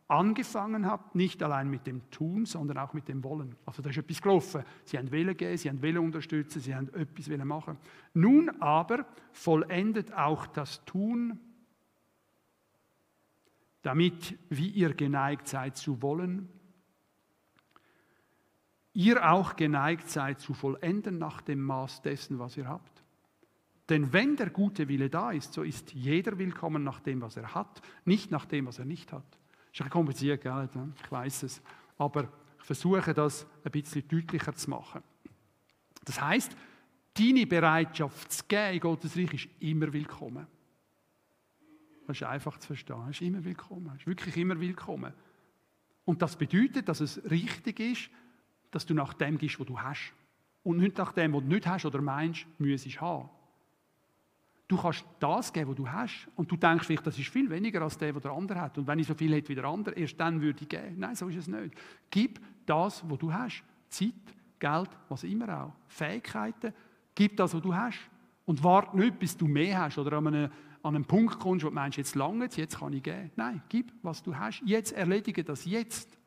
angefangen 0.09 0.86
habt, 0.86 1.14
nicht 1.14 1.42
allein 1.42 1.68
mit 1.68 1.86
dem 1.86 2.11
Tun, 2.11 2.46
sondern 2.46 2.78
auch 2.78 2.94
mit 2.94 3.09
dem 3.09 3.22
Wollen. 3.22 3.54
Also 3.66 3.82
da 3.82 3.90
ist 3.90 3.98
etwas 3.98 4.22
gelaufen. 4.22 4.64
Sie 4.84 4.96
haben 4.96 5.11
Wille 5.11 5.34
gehen, 5.34 5.59
sie 5.59 5.68
haben 5.68 5.82
Wille 5.82 6.00
unterstützen, 6.00 6.61
sie 6.61 6.74
haben 6.74 6.88
etwas 6.94 7.28
Wille 7.28 7.44
machen. 7.44 7.76
Nun 8.14 8.48
aber 8.61 9.04
vollendet 9.32 10.12
auch 10.14 10.46
das 10.46 10.84
Tun, 10.86 11.38
damit, 13.83 14.39
wie 14.49 14.68
ihr 14.68 14.95
geneigt 14.95 15.49
seid 15.49 15.76
zu 15.76 16.03
wollen, 16.03 16.49
ihr 18.93 19.31
auch 19.31 19.57
geneigt 19.57 20.11
seid 20.11 20.41
zu 20.41 20.55
vollenden 20.55 21.18
nach 21.18 21.41
dem 21.41 21.62
Maß 21.62 22.03
dessen, 22.03 22.39
was 22.39 22.57
ihr 22.57 22.68
habt. 22.68 23.03
Denn 23.89 24.12
wenn 24.12 24.37
der 24.37 24.51
gute 24.51 24.89
Wille 24.89 25.09
da 25.09 25.31
ist, 25.31 25.55
so 25.55 25.62
ist 25.62 25.93
jeder 25.93 26.37
willkommen 26.39 26.85
nach 26.85 27.01
dem, 27.01 27.22
was 27.22 27.37
er 27.37 27.55
hat, 27.55 27.81
nicht 28.05 28.31
nach 28.31 28.45
dem, 28.45 28.66
was 28.66 28.79
er 28.79 28.85
nicht 28.85 29.12
hat. 29.12 29.39
Das 29.72 29.87
ist 29.87 29.93
kompliziert, 29.93 30.43
gell? 30.43 30.68
ich 31.03 31.12
weiß 31.12 31.45
es. 31.45 31.62
Aber 31.97 32.24
ich 32.59 32.64
versuche 32.64 33.14
das 33.14 33.47
ein 33.64 33.70
bisschen 33.70 34.07
deutlicher 34.07 34.55
zu 34.55 34.68
machen. 34.70 35.03
Das 36.05 36.20
heißt, 36.20 36.57
deine 37.14 37.47
Bereitschaft 37.47 38.33
zu 38.33 38.45
geben 38.47 38.74
in 38.74 38.81
Gottes 38.81 39.16
Reich 39.16 39.35
ist 39.35 39.49
immer 39.61 39.93
willkommen. 39.93 40.47
Das 42.09 42.16
ist 42.16 42.22
einfach 42.22 42.56
zu 42.56 42.68
verstehen. 42.68 42.96
Das 43.06 43.11
ist 43.11 43.20
immer 43.20 43.44
willkommen. 43.44 43.84
Das 43.88 43.98
ist 43.98 44.06
wirklich 44.06 44.34
immer 44.38 44.59
willkommen. 44.59 45.12
Und 46.06 46.22
das 46.22 46.36
bedeutet, 46.36 46.88
dass 46.88 47.00
es 47.00 47.22
richtig 47.30 47.80
ist, 47.80 48.11
dass 48.70 48.86
du 48.86 48.94
nach 48.94 49.12
dem 49.12 49.36
gehst, 49.36 49.61
was 49.61 49.66
du 49.66 49.78
hast. 49.78 50.14
Und 50.62 50.78
nicht 50.78 50.96
nach 50.96 51.12
dem, 51.12 51.34
was 51.34 51.42
du 51.42 51.48
nicht 51.48 51.66
hast 51.66 51.84
oder 51.84 52.00
meinst, 52.00 52.46
müsstest 52.59 53.02
haben. 53.02 53.28
Du 54.68 54.78
kannst 54.78 55.04
das 55.20 55.52
geben, 55.52 55.68
was 55.68 55.76
du 55.76 55.86
hast. 55.86 56.28
Und 56.34 56.50
du 56.50 56.56
denkst 56.56 56.86
vielleicht, 56.86 57.06
das 57.06 57.18
ist 57.18 57.28
viel 57.28 57.50
weniger 57.50 57.82
als 57.82 57.98
der, 57.98 58.14
was 58.14 58.22
der 58.22 58.32
andere 58.32 58.59
hat. 58.59 58.78
Und 58.78 58.86
wenn 58.86 58.98
ich 58.98 59.06
so 59.06 59.12
viel 59.12 59.34
hätte 59.34 59.50
wie 59.50 59.54
der 59.54 59.66
andere, 59.66 59.94
erst 59.94 60.18
dann 60.18 60.40
würde 60.40 60.62
ich 60.62 60.68
geben. 60.68 60.94
Nein, 60.96 61.14
so 61.14 61.28
ist 61.28 61.36
es 61.36 61.46
nicht. 61.46 61.74
Gib 62.11 62.40
das, 62.64 63.04
was 63.06 63.18
du 63.18 63.30
hast. 63.30 63.62
Zeit, 63.90 64.14
Geld, 64.59 64.88
was 65.11 65.24
immer 65.24 65.62
auch. 65.62 65.74
Fähigkeiten. 65.88 66.72
Gib 67.14 67.36
das, 67.36 67.52
was 67.52 67.61
du 67.61 67.74
hast. 67.74 68.00
Und 68.46 68.64
warte 68.64 68.96
nicht, 68.96 69.18
bis 69.18 69.36
du 69.36 69.46
mehr 69.46 69.78
hast 69.78 69.98
oder 69.98 70.16
an 70.16 70.28
einen, 70.28 70.50
an 70.89 70.97
einen 70.97 71.05
Punkt 71.05 71.39
kommst, 71.39 71.64
wo 71.64 71.68
du 71.68 71.74
meinst, 71.74 71.99
jetzt 71.99 72.14
lange 72.14 72.49
jetzt 72.55 72.78
kann 72.78 72.93
ich 72.93 73.03
geben. 73.03 73.30
Nein, 73.36 73.62
gib, 73.68 73.93
was 74.03 74.22
du 74.22 74.34
hast. 74.34 74.62
Jetzt 74.64 74.93
erledige 74.93 75.45
das 75.45 75.64
jetzt. 75.64 76.18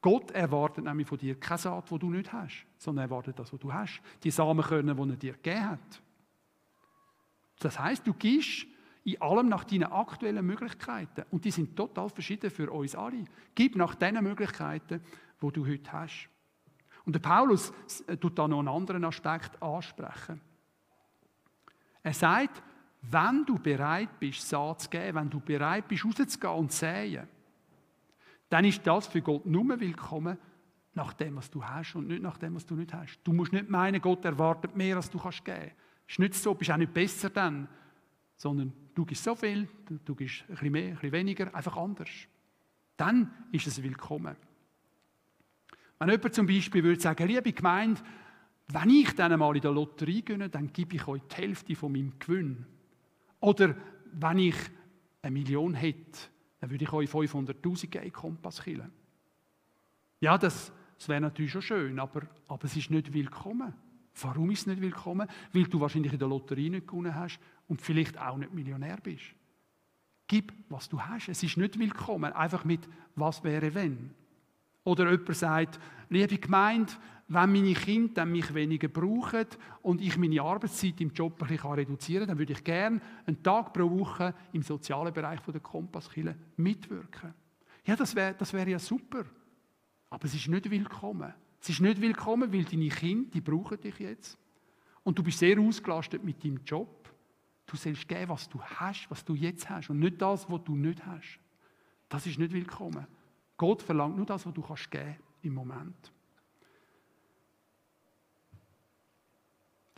Gott 0.00 0.30
erwartet 0.30 0.84
nämlich 0.84 1.06
von 1.06 1.18
dir 1.18 1.38
keine 1.38 1.58
Saat, 1.58 1.90
die 1.90 1.98
du 1.98 2.10
nicht 2.10 2.32
hast, 2.32 2.66
sondern 2.78 3.02
er 3.02 3.10
erwartet 3.10 3.38
das, 3.38 3.52
was 3.52 3.60
du 3.60 3.72
hast. 3.72 4.00
Die 4.22 4.30
Samenkörner, 4.30 4.94
die 4.94 5.10
er 5.10 5.16
dir 5.16 5.32
gegeben 5.34 5.70
hat. 5.70 6.02
Das 7.58 7.78
heißt, 7.78 8.06
du 8.06 8.14
gibst 8.14 8.66
in 9.04 9.20
allem 9.20 9.48
nach 9.48 9.64
deinen 9.64 9.84
aktuellen 9.84 10.46
Möglichkeiten. 10.46 11.24
Und 11.30 11.44
die 11.44 11.50
sind 11.50 11.76
total 11.76 12.08
verschieden 12.08 12.50
für 12.50 12.70
uns 12.70 12.94
alle. 12.94 13.24
Gib 13.54 13.76
nach 13.76 13.94
den 13.96 14.22
Möglichkeiten, 14.22 15.02
die 15.42 15.52
du 15.52 15.66
heute 15.66 15.92
hast. 15.92 16.28
Und 17.04 17.14
der 17.14 17.20
Paulus 17.20 17.72
äh, 18.06 18.16
tut 18.16 18.38
da 18.38 18.46
noch 18.46 18.58
einen 18.58 18.68
anderen 18.68 19.04
Aspekt 19.04 19.60
ansprechen. 19.62 20.40
Er 22.02 22.12
sagt, 22.12 22.62
wenn 23.02 23.44
du 23.44 23.58
bereit 23.58 24.18
bist, 24.18 24.48
Saat 24.48 24.82
zu 24.82 24.90
geben, 24.90 25.14
wenn 25.14 25.30
du 25.30 25.40
bereit 25.40 25.88
bist, 25.88 26.04
rauszugehen 26.04 26.54
und 26.54 26.72
zu 26.72 26.78
säen, 26.78 27.28
dann 28.48 28.64
ist 28.64 28.86
das 28.86 29.06
für 29.06 29.22
Gott 29.22 29.46
nur 29.46 29.78
willkommen 29.78 30.38
nach 30.94 31.12
dem, 31.12 31.36
was 31.36 31.50
du 31.50 31.64
hast 31.64 31.94
und 31.94 32.08
nicht 32.08 32.22
nach 32.22 32.38
dem, 32.38 32.54
was 32.54 32.66
du 32.66 32.74
nicht 32.74 32.92
hast. 32.92 33.20
Du 33.22 33.32
musst 33.32 33.52
nicht 33.52 33.68
meinen, 33.68 34.00
Gott 34.00 34.24
erwartet 34.24 34.76
mehr, 34.76 34.96
als 34.96 35.10
du 35.10 35.18
kannst 35.18 35.44
geben. 35.44 35.70
Ist 36.08 36.18
nicht 36.18 36.34
so, 36.34 36.54
bist 36.54 36.70
auch 36.70 36.76
nicht 36.76 36.92
besser 36.92 37.30
dann, 37.30 37.68
sondern 38.36 38.72
du 38.94 39.04
gibst 39.04 39.24
so 39.24 39.34
viel, 39.34 39.68
du 40.04 40.14
gibst 40.14 40.42
ein 40.42 40.54
bisschen 40.54 40.72
mehr, 40.72 40.88
ein 40.88 40.94
bisschen 40.94 41.12
weniger, 41.12 41.54
einfach 41.54 41.76
anders. 41.76 42.10
Dann 42.96 43.32
ist 43.52 43.66
es 43.66 43.82
willkommen. 43.82 44.34
Wenn 45.98 46.10
jemand 46.10 46.34
zum 46.34 46.46
Beispiel 46.46 46.82
würde 46.82 47.00
sagen, 47.00 47.28
liebe 47.28 47.52
Gemeinde, 47.52 48.00
wenn 48.68 48.90
ich 48.90 49.14
dann 49.14 49.32
einmal 49.32 49.56
in 49.56 49.62
der 49.62 49.72
Lotterie 49.72 50.22
gewinne, 50.22 50.48
dann 50.48 50.72
gebe 50.72 50.96
ich 50.96 51.06
euch 51.06 51.22
die 51.22 51.36
Hälfte 51.36 51.74
von 51.74 51.92
meinem 51.92 52.18
Gewinn. 52.18 52.66
Oder 53.40 53.74
wenn 54.12 54.38
ich 54.38 54.56
eine 55.22 55.32
Million 55.32 55.74
hätte, 55.74 56.18
dann 56.60 56.70
würde 56.70 56.84
ich 56.84 56.92
euch 56.92 57.10
500'000 57.10 57.86
geben, 57.86 58.12
Kompass 58.12 58.62
killen. 58.62 58.90
Ja, 60.20 60.36
das, 60.36 60.72
das 60.96 61.08
wäre 61.08 61.20
natürlich 61.20 61.52
schon 61.52 61.62
schön, 61.62 61.98
aber, 62.00 62.22
aber 62.48 62.64
es 62.64 62.76
ist 62.76 62.90
nicht 62.90 63.12
willkommen. 63.12 63.72
Warum 64.20 64.50
ist 64.50 64.60
es 64.60 64.66
nicht 64.66 64.82
willkommen? 64.82 65.28
Weil 65.52 65.64
du 65.64 65.80
wahrscheinlich 65.80 66.12
in 66.12 66.18
der 66.18 66.28
Lotterie 66.28 66.70
nicht 66.70 66.88
gewonnen 66.88 67.14
hast 67.14 67.38
und 67.68 67.80
vielleicht 67.80 68.18
auch 68.18 68.36
nicht 68.36 68.52
Millionär 68.52 68.96
bist. 69.00 69.26
Gib, 70.26 70.52
was 70.68 70.88
du 70.88 71.00
hast. 71.00 71.28
Es 71.28 71.42
ist 71.42 71.56
nicht 71.56 71.78
willkommen, 71.78 72.32
einfach 72.32 72.64
mit 72.64 72.88
«was 73.14 73.44
wäre 73.44 73.74
wenn?». 73.74 74.10
Oder 74.84 75.10
jemand 75.10 75.36
sagt, 75.36 75.78
liebe 76.08 76.38
Gemeinde, 76.38 76.92
wenn 77.30 77.52
meine 77.52 77.74
Kinder 77.74 78.24
mich 78.24 78.54
weniger 78.54 78.88
brauchen 78.88 79.46
und 79.82 80.00
ich 80.00 80.16
meine 80.16 80.40
Arbeitszeit 80.40 80.98
im 81.02 81.12
Job 81.12 81.42
ein 81.42 81.48
bisschen 81.48 81.72
reduzieren 81.72 82.20
kann, 82.20 82.28
dann 82.28 82.38
würde 82.38 82.54
ich 82.54 82.64
gerne 82.64 83.00
einen 83.26 83.42
Tag 83.42 83.74
pro 83.74 83.90
Woche 83.90 84.34
im 84.52 84.62
sozialen 84.62 85.12
Bereich 85.12 85.40
der 85.40 85.60
Kompasskille 85.60 86.34
mitwirken. 86.56 87.34
Ja, 87.84 87.96
das 87.96 88.14
wäre 88.14 88.34
das 88.34 88.52
wär 88.54 88.66
ja 88.66 88.78
super. 88.78 89.24
Aber 90.08 90.24
es 90.24 90.34
ist 90.34 90.48
nicht 90.48 90.70
willkommen. 90.70 91.34
Es 91.60 91.68
ist 91.68 91.80
nicht 91.80 92.00
willkommen, 92.00 92.50
weil 92.50 92.64
deine 92.64 92.88
Kinder, 92.88 93.30
die 93.30 93.42
brauchen 93.42 93.78
dich 93.78 93.98
jetzt. 93.98 94.38
Und 95.02 95.18
du 95.18 95.22
bist 95.22 95.38
sehr 95.38 95.58
ausgelastet 95.58 96.24
mit 96.24 96.42
deinem 96.42 96.60
Job. 96.64 97.12
Du 97.66 97.76
sollst 97.76 98.08
geben, 98.08 98.30
was 98.30 98.48
du 98.48 98.62
hast, 98.62 99.10
was 99.10 99.22
du 99.22 99.34
jetzt 99.34 99.68
hast 99.68 99.90
und 99.90 99.98
nicht 99.98 100.20
das, 100.22 100.50
was 100.50 100.64
du 100.64 100.74
nicht 100.74 101.04
hast. 101.04 101.40
Das 102.08 102.26
ist 102.26 102.38
nicht 102.38 102.52
willkommen. 102.52 103.06
Gott 103.58 103.82
verlangt 103.82 104.16
nur 104.16 104.24
das, 104.24 104.46
was 104.46 104.54
du 104.54 104.62
kannst 104.62 104.90
geben 104.90 105.16
im 105.42 105.52
Moment. 105.52 106.12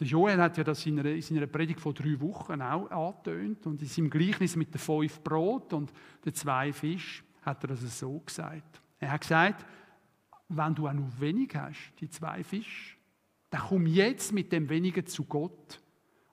Der 0.00 0.06
Joel 0.06 0.40
hat 0.40 0.56
ja 0.56 0.64
das 0.64 0.86
in 0.86 0.96
seiner, 0.96 1.10
in 1.10 1.20
seiner 1.20 1.46
Predigt 1.46 1.78
vor 1.78 1.92
drei 1.92 2.18
Wochen 2.20 2.62
auch 2.62 2.90
angetönt 2.90 3.66
und 3.66 3.82
in 3.82 3.88
seinem 3.88 4.08
Gleichnis 4.08 4.56
mit 4.56 4.72
den 4.72 4.78
fünf 4.78 5.20
Brot 5.20 5.74
und 5.74 5.92
den 6.24 6.32
zwei 6.32 6.72
Fisch 6.72 7.22
hat 7.42 7.62
er 7.64 7.68
das 7.68 7.98
so 7.98 8.18
gesagt. 8.20 8.80
Er 8.98 9.12
hat 9.12 9.20
gesagt, 9.20 9.66
wenn 10.48 10.74
du 10.74 10.88
auch 10.88 10.94
noch 10.94 11.20
wenig 11.20 11.54
hast, 11.54 11.92
die 12.00 12.08
zwei 12.08 12.42
Fische, 12.42 12.96
dann 13.50 13.60
komm 13.68 13.86
jetzt 13.86 14.32
mit 14.32 14.50
dem 14.52 14.70
Wenigen 14.70 15.06
zu 15.06 15.24
Gott 15.24 15.82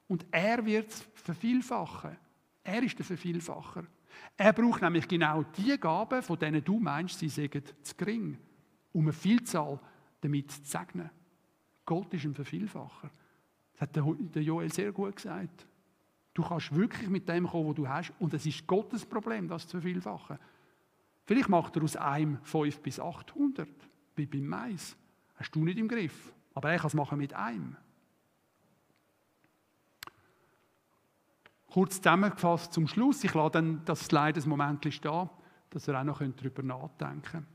und 0.08 0.26
er 0.32 0.66
wird 0.66 0.90
es 0.90 1.06
vervielfachen. 1.16 2.16
Er 2.64 2.82
ist 2.84 2.98
der 2.98 3.06
Vervielfacher. 3.06 3.86
Er 4.38 4.54
braucht 4.54 4.82
nämlich 4.82 5.10
genau 5.10 5.44
die 5.44 5.78
Gaben, 5.78 6.24
von 6.24 6.40
denen 6.40 6.64
du 6.64 6.80
meinst, 6.80 7.20
sie 7.20 7.28
seien 7.28 7.64
zu 7.84 7.96
gering, 7.96 8.38
um 8.94 9.04
eine 9.04 9.14
Vielzahl 9.14 9.78
damit 10.22 10.52
zu 10.52 10.64
segnen. 10.64 11.10
Gott 11.86 12.14
ist 12.14 12.24
ein 12.24 12.34
Vervielfacher. 12.34 13.12
Das 13.80 13.90
hat 13.90 13.96
der 13.96 14.42
Joel 14.42 14.72
sehr 14.72 14.92
gut 14.92 15.16
gesagt. 15.16 15.66
Du 16.34 16.44
kannst 16.44 16.76
wirklich 16.76 17.10
mit 17.10 17.28
dem 17.30 17.48
kommen, 17.48 17.70
was 17.70 17.76
du 17.76 17.88
hast, 17.88 18.14
und 18.20 18.34
es 18.34 18.46
ist 18.46 18.68
Gottes 18.68 19.06
Problem, 19.06 19.48
das 19.48 19.68
zu 19.68 19.80
vervielfachen. 19.80 20.38
Vielleicht 21.26 21.50
macht 21.50 21.76
er 21.76 21.84
aus 21.84 21.96
einem 21.96 22.38
5 22.44 22.80
bis 22.80 23.00
800, 23.00 23.68
wie 24.16 24.26
beim 24.26 24.46
Mais. 24.46 24.96
Hast 25.36 25.52
du 25.56 25.64
nicht 25.64 25.78
im 25.78 25.88
Griff. 25.88 26.34
Aber 26.54 26.72
er 26.72 26.78
kann 26.78 26.88
es 26.88 26.94
machen 26.94 27.18
mit 27.18 27.34
einem. 27.34 27.76
Kurz 31.70 31.98
zusammengefasst 31.98 32.74
zum 32.74 32.88
Schluss. 32.88 33.24
Ich 33.24 33.34
lade 33.34 33.52
dann 33.52 33.86
das 33.86 34.06
Slide 34.06 34.40
ein 34.40 34.50
Moment 34.50 34.92
stehen, 34.92 35.30
dass 35.70 35.88
ihr 35.88 36.00
auch 36.00 36.04
noch 36.04 36.20
darüber 36.20 36.64
nachdenken 36.64 37.22
könnt. 37.22 37.48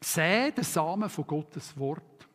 Säh 0.00 0.50
den 0.50 0.64
Samen 0.64 1.08
von 1.08 1.26
Gottes 1.26 1.76
Wort. 1.78 2.25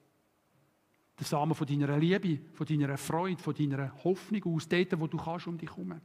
Den 1.22 1.28
Samen 1.28 1.54
von 1.54 1.68
deiner 1.68 2.00
Liebe, 2.00 2.40
von 2.56 2.66
deiner 2.66 2.98
Freude, 2.98 3.40
von 3.40 3.54
deiner 3.54 3.94
Hoffnung 4.04 4.44
aus, 4.56 4.68
dort, 4.68 5.00
wo 5.00 5.06
du 5.06 5.18
kannst 5.18 5.46
um 5.46 5.56
dich 5.56 5.70
herum. 5.70 6.02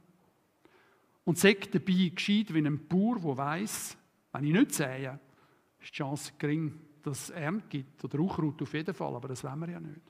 Und 1.23 1.39
sag 1.39 1.71
dabei 1.71 2.11
gescheit 2.13 2.53
wie 2.53 2.59
ein 2.59 2.87
Bauer, 2.87 3.15
der 3.19 3.37
weiss, 3.37 3.97
wenn 4.31 4.43
ich 4.43 4.53
nicht 4.53 4.75
sähe, 4.75 5.19
ist 5.81 5.89
die 5.89 5.97
Chance 5.97 6.33
gering, 6.37 6.79
dass 7.01 7.23
es 7.23 7.29
Ernte 7.31 7.65
gibt. 7.67 8.03
Oder 8.03 8.19
Unkraut 8.19 8.61
auf 8.61 8.71
jeden 8.71 8.93
Fall, 8.93 9.15
aber 9.15 9.29
das 9.29 9.43
wollen 9.43 9.59
wir 9.59 9.71
ja 9.71 9.79
nicht. 9.79 10.01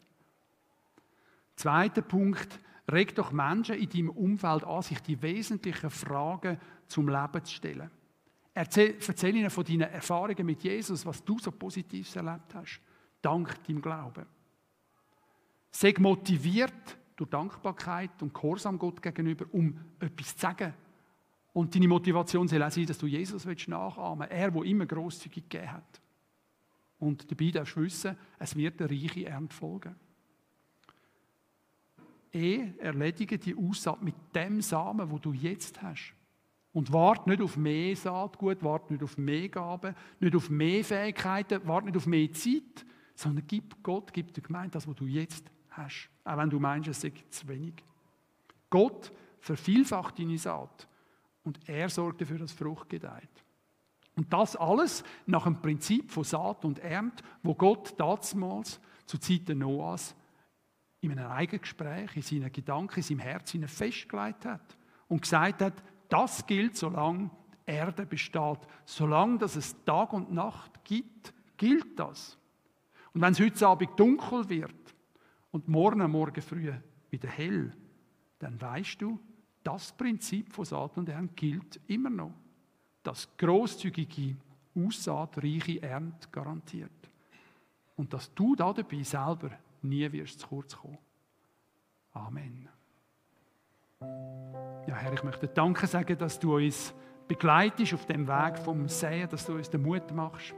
Zweiter 1.56 2.02
Punkt, 2.02 2.60
reg 2.92 3.16
doch 3.16 3.32
Menschen 3.32 3.76
in 3.76 3.90
deinem 3.90 4.10
Umfeld 4.10 4.66
an, 4.66 4.82
sich 4.82 5.00
die 5.00 5.22
wesentlichen 5.22 5.90
Fragen 5.90 6.60
zum 6.86 7.08
Leben 7.08 7.46
zu 7.46 7.54
stellen. 7.54 7.90
Erzähl, 8.54 8.98
erzähl 9.08 9.38
ihnen 9.38 9.50
von 9.50 9.64
deinen 9.64 9.90
Erfahrungen 9.90 10.46
mit 10.46 10.62
Jesus, 10.64 11.06
was 11.06 11.24
du 11.24 11.40
so 11.40 11.54
Positives 11.54 12.14
erlebt 12.18 12.54
hast, 12.56 12.82
dank 13.22 13.64
deinem 13.64 13.82
Glauben. 13.82 14.37
Sei 15.72 15.94
motiviert 16.00 16.98
durch 17.16 17.30
Dankbarkeit 17.30 18.22
und 18.22 18.34
Gehorsam 18.34 18.78
Gott 18.78 19.02
gegenüber, 19.02 19.46
um 19.52 19.78
etwas 20.00 20.36
zu 20.36 20.42
sagen. 20.42 20.74
Und 21.54 21.74
deine 21.74 21.88
Motivation 21.88 22.48
soll 22.48 22.62
auch 22.62 22.72
sein, 22.72 22.86
dass 22.86 23.00
du 23.00 23.08
Jesus 23.08 23.46
nachahmen 23.68 24.20
willst. 24.20 24.32
Er, 24.32 24.52
der 24.52 24.64
immer 24.64 24.86
grosszügig 24.86 25.50
gegeben 25.50 25.72
hat. 25.72 26.02
Und 27.00 27.30
dabei 27.30 27.52
darfst 27.52 27.76
du 27.76 27.82
wissen, 27.82 28.16
es 28.40 28.56
wird 28.56 28.80
eine 28.82 28.90
reiche 28.92 29.26
Ernte 29.26 29.56
folgen. 29.56 29.96
Eh 32.32 32.74
erledige 32.78 33.38
die 33.38 33.56
Aussaat 33.56 34.04
mit 34.04 34.16
dem 34.36 34.62
Samen, 34.62 35.10
wo 35.10 35.18
du 35.18 35.34
jetzt 35.34 35.82
hast. 35.82 36.14
Und 36.74 36.94
warte 36.94 37.30
nicht 37.30 37.42
auf 37.42 37.58
mehr 37.58 37.96
Saatgut, 37.96 38.62
warte 38.62 38.94
nicht 38.94 39.04
auf 39.04 39.18
mehr 39.18 39.50
Gaben, 39.50 39.96
nicht 40.20 40.36
auf 40.36 40.50
mehr 40.50 40.84
Fähigkeiten, 40.84 41.62
warte 41.66 41.88
nicht 41.88 41.98
auf 41.98 42.06
mehr 42.06 42.32
Zeit, 42.34 42.86
sondern 43.16 43.48
gib 43.48 43.82
Gott, 43.82 44.14
gib 44.14 44.34
der 44.34 44.44
Gemeinde 44.44 44.72
das, 44.72 44.88
was 44.88 44.96
du 44.96 45.06
jetzt 45.06 45.50
hast. 45.78 46.10
Auch 46.24 46.38
wenn 46.38 46.50
du 46.50 46.60
meinst, 46.60 46.90
es 46.90 47.02
sei 47.02 47.14
zu 47.30 47.48
wenig. 47.48 47.76
Gott 48.70 49.12
vervielfacht 49.40 50.20
deine 50.20 50.38
Saat 50.38 50.88
und 51.44 51.60
er 51.70 51.90
sorgt 51.90 52.22
dafür, 52.22 52.40
dass 52.40 52.52
Frucht 52.52 52.90
gedeiht. 52.90 53.30
Und 54.16 54.34
das 54.34 54.56
alles 54.56 55.04
nach 55.26 55.44
dem 55.44 55.62
Prinzip 55.62 56.12
von 56.12 56.24
Saat 56.24 56.66
und 56.66 56.80
Ernte, 56.80 57.24
wo 57.44 57.54
Gott 57.54 57.94
damals 57.98 58.80
zu 59.06 59.18
Zeiten 59.20 59.60
Noahs 59.60 60.16
in 61.02 61.12
einem 61.12 61.32
eigenen 61.32 61.62
Gespräch, 61.62 62.16
in 62.16 62.24
seinen 62.24 62.52
Gedanken, 62.52 62.98
in 62.98 63.04
seinem 63.04 63.20
Herzen 63.20 63.68
festgelegt 63.68 64.46
hat 64.46 64.78
und 65.08 65.22
gesagt 65.22 65.62
hat, 65.62 65.84
das 66.10 66.46
gilt, 66.48 66.76
solange 66.76 67.30
die 67.68 67.72
Erde 67.72 68.06
besteht. 68.06 68.60
Solange 68.86 69.38
dass 69.38 69.56
es 69.56 69.76
Tag 69.86 70.14
und 70.14 70.34
Nacht 70.34 70.84
gibt, 70.84 71.34
gilt 71.58 72.00
das. 72.00 72.38
Und 73.14 73.22
wenn 73.22 73.34
es 73.34 73.40
heute 73.40 73.68
Abend 73.68 74.00
dunkel 74.00 74.50
wird 74.50 74.77
und 75.58 75.68
morgen 75.68 76.12
morgen 76.12 76.40
früh 76.40 76.72
wieder 77.10 77.30
hell, 77.30 77.74
dann 78.38 78.62
weißt 78.62 79.02
du, 79.02 79.20
das 79.64 79.92
Prinzip 79.92 80.54
von 80.54 80.66
Saat 80.66 81.00
und 81.00 81.10
Ernte 81.10 81.34
gilt 81.34 81.80
immer 81.88 82.12
noch. 82.12 82.34
Das 83.02 83.28
großzügige 83.36 84.36
Aussaat 84.76 85.40
reiche 85.40 85.82
Ernte 85.82 86.28
garantiert. 86.32 86.92
Und 87.96 88.14
dass 88.14 88.32
du 88.36 88.56
da 88.56 88.72
dabei 88.72 89.02
selber 89.02 89.50
nie 89.82 90.12
wirst 90.12 90.42
zu 90.42 90.48
kurz 90.48 90.78
kommen. 90.78 91.00
Amen. 92.14 92.70
Ja, 94.00 94.96
Herr, 94.96 95.14
ich 95.14 95.24
möchte 95.24 95.48
Danke 95.48 95.88
sagen, 95.88 96.16
dass 96.20 96.40
du 96.40 96.56
uns 96.56 96.94
begleitest 97.28 97.96
auf 97.96 98.06
dem 98.06 98.28
Weg 98.28 98.60
vom 98.60 98.88
Sehen, 98.88 99.28
dass 99.28 99.48
du 99.48 99.56
uns 99.56 99.72
den 99.72 99.82
Mut 99.82 100.12
machst, 100.12 100.54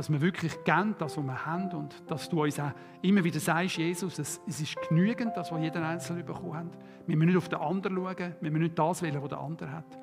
dass 0.00 0.10
wir 0.10 0.22
wirklich 0.22 0.64
gern 0.64 0.94
das, 0.98 1.18
was 1.18 1.24
wir 1.24 1.44
haben 1.44 1.70
und 1.72 1.94
dass 2.10 2.26
du 2.26 2.42
uns 2.42 2.58
auch 2.58 2.70
immer 3.02 3.22
wieder 3.22 3.38
sagst, 3.38 3.76
Jesus, 3.76 4.18
es, 4.18 4.40
es 4.48 4.58
ist 4.58 4.74
genügend, 4.88 5.36
das, 5.36 5.52
was 5.52 5.60
jeder 5.60 5.86
Einzelne 5.86 6.24
bekommen 6.24 6.56
hat. 6.56 6.78
Wir 7.06 7.18
müssen 7.18 7.28
nicht 7.28 7.36
auf 7.36 7.50
den 7.50 7.58
anderen 7.58 7.96
schauen, 7.96 8.34
wir 8.40 8.50
müssen 8.50 8.62
nicht 8.62 8.78
das 8.78 9.02
wählen, 9.02 9.20
was 9.20 9.28
der 9.28 9.40
andere 9.40 9.70
hat, 9.70 9.98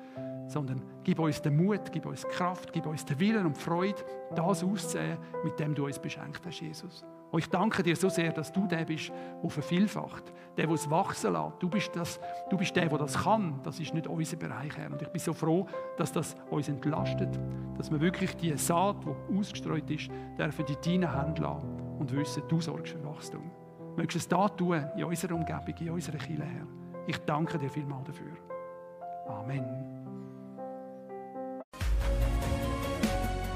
sondern 0.46 0.80
gib 1.02 1.18
uns 1.18 1.42
den 1.42 1.56
Mut, 1.56 1.90
gib 1.90 2.06
uns 2.06 2.22
Kraft, 2.28 2.72
gib 2.72 2.86
uns 2.86 3.04
den 3.06 3.18
Willen 3.18 3.44
und 3.44 3.58
Freude, 3.58 4.00
das 4.36 4.62
auszusehen, 4.62 5.18
mit 5.42 5.58
dem 5.58 5.74
du 5.74 5.86
uns 5.86 5.98
beschenkt 5.98 6.46
hast, 6.46 6.60
Jesus. 6.60 7.04
Und 7.30 7.40
ich 7.40 7.48
danke 7.48 7.82
dir 7.82 7.94
so 7.94 8.08
sehr, 8.08 8.32
dass 8.32 8.52
du 8.52 8.66
der 8.66 8.84
bist, 8.84 9.12
der 9.42 9.50
vervielfacht, 9.50 10.32
der, 10.56 10.66
der 10.66 10.74
es 10.74 10.88
wachsen 10.88 11.32
lässt. 11.32 11.52
Du 11.60 11.68
bist, 11.68 11.94
das, 11.94 12.18
du 12.48 12.56
bist 12.56 12.74
der, 12.74 12.88
der 12.88 12.98
das 12.98 13.22
kann. 13.22 13.60
Das 13.62 13.78
ist 13.78 13.92
nicht 13.92 14.06
unser 14.06 14.36
Bereich, 14.36 14.76
Herr. 14.76 14.90
Und 14.90 15.02
ich 15.02 15.08
bin 15.08 15.20
so 15.20 15.34
froh, 15.34 15.66
dass 15.96 16.10
das 16.10 16.36
uns 16.50 16.68
entlastet, 16.68 17.38
dass 17.76 17.90
wir 17.90 18.00
wirklich 18.00 18.34
die 18.36 18.56
Saat, 18.56 18.96
die 19.04 19.38
ausgestreut 19.38 19.90
ist, 19.90 20.08
dürfen 20.38 20.64
in 20.66 20.76
deine 21.02 21.20
Hände 21.20 21.42
lassen 21.42 21.68
und 21.98 22.12
wissen, 22.12 22.42
du 22.48 22.60
sorgst 22.60 22.94
für 22.94 23.04
Wachstum. 23.04 23.50
Möchtest 23.96 24.30
du 24.30 24.36
es 24.36 24.40
da 24.40 24.48
tun, 24.48 24.84
in 24.96 25.04
unserer 25.04 25.34
Umgebung, 25.34 25.74
in 25.80 25.90
unserer 25.90 26.18
Kirche, 26.18 26.44
Herr. 26.44 26.66
Ich 27.06 27.18
danke 27.18 27.58
dir 27.58 27.68
vielmals 27.68 28.06
dafür. 28.06 28.32
Amen. 29.28 29.97